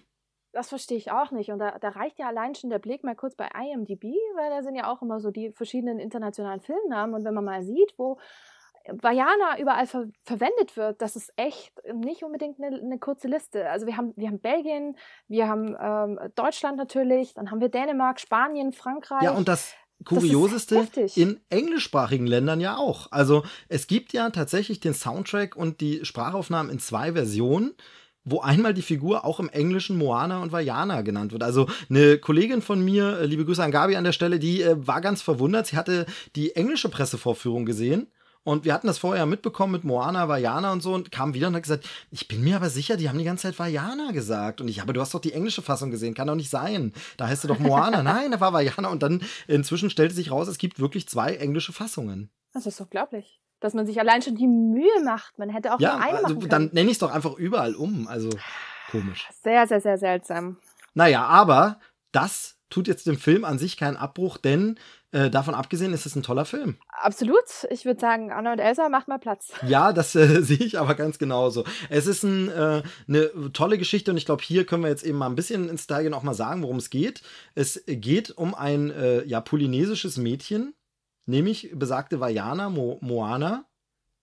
[0.52, 1.50] das verstehe ich auch nicht.
[1.50, 4.04] Und da, da, reicht ja allein schon der Blick mal kurz bei IMDb,
[4.36, 7.14] weil da sind ja auch immer so die verschiedenen internationalen Filmnamen.
[7.14, 8.18] Und wenn man mal sieht, wo
[8.88, 13.68] Vajana überall ver verwendet wird, das ist echt nicht unbedingt eine, eine, kurze Liste.
[13.70, 14.96] Also wir haben, wir haben Belgien,
[15.28, 19.22] wir haben ähm, Deutschland natürlich, dann haben wir Dänemark, Spanien, Frankreich.
[19.22, 19.74] Ja, und das
[20.04, 23.06] Kurioseste in englischsprachigen Ländern ja auch.
[23.12, 27.74] Also es gibt ja tatsächlich den Soundtrack und die Sprachaufnahmen in zwei Versionen
[28.24, 31.42] wo einmal die Figur auch im Englischen Moana und Vajana genannt wird.
[31.42, 34.76] Also eine Kollegin von mir, äh, liebe Grüße an Gabi an der Stelle, die äh,
[34.86, 35.66] war ganz verwundert.
[35.66, 36.06] Sie hatte
[36.36, 38.06] die englische Pressevorführung gesehen
[38.45, 41.55] und wir hatten das vorher mitbekommen mit Moana, Vajana und so und kam wieder und
[41.55, 44.61] hat gesagt, ich bin mir aber sicher, die haben die ganze Zeit Vajana gesagt.
[44.61, 46.93] Und ich, aber du hast doch die englische Fassung gesehen, kann doch nicht sein.
[47.16, 48.03] Da heißt du doch Moana.
[48.03, 48.88] Nein, da war Vajana.
[48.88, 52.30] Und dann inzwischen stellte sich raus, es gibt wirklich zwei englische Fassungen.
[52.53, 53.40] Das ist unglaublich.
[53.61, 55.38] Dass man sich allein schon die Mühe macht.
[55.38, 56.51] Man hätte auch ja, nur eine also, machen können.
[56.51, 58.09] Dann nenne ich es doch einfach überall um.
[58.09, 58.30] Also
[58.90, 59.28] komisch.
[59.43, 60.59] Sehr, sehr, sehr seltsam.
[60.95, 61.78] Naja, aber
[62.11, 64.78] das tut jetzt dem Film an sich keinen Abbruch, denn
[65.12, 66.78] äh, davon abgesehen ist es ein toller Film.
[66.88, 67.44] Absolut.
[67.70, 69.52] Ich würde sagen, Anna und Elsa, macht mal Platz.
[69.66, 71.64] Ja, das äh, sehe ich aber ganz genauso.
[71.90, 75.18] Es ist ein, äh, eine tolle Geschichte und ich glaube, hier können wir jetzt eben
[75.18, 77.22] mal ein bisschen ins Detail auch mal sagen, worum es geht.
[77.54, 80.74] Es geht um ein äh, ja, polynesisches Mädchen,
[81.26, 83.66] nämlich besagte Vajana Mo Moana,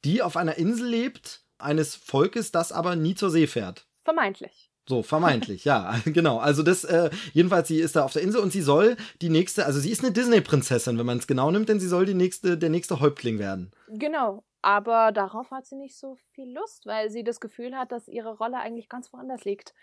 [0.04, 3.86] die auf einer Insel lebt, eines Volkes, das aber nie zur See fährt.
[4.04, 4.69] Vermeintlich.
[4.90, 6.40] So, vermeintlich, ja, genau.
[6.40, 9.68] Also das, äh, jedenfalls, sie ist da auf der Insel und sie soll die nächste,
[9.68, 12.58] also sie ist eine Disney-Prinzessin, wenn man es genau nimmt, denn sie soll die nächste,
[12.58, 13.72] der nächste Häuptling werden.
[13.88, 14.44] Genau.
[14.64, 18.36] Aber darauf hat sie nicht so viel Lust, weil sie das Gefühl hat, dass ihre
[18.36, 19.76] Rolle eigentlich ganz woanders liegt.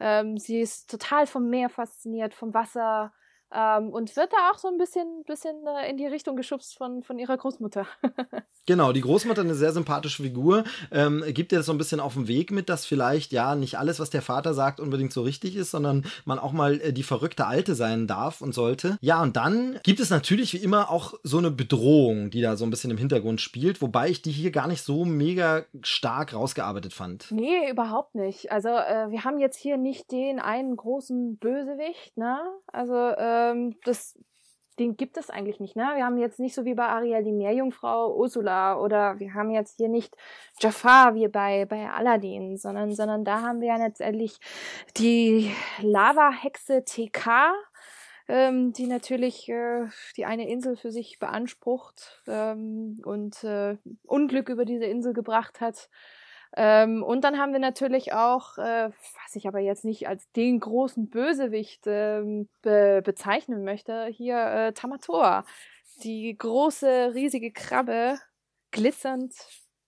[0.00, 3.12] Ähm, sie ist total vom Meer fasziniert, vom Wasser,
[3.52, 7.02] ähm, und wird da auch so ein bisschen, bisschen äh, in die Richtung geschubst von,
[7.02, 7.86] von ihrer Großmutter.
[8.66, 10.64] genau, die Großmutter eine sehr sympathische Figur.
[10.92, 13.78] Ähm, gibt ihr das so ein bisschen auf den Weg mit, dass vielleicht ja nicht
[13.78, 17.02] alles, was der Vater sagt, unbedingt so richtig ist, sondern man auch mal äh, die
[17.02, 18.98] verrückte Alte sein darf und sollte.
[19.00, 22.64] Ja, und dann gibt es natürlich wie immer auch so eine Bedrohung, die da so
[22.64, 26.92] ein bisschen im Hintergrund spielt, wobei ich die hier gar nicht so mega stark rausgearbeitet
[26.92, 27.32] fand.
[27.32, 28.52] Nee, überhaupt nicht.
[28.52, 32.38] Also äh, wir haben jetzt hier nicht den einen großen Bösewicht, ne?
[32.72, 34.18] Also äh, ähm, das,
[34.78, 35.76] den gibt es eigentlich nicht.
[35.76, 35.92] Ne?
[35.94, 39.76] Wir haben jetzt nicht so wie bei Ariel die Meerjungfrau Ursula oder wir haben jetzt
[39.76, 40.16] hier nicht
[40.60, 44.38] Jafar wie bei, bei Aladdin, sondern, sondern da haben wir ja letztendlich
[44.96, 47.52] die Lava-Hexe TK,
[48.28, 49.86] ähm, die natürlich äh,
[50.16, 55.90] die eine Insel für sich beansprucht ähm, und äh, Unglück über diese Insel gebracht hat.
[56.56, 60.58] Ähm, und dann haben wir natürlich auch, äh, was ich aber jetzt nicht als den
[60.58, 65.44] großen Bösewicht ähm, be bezeichnen möchte, hier äh, Tamatoa.
[66.02, 68.18] Die große, riesige Krabbe,
[68.72, 69.34] glitzernd,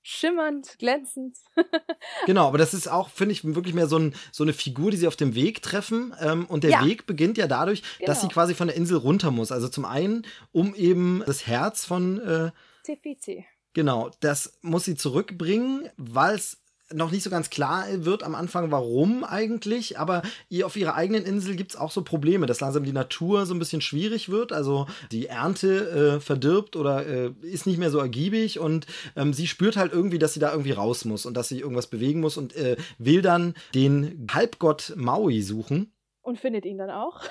[0.02, 1.38] schimmernd, glänzend.
[2.26, 4.96] genau, aber das ist auch, finde ich, wirklich mehr so, ein, so, eine Figur, die
[4.98, 6.14] sie auf dem Weg treffen.
[6.20, 6.84] Ähm, und der ja.
[6.84, 8.06] Weg beginnt ja dadurch, genau.
[8.06, 8.34] dass sie genau.
[8.34, 9.50] quasi von der Insel runter muss.
[9.50, 12.50] Also zum einen, um eben das Herz von äh,
[12.84, 16.58] Tefizi Genau, das muss sie zurückbringen, weil es
[16.94, 20.22] noch nicht so ganz klar wird am Anfang, warum eigentlich, aber
[20.62, 23.58] auf ihrer eigenen Insel gibt es auch so Probleme, dass langsam die Natur so ein
[23.58, 24.52] bisschen schwierig wird.
[24.52, 29.46] Also die Ernte äh, verdirbt oder äh, ist nicht mehr so ergiebig und ähm, sie
[29.46, 32.36] spürt halt irgendwie, dass sie da irgendwie raus muss und dass sie irgendwas bewegen muss
[32.36, 35.92] und äh, will dann den Halbgott Maui suchen.
[36.20, 37.20] Und findet ihn dann auch.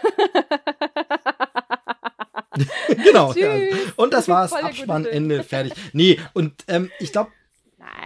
[3.06, 3.34] genau.
[3.34, 3.50] Ja.
[3.96, 4.54] Und das war's.
[4.54, 5.74] Abspann, Ende, fertig.
[5.94, 7.32] Nee, und ähm, ich glaube,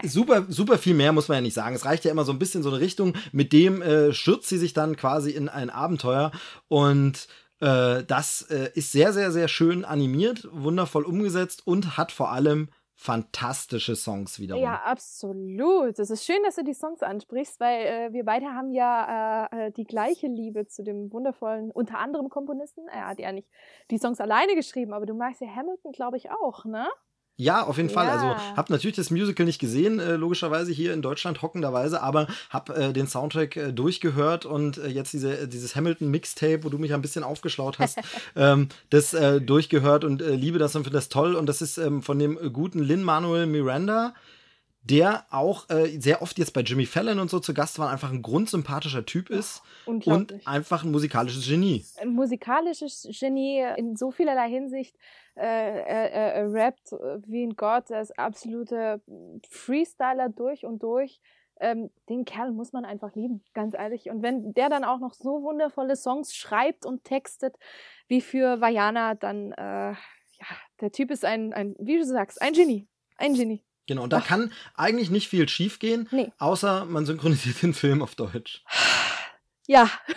[0.04, 1.76] super, super viel mehr muss man ja nicht sagen.
[1.76, 3.14] Es reicht ja immer so ein bisschen so eine Richtung.
[3.32, 6.32] Mit dem äh, stürzt sie sich dann quasi in ein Abenteuer
[6.68, 7.28] und
[7.60, 12.70] äh, das äh, ist sehr, sehr, sehr schön animiert, wundervoll umgesetzt und hat vor allem
[12.96, 14.64] fantastische Songs wiederum.
[14.64, 16.00] Ja, absolut.
[16.00, 19.68] Es ist schön, dass du die Songs ansprichst, weil äh, wir beide haben ja äh,
[19.68, 22.88] äh, die gleiche Liebe zu dem wundervollen, unter anderem Komponisten.
[22.88, 23.50] Er hat ja nicht
[23.92, 26.88] die Songs alleine geschrieben, aber du magst ja Hamilton, glaube ich, auch, ne?
[27.38, 28.08] Ja, auf jeden Fall.
[28.08, 32.70] Also hab natürlich das Musical nicht gesehen, äh, logischerweise hier in Deutschland hockenderweise, aber hab
[32.70, 36.78] äh, den Soundtrack äh, durchgehört und äh, jetzt diese, äh, dieses Hamilton Mixtape, wo du
[36.78, 38.00] mich ein bisschen aufgeschlaut hast,
[38.38, 41.36] ähm, das äh, durchgehört und liebe das und finde das toll.
[41.36, 44.14] Und das ist ähm, von dem guten Lin Manuel Miranda
[44.86, 48.12] der auch äh, sehr oft jetzt bei Jimmy Fallon und so zu Gast war, einfach
[48.12, 50.08] ein grundsympathischer Typ ist und
[50.48, 51.84] einfach ein musikalisches Genie.
[52.00, 54.96] Ein musikalisches Genie in so vielerlei Hinsicht.
[55.36, 56.92] Äh, er, er, er rappt
[57.26, 59.02] wie ein Gott, er ist absoluter
[59.50, 61.20] Freestyler durch und durch.
[61.60, 64.10] Ähm, den Kerl muss man einfach lieben, ganz ehrlich.
[64.10, 67.56] Und wenn der dann auch noch so wundervolle Songs schreibt und textet
[68.08, 70.48] wie für Vajana, dann äh, ja,
[70.82, 72.88] der Typ ist ein, ein, wie du sagst, ein Genie.
[73.18, 73.65] Ein Genie.
[73.88, 74.28] Genau, und da Ach.
[74.28, 76.32] kann eigentlich nicht viel schiefgehen, nee.
[76.40, 78.64] außer man synchronisiert den Film auf Deutsch.
[79.68, 79.90] Ja.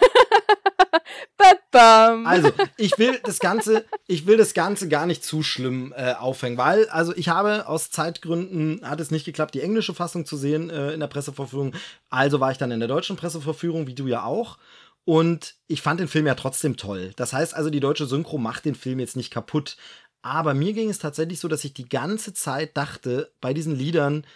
[1.72, 6.58] also, ich will das Ganze, ich will das Ganze gar nicht zu schlimm äh, aufhängen,
[6.58, 10.70] weil, also ich habe aus Zeitgründen, hat es nicht geklappt, die englische Fassung zu sehen
[10.70, 11.74] äh, in der Presseverführung.
[12.10, 14.58] Also war ich dann in der deutschen Presseverführung, wie du ja auch.
[15.04, 17.12] Und ich fand den Film ja trotzdem toll.
[17.16, 19.76] Das heißt also, die deutsche Synchro macht den Film jetzt nicht kaputt.
[20.22, 24.26] Aber mir ging es tatsächlich so, dass ich die ganze Zeit dachte, bei diesen Liedern,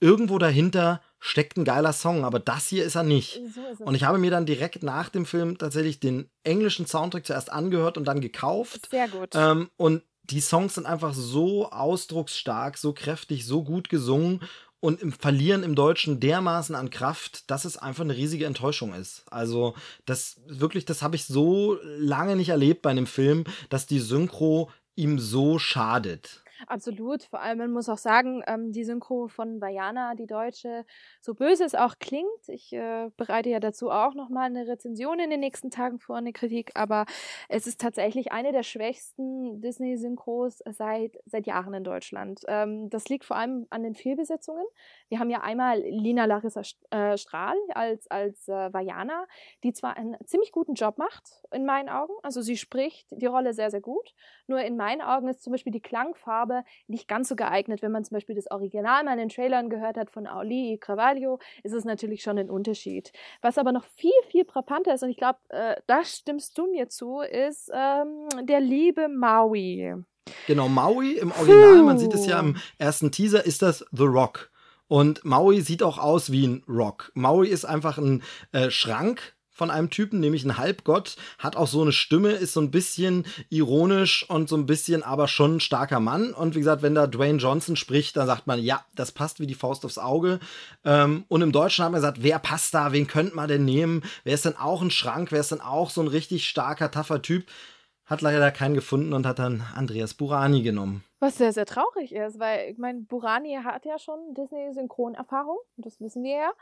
[0.00, 3.40] irgendwo dahinter steckt ein geiler Song, aber das hier ist er nicht.
[3.78, 7.52] So und ich habe mir dann direkt nach dem Film tatsächlich den englischen Soundtrack zuerst
[7.52, 8.88] angehört und dann gekauft.
[8.90, 9.30] Sehr gut.
[9.34, 14.40] Ähm, und die Songs sind einfach so ausdrucksstark, so kräftig, so gut gesungen
[14.80, 19.22] und im Verlieren im Deutschen dermaßen an Kraft, dass es einfach eine riesige Enttäuschung ist.
[19.30, 19.74] Also,
[20.06, 24.70] das wirklich, das habe ich so lange nicht erlebt bei einem Film, dass die Synchro
[24.96, 26.41] ihm so schadet.
[26.66, 27.24] Absolut.
[27.24, 30.84] Vor allem, man muss auch sagen, ähm, die Synchro von Vajana, die deutsche,
[31.20, 32.28] so böse es auch klingt.
[32.48, 36.32] Ich äh, bereite ja dazu auch nochmal eine Rezension in den nächsten Tagen vor, eine
[36.32, 37.06] Kritik, aber
[37.48, 42.40] es ist tatsächlich eine der schwächsten Disney-Synchros seit, seit Jahren in Deutschland.
[42.46, 44.64] Ähm, das liegt vor allem an den Fehlbesetzungen.
[45.08, 49.26] Wir haben ja einmal Lina Larissa äh, Strahl als, als äh, Vajana,
[49.64, 52.12] die zwar einen ziemlich guten Job macht, in meinen Augen.
[52.22, 54.14] Also sie spricht die Rolle sehr, sehr gut.
[54.46, 57.82] Nur in meinen Augen ist zum Beispiel die Klangfarbe habe, nicht ganz so geeignet.
[57.82, 61.38] Wenn man zum Beispiel das Original mal in den Trailern gehört hat von Auli Carvalho,
[61.62, 63.12] ist es natürlich schon ein Unterschied.
[63.40, 66.88] Was aber noch viel, viel frappanter ist, und ich glaube, äh, da stimmst du mir
[66.88, 69.94] zu, ist ähm, der liebe Maui.
[70.46, 71.82] Genau, Maui im Original, Puh.
[71.82, 74.50] man sieht es ja im ersten Teaser, ist das The Rock.
[74.88, 77.12] Und Maui sieht auch aus wie ein Rock.
[77.14, 78.22] Maui ist einfach ein
[78.52, 82.60] äh, Schrank, von einem Typen, nämlich ein Halbgott, hat auch so eine Stimme, ist so
[82.60, 86.32] ein bisschen ironisch und so ein bisschen aber schon ein starker Mann.
[86.32, 89.46] Und wie gesagt, wenn da Dwayne Johnson spricht, dann sagt man, ja, das passt wie
[89.46, 90.40] die Faust aufs Auge.
[90.84, 94.02] Ähm, und im Deutschen haben wir gesagt, wer passt da, wen könnte man denn nehmen?
[94.24, 95.30] Wer ist denn auch ein Schrank?
[95.32, 97.46] Wer ist denn auch so ein richtig starker, taffer Typ?
[98.06, 101.04] Hat leider keinen gefunden und hat dann Andreas Burani genommen.
[101.20, 106.24] Was sehr, sehr traurig ist, weil ich meine, Burani hat ja schon Disney-Synchronerfahrung, das wissen
[106.24, 106.52] wir ja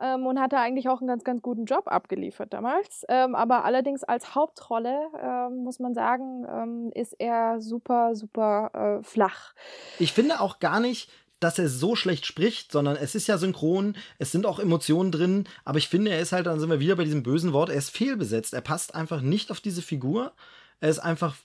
[0.00, 3.04] ähm, und hatte eigentlich auch einen ganz, ganz guten Job abgeliefert damals.
[3.08, 9.04] Ähm, aber allerdings als Hauptrolle, ähm, muss man sagen, ähm, ist er super, super äh,
[9.04, 9.54] flach.
[9.98, 13.96] Ich finde auch gar nicht, dass er so schlecht spricht, sondern es ist ja synchron,
[14.18, 16.96] es sind auch Emotionen drin, aber ich finde, er ist halt, dann sind wir wieder
[16.96, 18.54] bei diesem bösen Wort, er ist fehlbesetzt.
[18.54, 20.32] Er passt einfach nicht auf diese Figur.
[20.80, 21.36] Er ist einfach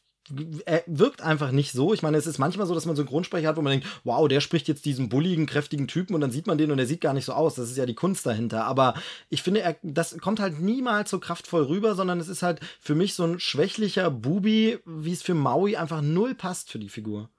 [0.86, 1.93] wirkt einfach nicht so.
[1.93, 3.87] Ich meine, es ist manchmal so, dass man so einen Grundsprecher hat, wo man denkt,
[4.03, 6.86] wow, der spricht jetzt diesen bulligen, kräftigen Typen und dann sieht man den und er
[6.86, 7.55] sieht gar nicht so aus.
[7.55, 8.66] Das ist ja die Kunst dahinter.
[8.66, 8.93] Aber
[9.29, 12.95] ich finde, er, das kommt halt niemals so kraftvoll rüber, sondern es ist halt für
[12.95, 17.29] mich so ein schwächlicher Bubi, wie es für Maui einfach null passt für die Figur.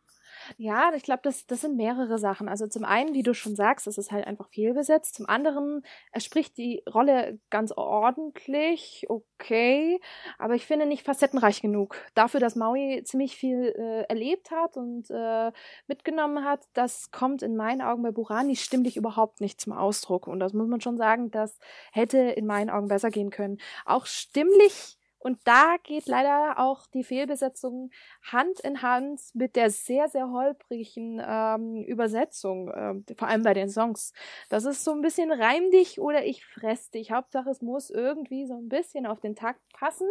[0.59, 2.49] Ja, ich glaube, das, das sind mehrere Sachen.
[2.49, 5.15] Also zum einen, wie du schon sagst, es ist halt einfach fehlbesetzt.
[5.15, 10.01] Zum anderen, er spricht die Rolle ganz ordentlich, okay,
[10.39, 11.97] aber ich finde nicht facettenreich genug.
[12.15, 15.53] Dafür, dass Maui ziemlich viel äh, erlebt hat und äh,
[15.87, 20.27] mitgenommen hat, das kommt in meinen Augen bei Burani stimmlich überhaupt nicht zum Ausdruck.
[20.27, 21.59] Und das muss man schon sagen, das
[21.93, 23.59] hätte in meinen Augen besser gehen können.
[23.85, 27.91] Auch stimmlich und da geht leider auch die Fehlbesetzung
[28.25, 33.71] Hand in Hand mit der sehr, sehr holprigen ähm, Übersetzung, äh, vor allem bei den
[33.71, 34.13] Songs.
[34.49, 37.13] Das ist so ein bisschen reim dich oder ich fress dich.
[37.13, 40.09] Hauptsache, es muss irgendwie so ein bisschen auf den Takt passen.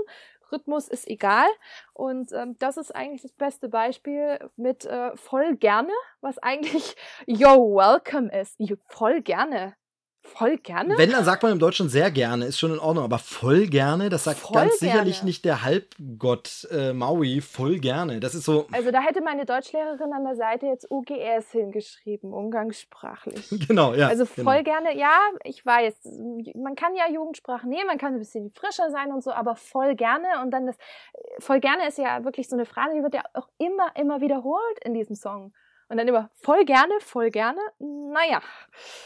[0.49, 1.47] Rhythmus ist egal.
[1.93, 7.75] Und ähm, das ist eigentlich das beste Beispiel mit äh, voll gerne, was eigentlich Yo,
[7.75, 8.57] welcome ist.
[8.87, 9.75] Voll gerne.
[10.23, 10.97] Voll gerne?
[10.97, 14.09] Wenn, dann sagt man im Deutschen sehr gerne, ist schon in Ordnung, aber voll gerne,
[14.09, 14.93] das sagt voll ganz gerne.
[14.93, 18.19] sicherlich nicht der Halbgott äh, Maui, voll gerne.
[18.19, 18.67] Das ist so.
[18.71, 23.49] Also da hätte meine Deutschlehrerin an der Seite jetzt UGS hingeschrieben, umgangssprachlich.
[23.71, 24.07] Genau, ja.
[24.07, 24.51] Also genau.
[24.51, 25.93] voll gerne, ja, ich weiß,
[26.55, 29.95] man kann ja Jugendsprache nehmen, man kann ein bisschen frischer sein und so, aber voll
[29.95, 30.77] gerne und dann das,
[31.39, 34.79] voll gerne ist ja wirklich so eine Phrase, die wird ja auch immer, immer wiederholt
[34.83, 35.53] in diesem Song.
[35.91, 37.59] Und dann immer voll gerne, voll gerne.
[37.79, 38.41] Naja.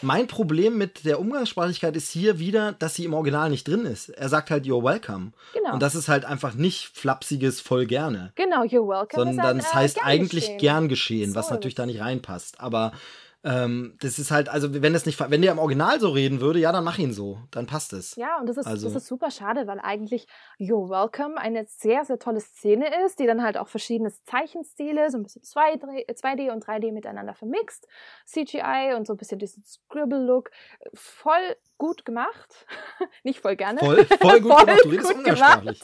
[0.03, 4.09] Mein Problem mit der Umgangssprachlichkeit ist hier wieder, dass sie im Original nicht drin ist.
[4.09, 5.31] Er sagt halt You're welcome.
[5.55, 5.73] Genau.
[5.73, 8.33] Und das ist halt einfach nicht flapsiges voll gerne.
[8.35, 9.33] Genau, You're welcome.
[9.33, 10.57] Sondern es äh, heißt gern eigentlich geschehen.
[10.59, 12.61] gern geschehen, so was natürlich da nicht reinpasst.
[12.61, 12.91] Aber
[13.45, 16.57] ähm, das ist halt, also wenn das nicht, wenn der im Original so reden würde,
[16.57, 18.15] ja, dann mach ihn so, dann passt es.
[18.15, 18.87] Ja, und das ist, also.
[18.87, 20.25] das ist super schade, weil eigentlich
[20.57, 25.19] You're Welcome eine sehr, sehr tolle Szene ist, die dann halt auch verschiedene Zeichenstile, so
[25.19, 27.87] ein bisschen 2D, und 3D miteinander vermixt,
[28.25, 30.49] CGI und so ein bisschen diesen Scribble-Look,
[30.95, 32.65] voll gut gemacht.
[33.23, 33.79] nicht voll gerne.
[33.79, 35.81] Voll, voll gut voll gemacht, du redest umgangssprachlich.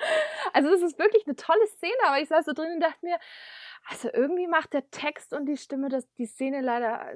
[0.54, 3.18] also das ist wirklich eine tolle Szene, aber ich saß so drin und dachte mir,
[3.88, 7.12] also irgendwie macht der Text und die Stimme das, die Szene leider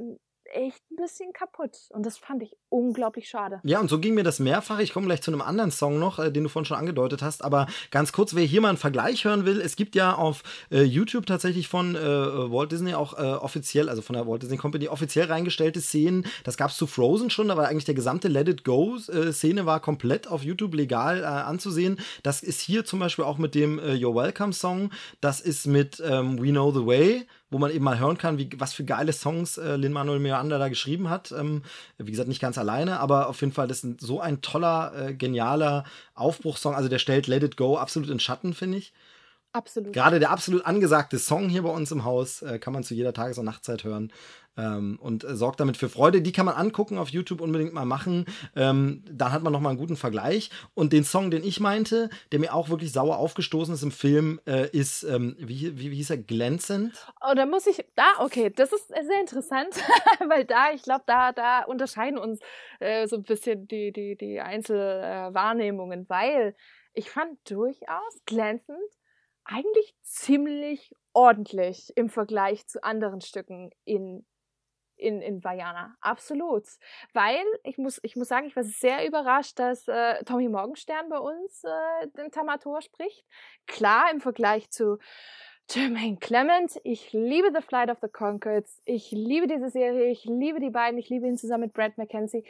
[0.52, 1.76] echt ein bisschen kaputt.
[1.90, 3.60] Und das fand ich unglaublich schade.
[3.64, 4.78] Ja, und so ging mir das mehrfach.
[4.78, 7.44] Ich komme gleich zu einem anderen Song noch, äh, den du vorhin schon angedeutet hast.
[7.44, 10.82] Aber ganz kurz, wer hier mal einen Vergleich hören will, es gibt ja auf äh,
[10.82, 14.88] YouTube tatsächlich von äh, Walt Disney auch äh, offiziell, also von der Walt Disney Company,
[14.88, 16.26] offiziell reingestellte Szenen.
[16.44, 19.80] Das gab es zu Frozen schon, aber eigentlich der gesamte Let It Go-Szene äh, war
[19.80, 21.98] komplett auf YouTube legal äh, anzusehen.
[22.22, 24.90] Das ist hier zum Beispiel auch mit dem You're Welcome Song.
[25.20, 28.50] Das ist mit ähm, We Know the Way wo man eben mal hören kann, wie,
[28.58, 31.32] was für geile Songs äh, Lin-Manuel Miranda da geschrieben hat.
[31.32, 31.62] Ähm,
[31.98, 35.14] wie gesagt, nicht ganz alleine, aber auf jeden Fall, das ist so ein toller, äh,
[35.14, 36.74] genialer Aufbruchssong.
[36.74, 38.92] Also der stellt Let It Go absolut in Schatten, finde ich.
[39.52, 39.92] Absolut.
[39.92, 43.14] Gerade der absolut angesagte Song hier bei uns im Haus äh, kann man zu jeder
[43.14, 44.12] Tages- und Nachtzeit hören
[44.56, 46.22] ähm, und äh, sorgt damit für Freude.
[46.22, 48.26] Die kann man angucken, auf YouTube unbedingt mal machen.
[48.54, 50.50] Ähm, dann hat man nochmal einen guten Vergleich.
[50.74, 54.40] Und den Song, den ich meinte, der mir auch wirklich sauer aufgestoßen ist im Film,
[54.46, 57.06] äh, ist, ähm, wie, wie, wie hieß er, glänzend?
[57.20, 59.74] Oh, da muss ich, da, okay, das ist sehr interessant,
[60.28, 62.40] weil da, ich glaube, da, da unterscheiden uns
[62.80, 66.54] äh, so ein bisschen die, die, die Einzelwahrnehmungen, weil
[66.94, 68.78] ich fand durchaus glänzend
[69.46, 74.26] eigentlich ziemlich ordentlich im Vergleich zu anderen Stücken in
[74.98, 75.94] in, in Vajana.
[76.00, 76.64] Absolut.
[77.12, 81.18] Weil ich muss, ich muss sagen, ich war sehr überrascht, dass äh, Tommy Morgenstern bei
[81.18, 83.24] uns äh, den Tamator spricht.
[83.66, 84.98] Klar, im Vergleich zu
[85.68, 86.72] Jermaine Clement.
[86.84, 88.80] Ich liebe The Flight of the Concords.
[88.84, 90.10] Ich liebe diese Serie.
[90.10, 90.98] Ich liebe die beiden.
[90.98, 92.44] Ich liebe ihn zusammen mit Brad McKenzie.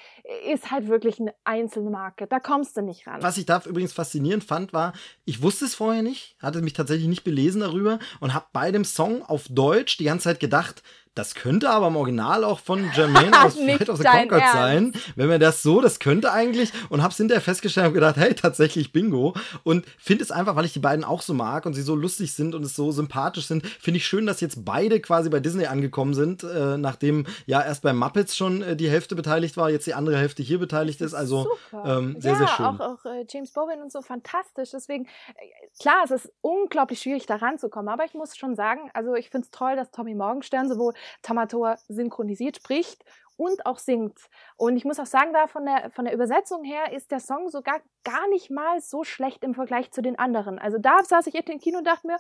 [0.47, 2.27] Ist halt wirklich eine einzelne Marke.
[2.27, 3.23] Da kommst du nicht ran.
[3.23, 4.93] Was ich da übrigens faszinierend fand, war,
[5.25, 8.85] ich wusste es vorher nicht, hatte mich tatsächlich nicht belesen darüber und habe bei dem
[8.85, 10.83] Song auf Deutsch die ganze Zeit gedacht,
[11.17, 14.93] das könnte aber im Original auch von Jermaine aus Flight of the Concord sein.
[15.17, 16.73] Wenn wir das so, das könnte eigentlich.
[16.91, 19.35] Und hab's hinterher festgestellt und gedacht, hey, tatsächlich Bingo.
[19.65, 22.35] Und finde es einfach, weil ich die beiden auch so mag und sie so lustig
[22.35, 25.65] sind und es so sympathisch sind, finde ich schön, dass jetzt beide quasi bei Disney
[25.67, 29.87] angekommen sind, äh, nachdem ja erst bei Muppets schon äh, die Hälfte beteiligt war, jetzt
[29.87, 31.15] die andere Hälfte hier beteiligt ist.
[31.15, 32.67] Also ähm, sehr, ja, sehr schön.
[32.67, 34.71] Auch, auch äh, James Bowen und so fantastisch.
[34.73, 37.89] Deswegen, äh, klar, es ist unglaublich schwierig, da ranzukommen.
[37.89, 40.93] Aber ich muss schon sagen, also ich finde es toll, dass Tommy Morgenstern sowohl
[41.23, 43.05] Tamator synchronisiert spricht
[43.37, 44.19] und auch singt.
[44.57, 47.49] Und ich muss auch sagen, da von der, von der Übersetzung her ist der Song
[47.51, 50.59] sogar gar nicht mal so schlecht im Vergleich zu den anderen.
[50.59, 52.19] Also da saß ich echt im Kino und dachte mir,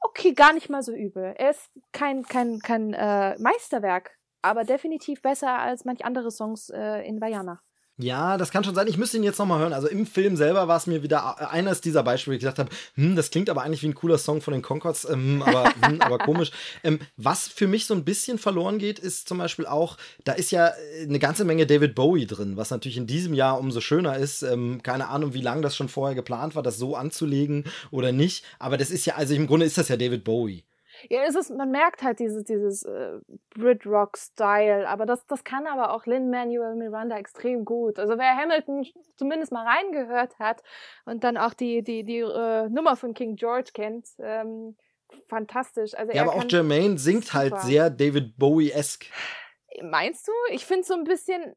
[0.00, 1.34] okay, gar nicht mal so übel.
[1.36, 7.06] Er ist kein, kein, kein äh, Meisterwerk, aber definitiv besser als manch andere Songs äh,
[7.06, 7.60] in Vajana.
[8.00, 8.86] Ja, das kann schon sein.
[8.86, 9.72] Ich müsste ihn jetzt nochmal hören.
[9.72, 12.60] Also im Film selber war es mir wieder äh, eines dieser Beispiele, wo ich gesagt
[12.60, 15.72] habe, hm, das klingt aber eigentlich wie ein cooler Song von den Concords, ähm, aber,
[15.80, 16.52] hm, aber komisch.
[16.84, 20.52] Ähm, was für mich so ein bisschen verloren geht, ist zum Beispiel auch, da ist
[20.52, 24.16] ja äh, eine ganze Menge David Bowie drin, was natürlich in diesem Jahr umso schöner
[24.16, 24.42] ist.
[24.42, 28.44] Ähm, keine Ahnung, wie lange das schon vorher geplant war, das so anzulegen oder nicht.
[28.60, 30.62] Aber das ist ja, also im Grunde ist das ja David Bowie.
[31.08, 33.18] Ja, es ist, man merkt halt dieses, dieses äh,
[33.50, 37.98] Brit-Rock-Style, aber das, das kann aber auch Lin-Manuel Miranda extrem gut.
[37.98, 40.62] Also wer Hamilton zumindest mal reingehört hat
[41.04, 44.76] und dann auch die, die, die äh, Nummer von King George kennt, ähm,
[45.28, 45.94] fantastisch.
[45.94, 47.62] Also ja, aber auch Jermaine singt halt super.
[47.62, 49.06] halt sehr David Bowie-esque.
[49.82, 50.32] Meinst du?
[50.50, 51.54] Ich finde so ein bisschen,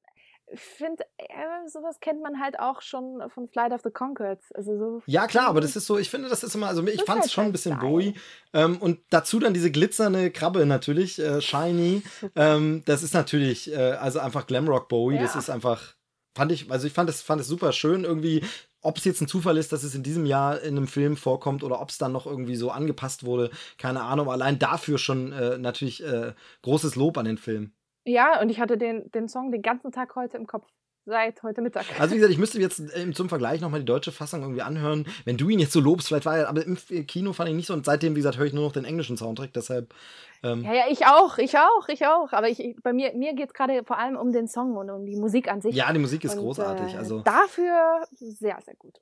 [0.53, 4.52] ich finde, äh, sowas kennt man halt auch schon von Flight of the Conchords.
[4.53, 7.03] Also so ja, klar, aber das ist so, ich finde, das ist immer, also ich
[7.03, 8.15] fand es halt schon ein bisschen Bowie.
[8.53, 12.03] Ähm, und dazu dann diese glitzernde Krabbe natürlich, äh, Shiny.
[12.36, 15.22] Ähm, das ist natürlich, äh, also einfach Glamrock Bowie, ja.
[15.22, 15.95] das ist einfach,
[16.36, 18.44] fand ich, also ich fand es fand es super schön irgendwie.
[18.84, 21.64] Ob es jetzt ein Zufall ist, dass es in diesem Jahr in einem Film vorkommt
[21.64, 24.30] oder ob es dann noch irgendwie so angepasst wurde, keine Ahnung.
[24.32, 26.34] Allein dafür schon äh, natürlich äh,
[26.64, 27.73] großes Lob an den Film.
[28.06, 30.65] Ja, und ich hatte den, den Song den ganzen Tag heute im Kopf.
[31.03, 31.84] Seit heute Mittag.
[31.99, 35.07] Also wie gesagt, ich müsste jetzt äh, zum Vergleich nochmal die deutsche Fassung irgendwie anhören.
[35.26, 37.65] Wenn du ihn jetzt so lobst, vielleicht war er, aber im Kino fand ich nicht
[37.65, 37.73] so.
[37.73, 39.52] Und seitdem, wie gesagt, höre ich nur noch den englischen Soundtrack.
[39.52, 39.95] Deshalb
[40.44, 42.32] ähm ja, ja, ich auch, ich auch, ich auch.
[42.34, 45.07] Aber ich, bei mir, mir geht es gerade vor allem um den Song und um
[45.07, 45.73] die Musik an sich.
[45.73, 46.94] Ja, die Musik ist und, großartig.
[46.94, 48.99] Äh, also dafür sehr, sehr gut.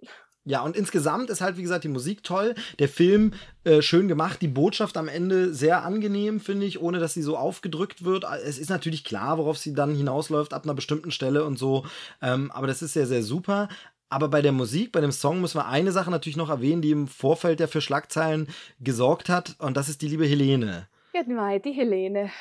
[0.50, 3.34] Ja, und insgesamt ist halt, wie gesagt, die Musik toll, der Film
[3.66, 7.38] äh, schön gemacht, die Botschaft am Ende sehr angenehm, finde ich, ohne dass sie so
[7.38, 8.26] aufgedrückt wird.
[8.44, 11.86] Es ist natürlich klar, worauf sie dann hinausläuft ab einer bestimmten Stelle und so.
[12.20, 13.70] Ähm, aber das ist sehr, sehr super.
[14.10, 16.90] Aber bei der Musik, bei dem Song müssen wir eine Sache natürlich noch erwähnen, die
[16.90, 18.48] im Vorfeld ja für Schlagzeilen
[18.80, 19.56] gesorgt hat.
[19.60, 20.88] Und das ist die liebe Helene.
[21.14, 22.32] Ja, die Helene.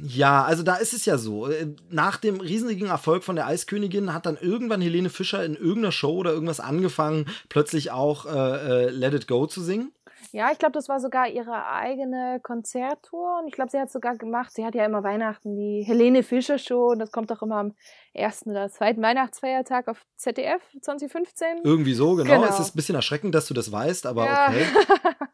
[0.00, 1.48] Ja, also da ist es ja so.
[1.48, 5.92] Äh, nach dem riesigen Erfolg von der Eiskönigin hat dann irgendwann Helene Fischer in irgendeiner
[5.92, 9.92] Show oder irgendwas angefangen, plötzlich auch äh, äh, Let It Go zu singen.
[10.32, 13.38] Ja, ich glaube, das war sogar ihre eigene Konzerttour.
[13.40, 16.58] Und ich glaube, sie hat sogar gemacht, sie hat ja immer Weihnachten die Helene Fischer
[16.58, 16.88] Show.
[16.88, 17.74] Und das kommt doch immer am
[18.12, 21.60] ersten oder zweiten Weihnachtsfeiertag auf ZDF 2015.
[21.62, 22.40] Irgendwie so, genau.
[22.40, 22.48] genau.
[22.48, 24.48] Es ist ein bisschen erschreckend, dass du das weißt, aber ja.
[24.48, 24.66] okay.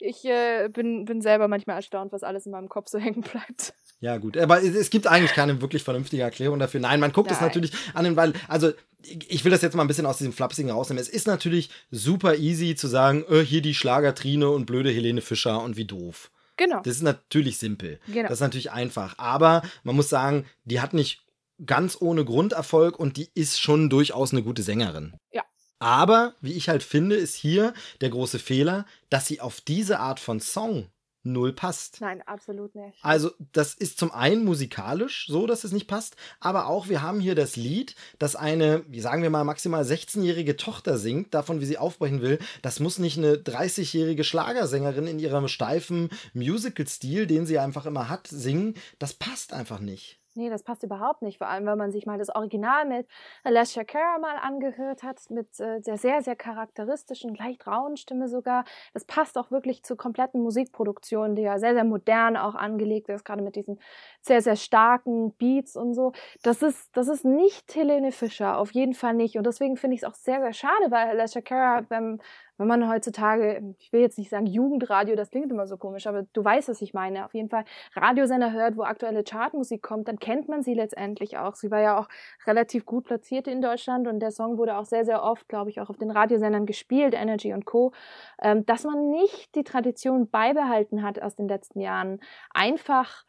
[0.00, 3.74] ich äh, bin, bin selber manchmal erstaunt, was alles in meinem Kopf so hängen bleibt.
[4.00, 4.36] Ja, gut.
[4.36, 6.80] Aber es gibt eigentlich keine wirklich vernünftige Erklärung dafür.
[6.80, 8.72] Nein, man guckt es natürlich an, weil, also
[9.02, 11.00] ich will das jetzt mal ein bisschen aus diesem Flapsigen rausnehmen.
[11.00, 15.62] Es ist natürlich super easy zu sagen, äh, hier die Schlagertrine und blöde Helene Fischer
[15.62, 16.30] und wie doof.
[16.56, 16.80] Genau.
[16.82, 18.00] Das ist natürlich simpel.
[18.06, 18.28] Genau.
[18.28, 19.18] Das ist natürlich einfach.
[19.18, 21.22] Aber man muss sagen, die hat nicht
[21.64, 25.14] ganz ohne Grunderfolg und die ist schon durchaus eine gute Sängerin.
[25.32, 25.42] Ja.
[25.78, 30.20] Aber, wie ich halt finde, ist hier der große Fehler, dass sie auf diese Art
[30.20, 30.88] von Song
[31.26, 32.00] null passt.
[32.00, 32.96] Nein, absolut nicht.
[33.02, 37.20] Also, das ist zum einen musikalisch so, dass es nicht passt, aber auch wir haben
[37.20, 41.66] hier das Lied, das eine, wie sagen wir mal, maximal 16-jährige Tochter singt, davon, wie
[41.66, 42.38] sie aufbrechen will.
[42.62, 48.28] Das muss nicht eine 30-jährige Schlagersängerin in ihrem steifen Musical-Stil, den sie einfach immer hat,
[48.28, 48.74] singen.
[48.98, 50.20] Das passt einfach nicht.
[50.36, 51.38] Nee, das passt überhaupt nicht.
[51.38, 53.06] Vor allem, wenn man sich mal das Original mit
[53.44, 58.64] Alessia Cara mal angehört hat, mit äh, der sehr, sehr charakteristischen, leicht rauen Stimme sogar.
[58.92, 63.24] Das passt auch wirklich zur kompletten Musikproduktion, die ja sehr, sehr modern auch angelegt ist,
[63.24, 63.80] gerade mit diesen
[64.26, 66.12] sehr, sehr starken Beats und so.
[66.42, 69.36] Das ist, das ist nicht Helene Fischer, auf jeden Fall nicht.
[69.36, 72.20] Und deswegen finde ich es auch sehr, sehr schade, weil Alessia Cara, wenn,
[72.58, 76.24] wenn man heutzutage, ich will jetzt nicht sagen Jugendradio, das klingt immer so komisch, aber
[76.32, 77.24] du weißt, was ich meine.
[77.24, 81.54] Auf jeden Fall Radiosender hört, wo aktuelle Chartmusik kommt, dann kennt man sie letztendlich auch.
[81.54, 82.08] Sie war ja auch
[82.46, 85.80] relativ gut platziert in Deutschland und der Song wurde auch sehr, sehr oft, glaube ich,
[85.80, 87.92] auch auf den Radiosendern gespielt, Energy und Co.
[88.40, 92.20] Ähm, dass man nicht die Tradition beibehalten hat aus den letzten Jahren,
[92.52, 93.24] einfach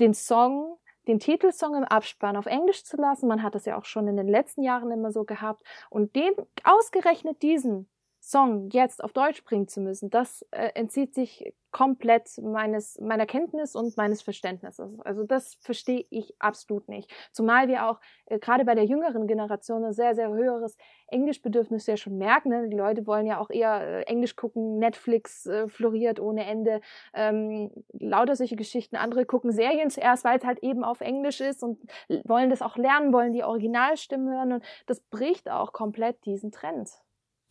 [0.00, 3.28] den Song den Titelsong im Abspann auf Englisch zu lassen.
[3.28, 5.62] Man hat das ja auch schon in den letzten Jahren immer so gehabt.
[5.90, 6.32] Und den,
[6.64, 7.88] ausgerechnet diesen
[8.26, 13.74] Song jetzt auf Deutsch bringen zu müssen, das äh, entzieht sich komplett meines, meiner Kenntnis
[13.74, 14.98] und meines Verständnisses.
[15.00, 17.12] Also das verstehe ich absolut nicht.
[17.32, 20.78] Zumal wir auch äh, gerade bei der jüngeren Generation ein sehr, sehr höheres
[21.08, 22.48] Englischbedürfnis ja schon merken.
[22.48, 22.68] Ne?
[22.70, 26.80] Die Leute wollen ja auch eher äh, Englisch gucken, Netflix äh, floriert ohne Ende,
[27.12, 28.96] ähm, lauter solche Geschichten.
[28.96, 31.78] Andere gucken Serien zuerst, weil es halt eben auf Englisch ist und
[32.24, 36.88] wollen das auch lernen, wollen die Originalstimmen hören und das bricht auch komplett diesen Trend.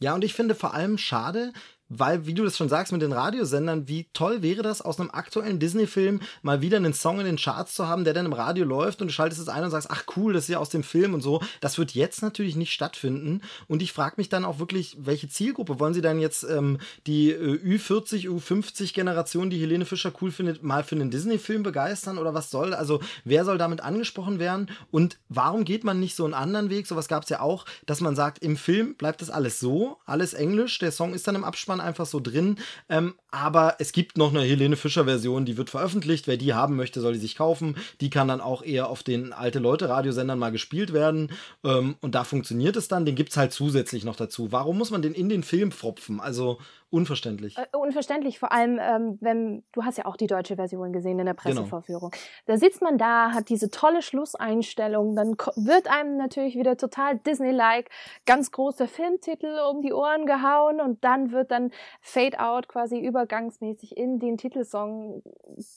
[0.04, 1.54] Ja, und ich finde vor allem schade,
[1.99, 5.11] weil, wie du das schon sagst mit den Radiosendern, wie toll wäre das, aus einem
[5.11, 8.65] aktuellen Disney-Film mal wieder einen Song in den Charts zu haben, der dann im Radio
[8.65, 10.84] läuft und du schaltest es ein und sagst, ach cool, das ist ja aus dem
[10.84, 11.41] Film und so.
[11.61, 13.41] Das wird jetzt natürlich nicht stattfinden.
[13.68, 17.32] Und ich frage mich dann auch wirklich, welche Zielgruppe wollen sie dann jetzt ähm, die
[17.32, 22.49] äh, Ü40, Ü50-Generation, die Helene Fischer cool findet, mal für einen Disney-Film begeistern oder was
[22.52, 22.74] soll?
[22.74, 24.70] Also, wer soll damit angesprochen werden?
[24.91, 26.88] Und warum geht man nicht so einen anderen Weg?
[26.88, 30.34] Sowas gab es ja auch, dass man sagt, im Film bleibt das alles so, alles
[30.34, 32.58] Englisch, der Song ist dann im Abspann einfach so drin.
[32.90, 36.28] Ähm, aber es gibt noch eine Helene Fischer-Version, die wird veröffentlicht.
[36.28, 37.76] Wer die haben möchte, soll die sich kaufen.
[38.02, 41.32] Die kann dann auch eher auf den alte Leute-Radiosendern mal gespielt werden.
[41.64, 43.06] Ähm, und da funktioniert es dann.
[43.06, 44.52] Den gibt es halt zusätzlich noch dazu.
[44.52, 46.20] Warum muss man den in den Film fropfen?
[46.20, 46.60] Also
[46.94, 47.57] Unverständlich.
[47.57, 51.26] Äh, unverständlich, vor allem, ähm, wenn du hast ja auch die deutsche Version gesehen in
[51.26, 51.41] der genau.
[51.41, 52.11] Pressevorführung.
[52.11, 52.24] Genau.
[52.45, 57.90] Da sitzt man da, hat diese tolle Schlusseinstellung, dann wird einem natürlich wieder total Disney-like
[58.28, 63.98] ganz großer Filmtitel um die Ohren gehauen und dann wird dann Fade Out quasi übergangsmäßig
[63.98, 65.24] in den Titelsong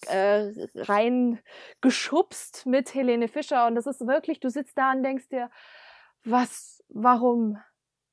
[0.08, 5.48] äh, reingeschubst mit Helene Fischer und das ist wirklich, du sitzt da und denkst dir,
[6.24, 7.56] was, warum?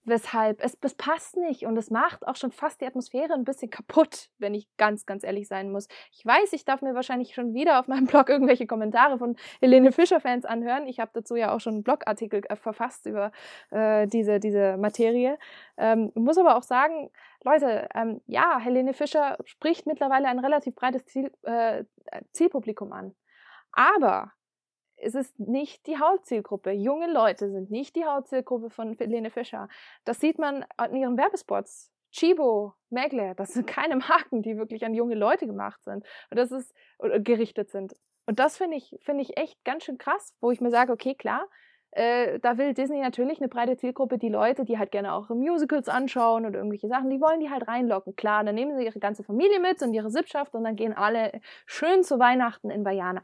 [0.05, 3.69] Weshalb es, es passt nicht und es macht auch schon fast die Atmosphäre ein bisschen
[3.69, 5.87] kaputt, wenn ich ganz, ganz ehrlich sein muss.
[6.11, 9.91] Ich weiß, ich darf mir wahrscheinlich schon wieder auf meinem Blog irgendwelche Kommentare von Helene
[9.91, 10.87] Fischer-Fans anhören.
[10.87, 13.31] Ich habe dazu ja auch schon einen Blogartikel äh, verfasst über
[13.71, 15.37] äh, diese, diese Materie.
[15.77, 17.09] Ähm, muss aber auch sagen,
[17.43, 21.83] Leute, ähm, ja, Helene Fischer spricht mittlerweile ein relativ breites Ziel, äh,
[22.31, 23.15] Zielpublikum an.
[23.71, 24.31] Aber
[24.97, 26.71] es ist nicht die Hauptzielgruppe.
[26.71, 29.67] Junge Leute sind nicht die Hauptzielgruppe von Helene Fischer.
[30.05, 31.91] Das sieht man in ihren Werbespots.
[32.11, 36.51] Chibo, Megle, das sind keine Marken, die wirklich an junge Leute gemacht sind und das
[36.51, 37.95] ist oder gerichtet sind.
[38.25, 41.15] Und das finde ich finde ich echt ganz schön krass, wo ich mir sage, okay,
[41.15, 41.49] klar,
[41.91, 45.89] äh, da will Disney natürlich eine breite Zielgruppe, die Leute, die halt gerne auch Musicals
[45.89, 48.15] anschauen oder irgendwelche Sachen, die wollen die halt reinlocken.
[48.15, 51.41] Klar, dann nehmen sie ihre ganze Familie mit und ihre Sippschaft und dann gehen alle
[51.65, 53.21] schön zu Weihnachten in Bayana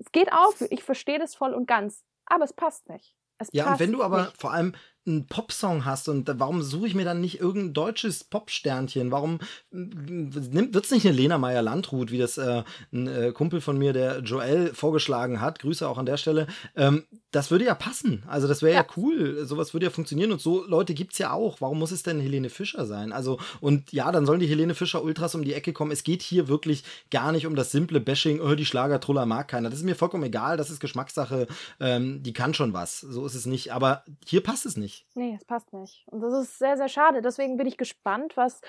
[0.00, 3.14] es geht auf, ich verstehe das voll und ganz, aber es passt nicht.
[3.38, 4.40] Es ja, und wenn du aber nicht.
[4.40, 4.74] vor allem
[5.06, 9.10] einen Popsong hast und warum suche ich mir dann nicht irgendein deutsches Popsternchen?
[9.10, 9.38] Warum
[9.70, 12.62] wird es nicht eine Lena Meyer-Landrut, wie das äh,
[12.92, 15.58] ein äh, Kumpel von mir, der Joel, vorgeschlagen hat?
[15.58, 16.46] Grüße auch an der Stelle.
[16.76, 18.24] Ähm, das würde ja passen.
[18.26, 18.80] Also das wäre ja.
[18.80, 18.86] ja.
[18.96, 19.44] cool.
[19.46, 20.32] Sowas würde ja funktionieren.
[20.32, 21.60] Und so Leute gibt es ja auch.
[21.60, 23.12] Warum muss es denn Helene Fischer sein?
[23.12, 25.92] Also, und ja, dann sollen die Helene Fischer Ultras um die Ecke kommen.
[25.92, 29.70] Es geht hier wirklich gar nicht um das simple Bashing, oh, die Schlagertruller mag keiner.
[29.70, 30.56] Das ist mir vollkommen egal.
[30.56, 31.46] Das ist Geschmackssache.
[31.78, 33.00] Ähm, die kann schon was.
[33.00, 33.72] So ist es nicht.
[33.72, 34.89] Aber hier passt es nicht.
[35.14, 36.04] Nee, es passt nicht.
[36.06, 37.22] Und das ist sehr, sehr schade.
[37.22, 38.60] Deswegen bin ich gespannt, was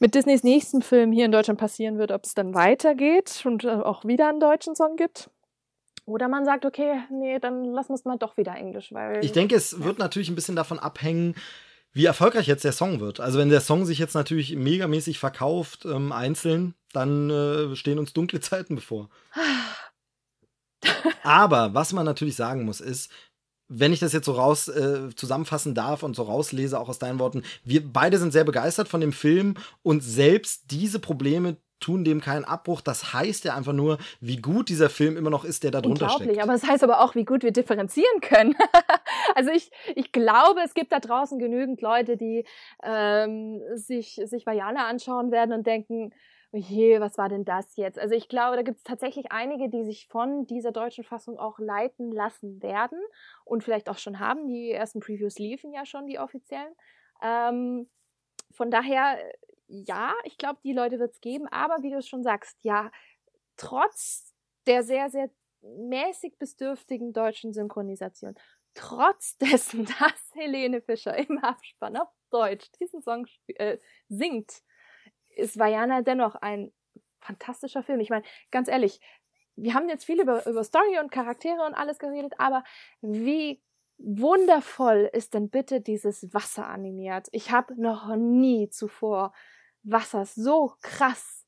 [0.00, 2.12] mit Disneys nächsten Film hier in Deutschland passieren wird.
[2.12, 5.30] Ob es dann weitergeht und äh, auch wieder einen deutschen Song gibt.
[6.06, 9.24] Oder man sagt, okay, nee, dann lassen wir es mal doch wieder Englisch, weil.
[9.24, 11.34] Ich denke, es wird natürlich ein bisschen davon abhängen,
[11.92, 13.20] wie erfolgreich jetzt der Song wird.
[13.20, 18.12] Also wenn der Song sich jetzt natürlich megamäßig verkauft, ähm, einzeln, dann äh, stehen uns
[18.12, 19.08] dunkle Zeiten bevor.
[21.22, 23.10] Aber was man natürlich sagen muss, ist,
[23.76, 27.18] wenn ich das jetzt so raus äh, zusammenfassen darf und so rauslese, auch aus deinen
[27.18, 32.20] Worten, wir beide sind sehr begeistert von dem Film und selbst diese Probleme tun dem
[32.20, 32.80] keinen Abbruch.
[32.80, 36.08] Das heißt ja einfach nur, wie gut dieser Film immer noch ist, der da drunter
[36.08, 36.20] steckt.
[36.20, 38.54] Unglaublich, aber es das heißt aber auch, wie gut wir differenzieren können.
[39.34, 42.44] also ich, ich glaube, es gibt da draußen genügend Leute, die
[42.82, 46.12] ähm, sich, sich Vajana anschauen werden und denken,
[46.54, 47.98] oh je, was war denn das jetzt?
[47.98, 51.58] Also ich glaube, da gibt es tatsächlich einige, die sich von dieser deutschen Fassung auch
[51.58, 52.98] leiten lassen werden
[53.44, 54.46] und vielleicht auch schon haben.
[54.46, 56.72] Die ersten Previews liefen ja schon, die offiziellen.
[57.22, 57.88] Ähm,
[58.52, 59.18] von daher
[59.66, 62.90] ja, ich glaube, die Leute wird es geben, aber wie du es schon sagst, ja,
[63.56, 64.34] trotz
[64.66, 65.30] der sehr, sehr
[65.62, 68.34] mäßig bis dürftigen deutschen Synchronisation,
[68.74, 73.78] trotz dessen, dass Helene Fischer im Abspann auf Deutsch diesen Song äh,
[74.08, 74.62] singt,
[75.36, 76.72] ist Vajana dennoch ein
[77.20, 78.00] fantastischer Film.
[78.00, 79.00] Ich meine, ganz ehrlich,
[79.56, 82.64] wir haben jetzt viel über, über Story und Charaktere und alles geredet, aber
[83.00, 83.62] wie
[83.98, 87.28] wundervoll ist denn bitte dieses Wasser animiert?
[87.32, 89.32] Ich habe noch nie zuvor
[89.82, 91.43] Wasser so krass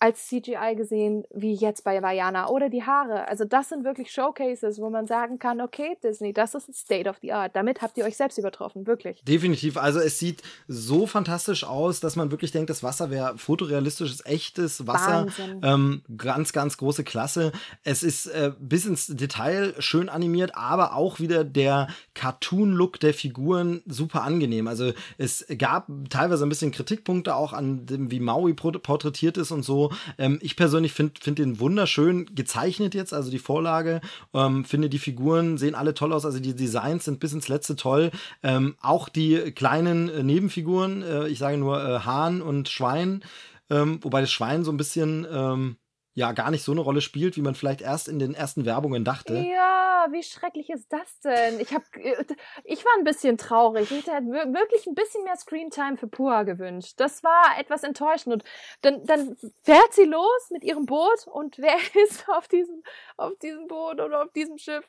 [0.00, 3.28] als CGI gesehen wie jetzt bei Vajana oder die Haare.
[3.28, 7.16] Also das sind wirklich Showcases, wo man sagen kann, okay, Disney, das ist State of
[7.20, 7.56] the Art.
[7.56, 9.22] Damit habt ihr euch selbst übertroffen, wirklich.
[9.24, 9.76] Definitiv.
[9.76, 14.86] Also es sieht so fantastisch aus, dass man wirklich denkt, das Wasser wäre fotorealistisches, echtes
[14.86, 15.26] Wasser.
[15.62, 17.52] Ähm, ganz, ganz große Klasse.
[17.82, 23.82] Es ist äh, bis ins Detail schön animiert, aber auch wieder der Cartoon-Look der Figuren
[23.86, 24.68] super angenehm.
[24.68, 29.64] Also es gab teilweise ein bisschen Kritikpunkte auch an dem, wie Maui porträtiert ist und
[29.64, 29.87] so.
[30.18, 34.00] Ähm, ich persönlich finde find den wunderschön gezeichnet jetzt, also die Vorlage.
[34.34, 37.76] Ähm, finde die Figuren sehen alle toll aus, also die Designs sind bis ins letzte
[37.76, 38.10] toll.
[38.42, 43.22] Ähm, auch die kleinen äh, Nebenfiguren, äh, ich sage nur äh, Hahn und Schwein,
[43.70, 45.76] ähm, wobei das Schwein so ein bisschen ähm,
[46.18, 49.04] ja gar nicht so eine Rolle spielt, wie man vielleicht erst in den ersten Werbungen
[49.04, 49.34] dachte.
[49.36, 51.60] Ja, wie schrecklich ist das denn?
[51.60, 52.24] Ich habe äh,
[52.64, 53.92] ich war ein bisschen traurig.
[53.92, 56.94] Ich hätte wirklich ein bisschen mehr Screentime für Pua gewünscht.
[56.96, 58.44] Das war etwas enttäuschend und
[58.82, 62.82] dann dann fährt sie los mit ihrem Boot und wer ist auf diesem
[63.16, 64.84] auf diesem Boot oder auf diesem Schiff?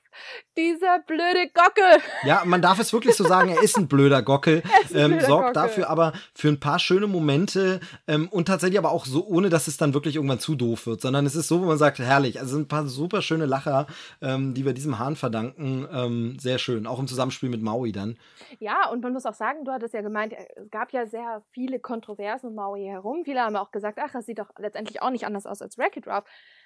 [0.58, 2.02] Dieser blöde Gockel.
[2.24, 4.64] Ja, man darf es wirklich so sagen, er ist ein blöder Gockel.
[4.90, 5.62] Ein ähm, blöder sorgt Gockel.
[5.62, 9.68] dafür aber für ein paar schöne Momente ähm, und tatsächlich aber auch so ohne dass
[9.68, 12.00] es dann wirklich irgendwann zu doof wird, sondern sondern es ist so, wo man sagt,
[12.00, 12.40] herrlich.
[12.40, 13.88] Also ein paar super schöne Lacher,
[14.22, 15.86] ähm, die wir diesem Hahn verdanken.
[15.92, 18.18] Ähm, sehr schön, auch im Zusammenspiel mit Maui dann.
[18.60, 21.82] Ja, und man muss auch sagen, du hattest ja gemeint, es gab ja sehr viele
[21.82, 23.26] Kontroversen um Maui herum.
[23.26, 26.08] Viele haben auch gesagt, ach, das sieht doch letztendlich auch nicht anders aus als Wreck-It
[26.08, 26.24] Ralph.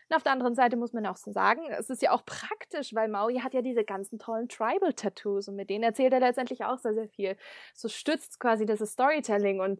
[0.10, 2.94] Und auf der anderen Seite muss man auch so sagen, es ist ja auch praktisch,
[2.94, 6.78] weil Maui hat ja diese ganzen tollen Tribal-Tattoos und mit denen erzählt er letztendlich auch
[6.78, 7.38] sehr, sehr viel.
[7.74, 9.80] So stützt quasi das Storytelling und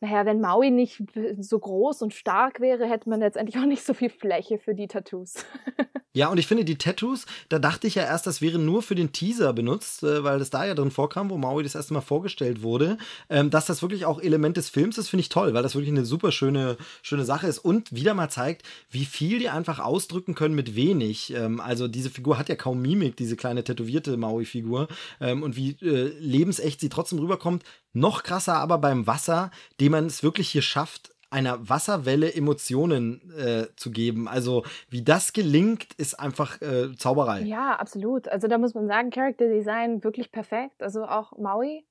[0.00, 1.02] naja, wenn Maui nicht
[1.38, 4.88] so groß und stark wäre, hätte man letztendlich auch nicht so viel Fläche für die
[4.88, 5.44] Tattoos.
[6.14, 8.94] Ja, und ich finde, die Tattoos, da dachte ich ja erst, das wäre nur für
[8.94, 12.00] den Teaser benutzt, äh, weil das da ja drin vorkam, wo Maui das erste Mal
[12.00, 12.96] vorgestellt wurde.
[13.28, 15.92] Ähm, dass das wirklich auch Element des Films ist, finde ich toll, weil das wirklich
[15.92, 20.34] eine super schöne, schöne Sache ist und wieder mal zeigt, wie viel die einfach ausdrücken
[20.34, 21.34] können mit wenig.
[21.34, 24.88] Ähm, also diese Figur hat ja kaum Mimik, diese kleine tätowierte Maui-Figur.
[25.20, 27.64] Ähm, und wie äh, lebensecht sie trotzdem rüberkommt.
[27.92, 29.50] Noch krasser aber beim Wasser,
[29.80, 34.28] dem man es wirklich hier schafft, einer Wasserwelle Emotionen äh, zu geben.
[34.28, 37.42] Also wie das gelingt, ist einfach äh, Zauberei.
[37.42, 38.28] Ja, absolut.
[38.28, 40.82] Also da muss man sagen, Character Design wirklich perfekt.
[40.82, 41.84] Also auch Maui.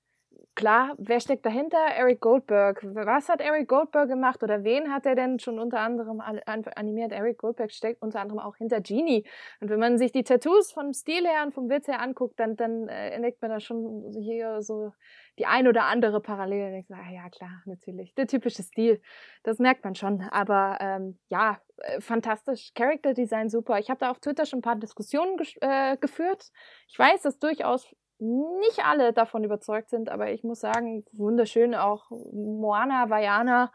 [0.57, 1.77] Klar, wer steckt dahinter?
[1.77, 2.83] Eric Goldberg.
[2.83, 7.11] Was hat Eric Goldberg gemacht oder wen hat er denn schon unter anderem animiert?
[7.11, 9.23] Eric Goldberg steckt unter anderem auch hinter Genie.
[9.59, 12.55] Und wenn man sich die Tattoos vom Stil her und vom Witz her anguckt, dann,
[12.55, 14.93] dann äh, entdeckt man da schon hier so
[15.37, 16.71] die ein oder andere Parallele.
[16.71, 18.15] Denkt, ah, ja, klar, natürlich.
[18.15, 18.99] Der typische Stil.
[19.43, 20.23] Das merkt man schon.
[20.31, 22.71] Aber ähm, ja, äh, fantastisch.
[22.73, 23.77] Character Design super.
[23.77, 26.49] Ich habe da auf Twitter schon ein paar Diskussionen äh, geführt.
[26.87, 32.09] Ich weiß, dass durchaus nicht alle davon überzeugt sind, aber ich muss sagen, wunderschön auch
[32.31, 33.71] Moana, Vajana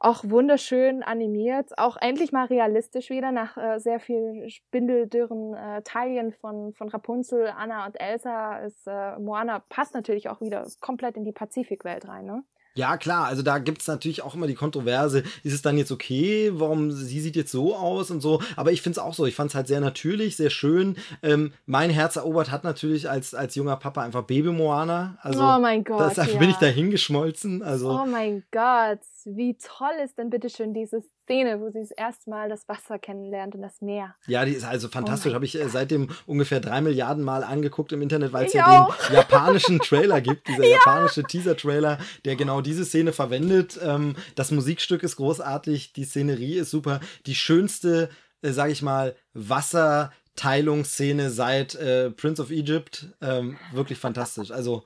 [0.00, 6.32] auch wunderschön animiert, auch endlich mal realistisch wieder nach äh, sehr viel spindeldürren äh, Teilen
[6.32, 8.60] von, von Rapunzel, Anna und Elsa.
[8.60, 12.24] Ist, äh, Moana passt natürlich auch wieder komplett in die Pazifikwelt rein.
[12.24, 12.42] Ne?
[12.74, 15.90] Ja, klar, also da gibt es natürlich auch immer die Kontroverse, ist es dann jetzt
[15.90, 19.26] okay, warum sie sieht jetzt so aus und so, aber ich finde es auch so,
[19.26, 20.96] ich fand es halt sehr natürlich, sehr schön.
[21.22, 25.58] Ähm, mein Herz erobert hat natürlich als, als junger Papa einfach Baby Moana, also oh
[25.58, 26.38] mein Gott, das, ja.
[26.38, 27.62] bin ich da hingeschmolzen.
[27.62, 27.90] Also.
[27.90, 32.28] Oh mein Gott, wie toll ist denn bitte schön diese Szene, wo sie das erste
[32.28, 34.16] Mal das Wasser kennenlernt und das Meer.
[34.26, 35.30] Ja, die ist also fantastisch.
[35.30, 38.82] Oh Habe ich äh, seitdem ungefähr drei Milliarden Mal angeguckt im Internet, weil es ja
[38.82, 38.96] auch.
[39.06, 40.78] den japanischen Trailer gibt, dieser ja.
[40.78, 43.78] japanische Teaser-Trailer, der genau diese Szene verwendet.
[43.80, 46.98] Ähm, das Musikstück ist großartig, die Szenerie ist super.
[47.26, 48.10] Die schönste,
[48.42, 53.06] äh, sage ich mal, Wasserteilungsszene seit äh, Prince of Egypt.
[53.20, 54.50] Ähm, wirklich fantastisch.
[54.50, 54.82] Also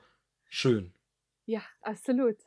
[0.47, 0.93] schön.
[1.47, 2.37] Ja, absolut.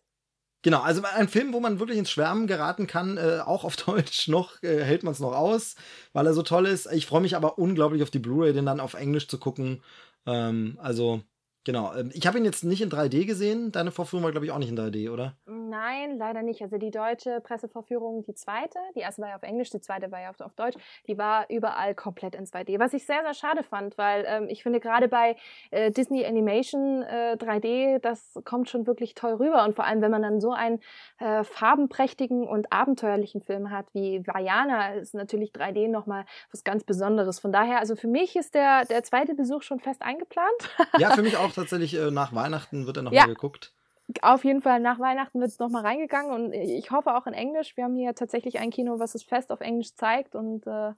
[0.69, 4.29] Genau, also ein Film, wo man wirklich ins Schwärmen geraten kann, äh, auch auf Deutsch
[4.29, 5.77] noch, äh, hält man es noch aus,
[6.13, 6.93] weil er so toll ist.
[6.93, 9.83] Ich freue mich aber unglaublich auf die Blu-ray, den dann auf Englisch zu gucken.
[10.27, 11.23] Ähm, also
[11.69, 11.93] Genau.
[11.95, 13.73] Ähm, ich habe ihn jetzt nicht in 3D gesehen.
[13.73, 15.35] Deine Vorführung war, glaube ich, auch nicht in 3D, oder?
[15.45, 16.63] Nein, leider nicht.
[16.63, 20.19] Also die deutsche Pressevorführung, die zweite, die erste war ja auf Englisch, die zweite war
[20.19, 20.79] ja auf, auf Deutsch,
[21.09, 22.79] die war überall komplett in 2D.
[22.79, 25.37] Was ich sehr, sehr schade fand, weil ähm, ich finde gerade bei
[25.71, 29.63] äh, Disney Animation äh, 3D, das kommt schon wirklich toll rüber.
[29.67, 30.81] Und vor allem, wenn man dann so einen
[31.19, 37.41] äh, farbenprächtigen und abenteuerlichen Film hat wie Vajana, ist natürlich 3D nochmal was ganz Besonderes.
[37.41, 40.49] Von daher, also für mich ist der, der zweite Besuch schon fest eingeplant.
[40.97, 43.27] Ja, für mich auch tatsächlich äh, nach Weihnachten wird er nochmal ja.
[43.27, 43.73] geguckt.
[44.23, 47.77] Auf jeden Fall nach Weihnachten wird es nochmal reingegangen und ich hoffe auch in Englisch.
[47.77, 50.93] Wir haben hier tatsächlich ein Kino, was es fest auf Englisch zeigt und äh,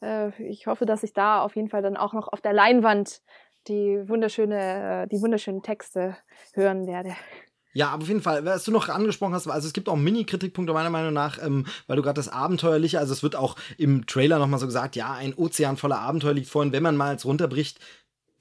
[0.00, 3.20] äh, ich hoffe, dass ich da auf jeden Fall dann auch noch auf der Leinwand
[3.68, 6.16] die wunderschöne, äh, die wunderschönen Texte
[6.54, 7.14] hören werde.
[7.74, 10.74] Ja, aber auf jeden Fall, was du noch angesprochen hast, also es gibt auch Mini-Kritikpunkte
[10.74, 14.38] meiner Meinung nach, ähm, weil du gerade das Abenteuerliche, also es wird auch im Trailer
[14.38, 17.24] nochmal so gesagt, ja, ein Ozean voller Abenteuer liegt vor und wenn man mal jetzt
[17.24, 17.80] runterbricht,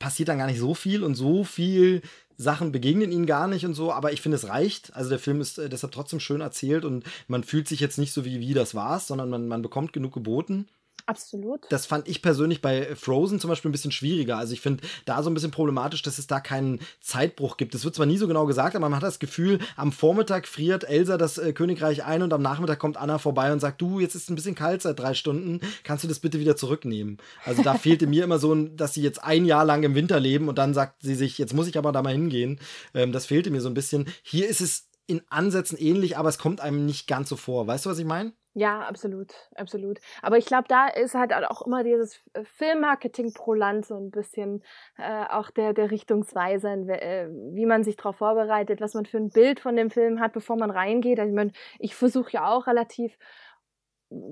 [0.01, 2.01] passiert dann gar nicht so viel und so viel
[2.35, 4.93] Sachen begegnen ihnen gar nicht und so, aber ich finde, es reicht.
[4.95, 8.11] Also der Film ist äh, deshalb trotzdem schön erzählt und man fühlt sich jetzt nicht
[8.11, 10.67] so wie, wie das war's, sondern man, man bekommt genug geboten.
[11.05, 11.65] Absolut.
[11.69, 14.37] Das fand ich persönlich bei Frozen zum Beispiel ein bisschen schwieriger.
[14.37, 17.75] Also ich finde da so ein bisschen problematisch, dass es da keinen Zeitbruch gibt.
[17.75, 20.83] Es wird zwar nie so genau gesagt, aber man hat das Gefühl, am Vormittag friert
[20.83, 24.15] Elsa das äh, Königreich ein und am Nachmittag kommt Anna vorbei und sagt, du, jetzt
[24.15, 27.17] ist es ein bisschen kalt seit drei Stunden, kannst du das bitte wieder zurücknehmen?
[27.45, 30.49] Also da fehlte mir immer so, dass sie jetzt ein Jahr lang im Winter leben
[30.49, 32.59] und dann sagt sie sich, jetzt muss ich aber da mal hingehen.
[32.93, 34.07] Ähm, das fehlte mir so ein bisschen.
[34.23, 37.67] Hier ist es in Ansätzen ähnlich, aber es kommt einem nicht ganz so vor.
[37.67, 38.33] Weißt du, was ich meine?
[38.53, 39.99] Ja, absolut, absolut.
[40.21, 44.11] Aber ich glaube, da ist halt auch immer dieses äh, Filmmarketing pro Land so ein
[44.11, 44.61] bisschen
[44.97, 49.29] äh, auch der, der Richtungsweise, äh, wie man sich darauf vorbereitet, was man für ein
[49.29, 51.17] Bild von dem Film hat, bevor man reingeht.
[51.19, 53.17] Also ich, mein, ich versuche ja auch relativ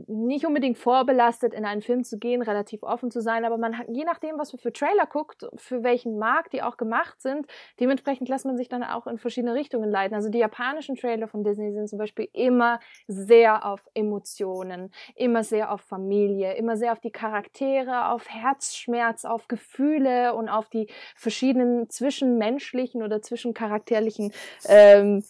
[0.07, 3.87] nicht unbedingt vorbelastet, in einen Film zu gehen, relativ offen zu sein, aber man hat,
[3.89, 7.47] je nachdem, was man für Trailer guckt, für welchen Markt die auch gemacht sind,
[7.79, 10.15] dementsprechend lässt man sich dann auch in verschiedene Richtungen leiten.
[10.15, 15.71] Also die japanischen Trailer von Disney sind zum Beispiel immer sehr auf Emotionen, immer sehr
[15.71, 21.89] auf Familie, immer sehr auf die Charaktere, auf Herzschmerz, auf Gefühle und auf die verschiedenen
[21.89, 24.33] zwischenmenschlichen oder zwischencharakterlichen
[24.67, 25.23] ähm,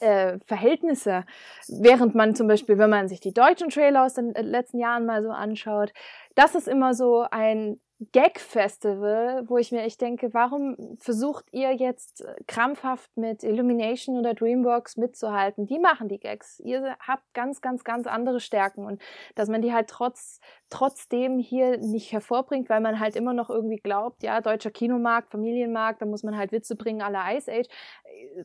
[0.00, 1.24] äh, Verhältnisse,
[1.68, 5.06] während man zum Beispiel, wenn man sich die deutschen Trailer aus den äh, letzten Jahren
[5.06, 5.92] mal so anschaut,
[6.34, 7.80] das ist immer so ein
[8.12, 14.34] Gag-Festival, wo ich mir echt denke, warum versucht ihr jetzt äh, krampfhaft mit Illumination oder
[14.34, 15.66] Dreamworks mitzuhalten?
[15.66, 16.60] Die machen die Gags.
[16.60, 19.02] Ihr habt ganz, ganz, ganz andere Stärken und
[19.34, 20.38] dass man die halt trotz,
[20.70, 26.00] trotzdem hier nicht hervorbringt, weil man halt immer noch irgendwie glaubt, ja, deutscher Kinomarkt, Familienmarkt,
[26.00, 27.66] da muss man halt Witze bringen la Ice Age,
[28.04, 28.44] äh,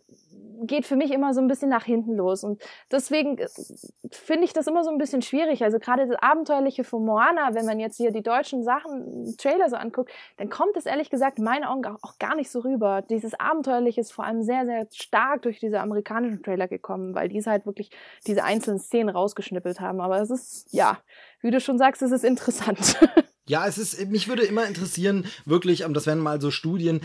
[0.66, 2.60] geht für mich immer so ein bisschen nach hinten los und
[2.92, 3.48] deswegen äh,
[4.10, 5.64] finde ich das immer so ein bisschen schwierig.
[5.64, 9.76] Also gerade das Abenteuerliche von Moana, wenn man jetzt hier die deutschen Sachen Trailer so
[9.76, 13.02] anguckt, dann kommt es ehrlich gesagt in meinen Augen auch gar nicht so rüber.
[13.02, 17.52] Dieses Abenteuerliche ist vor allem sehr, sehr stark durch diese amerikanischen Trailer gekommen, weil diese
[17.52, 17.92] halt wirklich
[18.26, 20.02] diese einzelnen Szenen rausgeschnippelt haben.
[20.02, 21.00] Aber es ist, ja,
[21.42, 23.00] wie du schon sagst, es ist interessant.
[23.46, 27.02] Ja, es ist, mich würde immer interessieren, wirklich, das wären mal so Studien,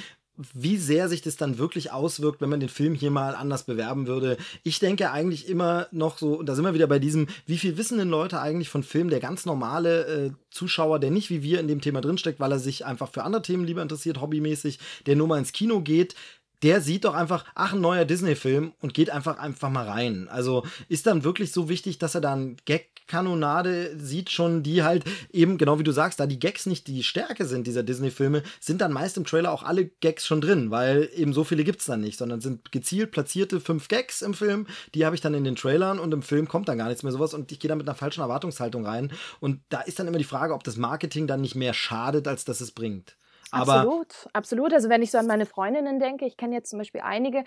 [0.54, 4.06] wie sehr sich das dann wirklich auswirkt, wenn man den Film hier mal anders bewerben
[4.06, 4.36] würde.
[4.62, 7.76] Ich denke eigentlich immer noch so, und da sind wir wieder bei diesem, wie viel
[7.76, 11.58] wissen denn Leute eigentlich von Filmen, der ganz normale äh, Zuschauer, der nicht wie wir
[11.58, 15.16] in dem Thema drinsteckt, weil er sich einfach für andere Themen lieber interessiert, hobbymäßig, der
[15.16, 16.14] nur mal ins Kino geht,
[16.62, 20.28] der sieht doch einfach, ach, ein neuer Disney-Film und geht einfach einfach mal rein.
[20.28, 25.56] Also ist dann wirklich so wichtig, dass er dann Gag-Kanonade sieht schon, die halt eben,
[25.56, 28.92] genau wie du sagst, da die Gags nicht die Stärke sind dieser Disney-Filme, sind dann
[28.92, 32.18] meist im Trailer auch alle Gags schon drin, weil eben so viele gibt's dann nicht,
[32.18, 35.98] sondern sind gezielt platzierte fünf Gags im Film, die habe ich dann in den Trailern
[35.98, 37.96] und im Film kommt dann gar nichts mehr sowas und ich gehe da mit einer
[37.96, 41.54] falschen Erwartungshaltung rein und da ist dann immer die Frage, ob das Marketing dann nicht
[41.54, 43.16] mehr schadet, als dass es bringt.
[43.50, 44.72] Aber absolut, absolut.
[44.72, 47.44] Also wenn ich so an meine Freundinnen denke, ich kenne jetzt zum Beispiel einige,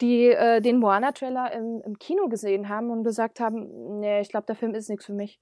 [0.00, 4.46] die äh, den Moana-Trailer im, im Kino gesehen haben und gesagt haben, nee, ich glaube,
[4.46, 5.38] der Film ist nichts für mich.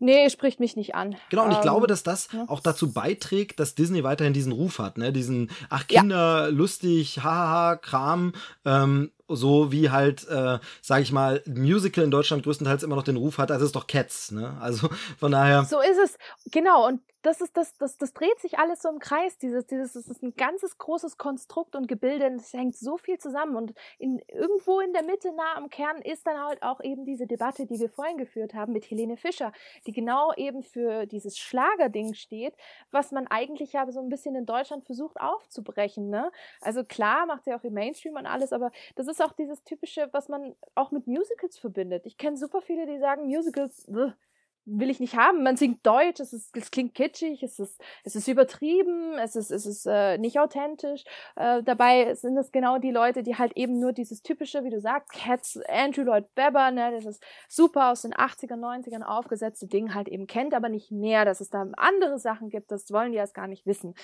[0.00, 1.16] Nee, spricht mich nicht an.
[1.30, 2.44] Genau, und ich ähm, glaube, dass das ja.
[2.48, 5.12] auch dazu beiträgt, dass Disney weiterhin diesen Ruf hat, ne?
[5.12, 6.46] Diesen, ach, Kinder, ja.
[6.48, 8.32] lustig, hahaha, Kram.
[8.64, 13.16] Ähm, so wie halt, äh, sag ich mal, Musical in Deutschland größtenteils immer noch den
[13.16, 14.56] Ruf hat, also ist doch Cats, ne?
[14.60, 14.88] Also
[15.18, 15.64] von daher.
[15.64, 16.18] So ist es,
[16.50, 16.86] genau.
[16.86, 19.38] Und das ist das, das, das dreht sich alles so im Kreis.
[19.38, 22.26] Dieses, dieses, das ist ein ganzes großes Konstrukt und Gebilde.
[22.26, 23.56] Und es hängt so viel zusammen.
[23.56, 27.26] Und in, irgendwo in der Mitte, nah am Kern, ist dann halt auch eben diese
[27.26, 29.52] Debatte, die wir vorhin geführt haben mit Helene Fischer,
[29.86, 32.54] die genau eben für dieses Schlagerding steht,
[32.90, 36.10] was man eigentlich ja so ein bisschen in Deutschland versucht aufzubrechen.
[36.10, 36.30] Ne?
[36.60, 40.08] Also klar macht sie auch im Mainstream und alles, aber das ist auch dieses typische,
[40.12, 42.06] was man auch mit Musicals verbindet.
[42.06, 43.90] Ich kenne super viele, die sagen, Musicals,
[44.66, 45.42] will ich nicht haben.
[45.42, 49.50] Man singt Deutsch, es, ist, es klingt kitschig, es ist, es ist übertrieben, es ist,
[49.50, 51.04] es ist äh, nicht authentisch.
[51.36, 54.80] Äh, dabei sind es genau die Leute, die halt eben nur dieses typische, wie du
[54.80, 60.08] sagst, Cats, Andrew Lloyd Webber, ne, ist super aus den 80er, 90ern aufgesetzte Ding halt
[60.08, 63.34] eben kennt, aber nicht mehr, dass es da andere Sachen gibt, das wollen die erst
[63.34, 63.94] gar nicht wissen.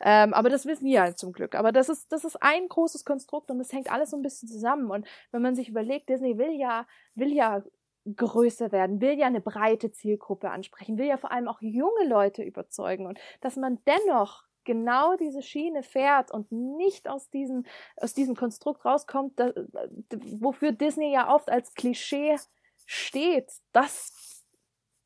[0.00, 1.54] Ähm, aber das wissen wir halt zum Glück.
[1.54, 4.48] Aber das ist, das ist ein großes Konstrukt und das hängt alles so ein bisschen
[4.48, 4.90] zusammen.
[4.90, 7.62] Und wenn man sich überlegt, Disney will ja, will ja
[8.16, 12.42] größer werden, will ja eine breite Zielgruppe ansprechen, will ja vor allem auch junge Leute
[12.42, 13.06] überzeugen.
[13.06, 17.64] Und dass man dennoch genau diese Schiene fährt und nicht aus diesem,
[17.96, 19.52] aus diesem Konstrukt rauskommt, da,
[20.40, 22.36] wofür Disney ja oft als Klischee
[22.86, 24.44] steht, das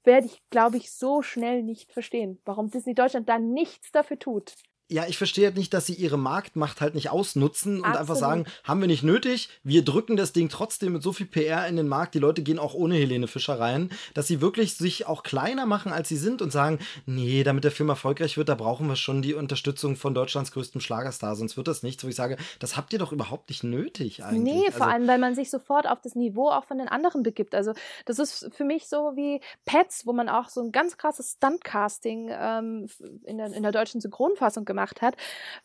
[0.05, 4.55] werde ich, glaube ich, so schnell nicht verstehen, warum Disney Deutschland da nichts dafür tut
[4.89, 7.95] ja, ich verstehe halt nicht, dass sie ihre Marktmacht halt nicht ausnutzen Absolut.
[7.95, 11.27] und einfach sagen, haben wir nicht nötig, wir drücken das Ding trotzdem mit so viel
[11.27, 14.75] PR in den Markt, die Leute gehen auch ohne Helene Fischer rein, dass sie wirklich
[14.75, 18.49] sich auch kleiner machen, als sie sind und sagen, nee, damit der Film erfolgreich wird,
[18.49, 22.09] da brauchen wir schon die Unterstützung von Deutschlands größtem Schlagerstar, sonst wird das nichts, wo
[22.09, 24.55] ich sage, das habt ihr doch überhaupt nicht nötig eigentlich.
[24.55, 27.25] Nee, vor also, allem, weil man sich sofort auf das Niveau auch von den anderen
[27.25, 27.57] begibt.
[27.57, 27.73] Also
[28.05, 32.31] das ist für mich so wie Pets, wo man auch so ein ganz krasses Stuntcasting
[32.31, 32.89] ähm,
[33.25, 35.17] in, der, in der deutschen Synchronfassung gemacht gemacht hat,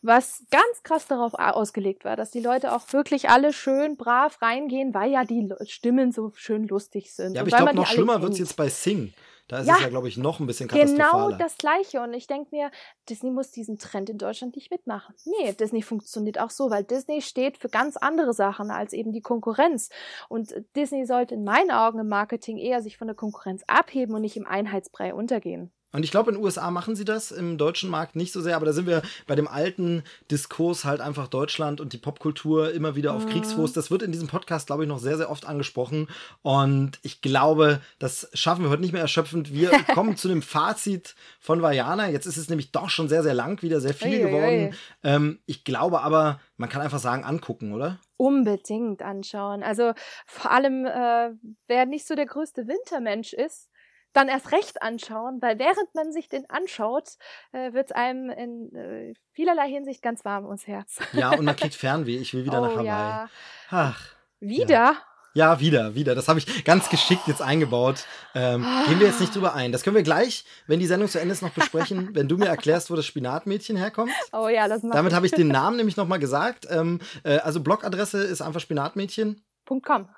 [0.02, 4.94] was ganz krass darauf ausgelegt war, dass die Leute auch wirklich alle schön brav reingehen,
[4.94, 7.36] weil ja die Stimmen so schön lustig sind.
[7.36, 9.14] Ja, aber ich glaube, noch schlimmer wird es jetzt bei Sing.
[9.50, 11.26] Da ist ja, es ja, glaube ich, noch ein bisschen katastrophaler.
[11.26, 12.00] Genau das Gleiche.
[12.00, 12.72] Und ich denke mir,
[13.10, 15.14] Disney muss diesen Trend in Deutschland nicht mitmachen.
[15.26, 19.20] Nee, Disney funktioniert auch so, weil Disney steht für ganz andere Sachen als eben die
[19.20, 19.90] Konkurrenz.
[20.30, 24.22] Und Disney sollte in meinen Augen im Marketing eher sich von der Konkurrenz abheben und
[24.22, 25.70] nicht im Einheitsbrei untergehen.
[25.92, 28.56] Und ich glaube, in den USA machen sie das, im deutschen Markt nicht so sehr,
[28.56, 32.96] aber da sind wir bei dem alten Diskurs halt einfach Deutschland und die Popkultur immer
[32.96, 33.30] wieder auf mhm.
[33.30, 33.74] Kriegsfuß.
[33.74, 36.08] Das wird in diesem Podcast, glaube ich, noch sehr, sehr oft angesprochen.
[36.42, 39.54] Und ich glaube, das schaffen wir heute nicht mehr erschöpfend.
[39.54, 42.10] Wir kommen zu dem Fazit von Vajana.
[42.10, 44.70] Jetzt ist es nämlich doch schon sehr, sehr lang, wieder sehr viel ui, geworden.
[44.70, 44.76] Ui.
[45.04, 48.00] Ähm, ich glaube aber, man kann einfach sagen, angucken, oder?
[48.18, 49.64] Unbedingt anschauen.
[49.64, 49.94] Also
[50.28, 51.32] vor allem, äh,
[51.68, 53.71] wer nicht so der größte Wintermensch ist,
[54.14, 57.18] dann erst recht anschauen, weil während man sich den anschaut,
[57.52, 61.00] äh, wird es einem in äh, vielerlei Hinsicht ganz warm ums Herz.
[61.14, 62.18] Ja, und man kriegt Fernweh.
[62.18, 62.86] Ich will wieder oh, nach Hawaii.
[62.86, 63.30] Ja.
[63.70, 64.02] Ach.
[64.40, 64.70] Wieder?
[64.70, 64.96] Ja.
[65.34, 66.14] Ja, wieder, wieder.
[66.14, 68.06] Das habe ich ganz geschickt jetzt eingebaut.
[68.36, 69.72] Ähm, gehen wir jetzt nicht drüber ein.
[69.72, 72.48] Das können wir gleich, wenn die Sendung zu Ende ist, noch besprechen, wenn du mir
[72.48, 74.12] erklärst, wo das Spinatmädchen herkommt.
[74.34, 76.68] Oh ja, das mache Damit habe ich den Namen nämlich nochmal gesagt.
[76.70, 80.10] Ähm, äh, also Blogadresse ist einfach spinatmädchen.com.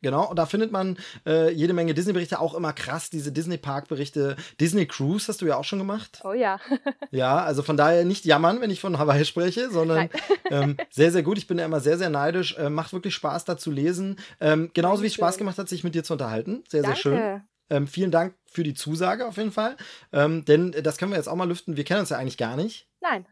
[0.00, 0.96] Genau, und da findet man
[1.26, 4.36] äh, jede Menge Disney-Berichte, auch immer krass, diese Disney-Park-Berichte.
[4.60, 6.20] Disney Cruise hast du ja auch schon gemacht.
[6.24, 6.60] Oh ja.
[7.10, 10.08] ja, also von daher nicht jammern, wenn ich von Hawaii spreche, sondern
[10.50, 11.38] ähm, sehr, sehr gut.
[11.38, 12.56] Ich bin ja immer sehr, sehr neidisch.
[12.56, 14.18] Äh, macht wirklich Spaß, da zu lesen.
[14.40, 16.62] Ähm, genauso wie es Spaß gemacht hat, sich mit dir zu unterhalten.
[16.68, 16.96] Sehr, Danke.
[16.96, 17.42] sehr schön.
[17.70, 19.76] Ähm, vielen Dank für die Zusage auf jeden Fall.
[20.12, 21.76] Ähm, denn äh, das können wir jetzt auch mal lüften.
[21.76, 22.88] Wir kennen uns ja eigentlich gar nicht.
[23.00, 23.26] Nein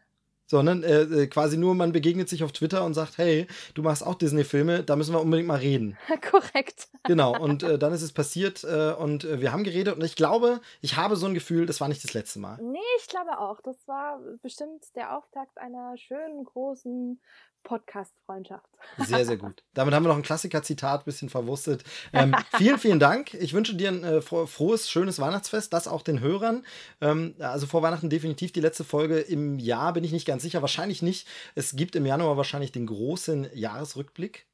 [0.47, 4.05] sondern äh, äh, quasi nur, man begegnet sich auf Twitter und sagt, hey, du machst
[4.05, 5.97] auch Disney-Filme, da müssen wir unbedingt mal reden.
[6.29, 6.87] Korrekt.
[7.03, 10.15] Genau, und äh, dann ist es passiert äh, und äh, wir haben geredet und ich
[10.15, 12.57] glaube, ich habe so ein Gefühl, das war nicht das letzte Mal.
[12.61, 13.61] Nee, ich glaube auch.
[13.61, 17.19] Das war bestimmt der Auftakt einer schönen, großen
[17.67, 18.65] Podcast-Freundschaft.
[18.97, 19.61] Sehr, sehr gut.
[19.73, 21.83] Damit haben wir noch ein Klassiker-Zitat, bisschen verwurstet.
[22.13, 23.33] Ähm, vielen, vielen Dank.
[23.33, 26.65] Ich wünsche dir ein äh, frohes, schönes Weihnachtsfest, das auch den Hörern.
[27.01, 30.61] Ähm, also vor Weihnachten definitiv die letzte Folge im Jahr, bin ich nicht ganz sicher.
[30.61, 31.27] Wahrscheinlich nicht.
[31.55, 34.47] Es gibt im Januar wahrscheinlich den großen Jahresrückblick.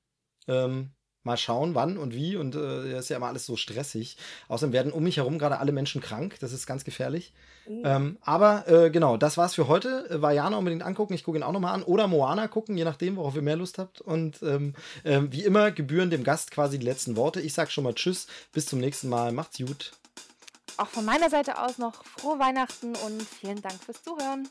[0.48, 0.90] Ähm,
[1.24, 2.36] Mal schauen, wann und wie.
[2.36, 4.18] Und äh, ist ja immer alles so stressig.
[4.48, 6.38] Außerdem werden um mich herum gerade alle Menschen krank.
[6.40, 7.34] Das ist ganz gefährlich.
[7.68, 7.82] Mhm.
[7.86, 10.10] Ähm, aber äh, genau, das war's für heute.
[10.10, 11.14] Äh, Vajana unbedingt angucken.
[11.14, 11.84] Ich gucke ihn auch nochmal an.
[11.84, 14.02] Oder Moana gucken, je nachdem, worauf ihr mehr Lust habt.
[14.02, 14.74] Und ähm,
[15.04, 17.40] äh, wie immer gebühren dem Gast quasi die letzten Worte.
[17.42, 18.28] Ich sag schon mal Tschüss.
[18.52, 19.32] Bis zum nächsten Mal.
[19.32, 19.94] Macht's gut.
[20.78, 24.50] Auch von meiner Seite aus noch frohe Weihnachten und vielen Dank fürs Zuhören.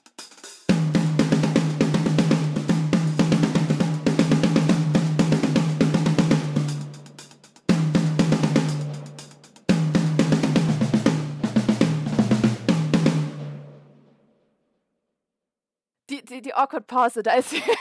[16.32, 17.62] Die, die Awkward Pause, da ist sie.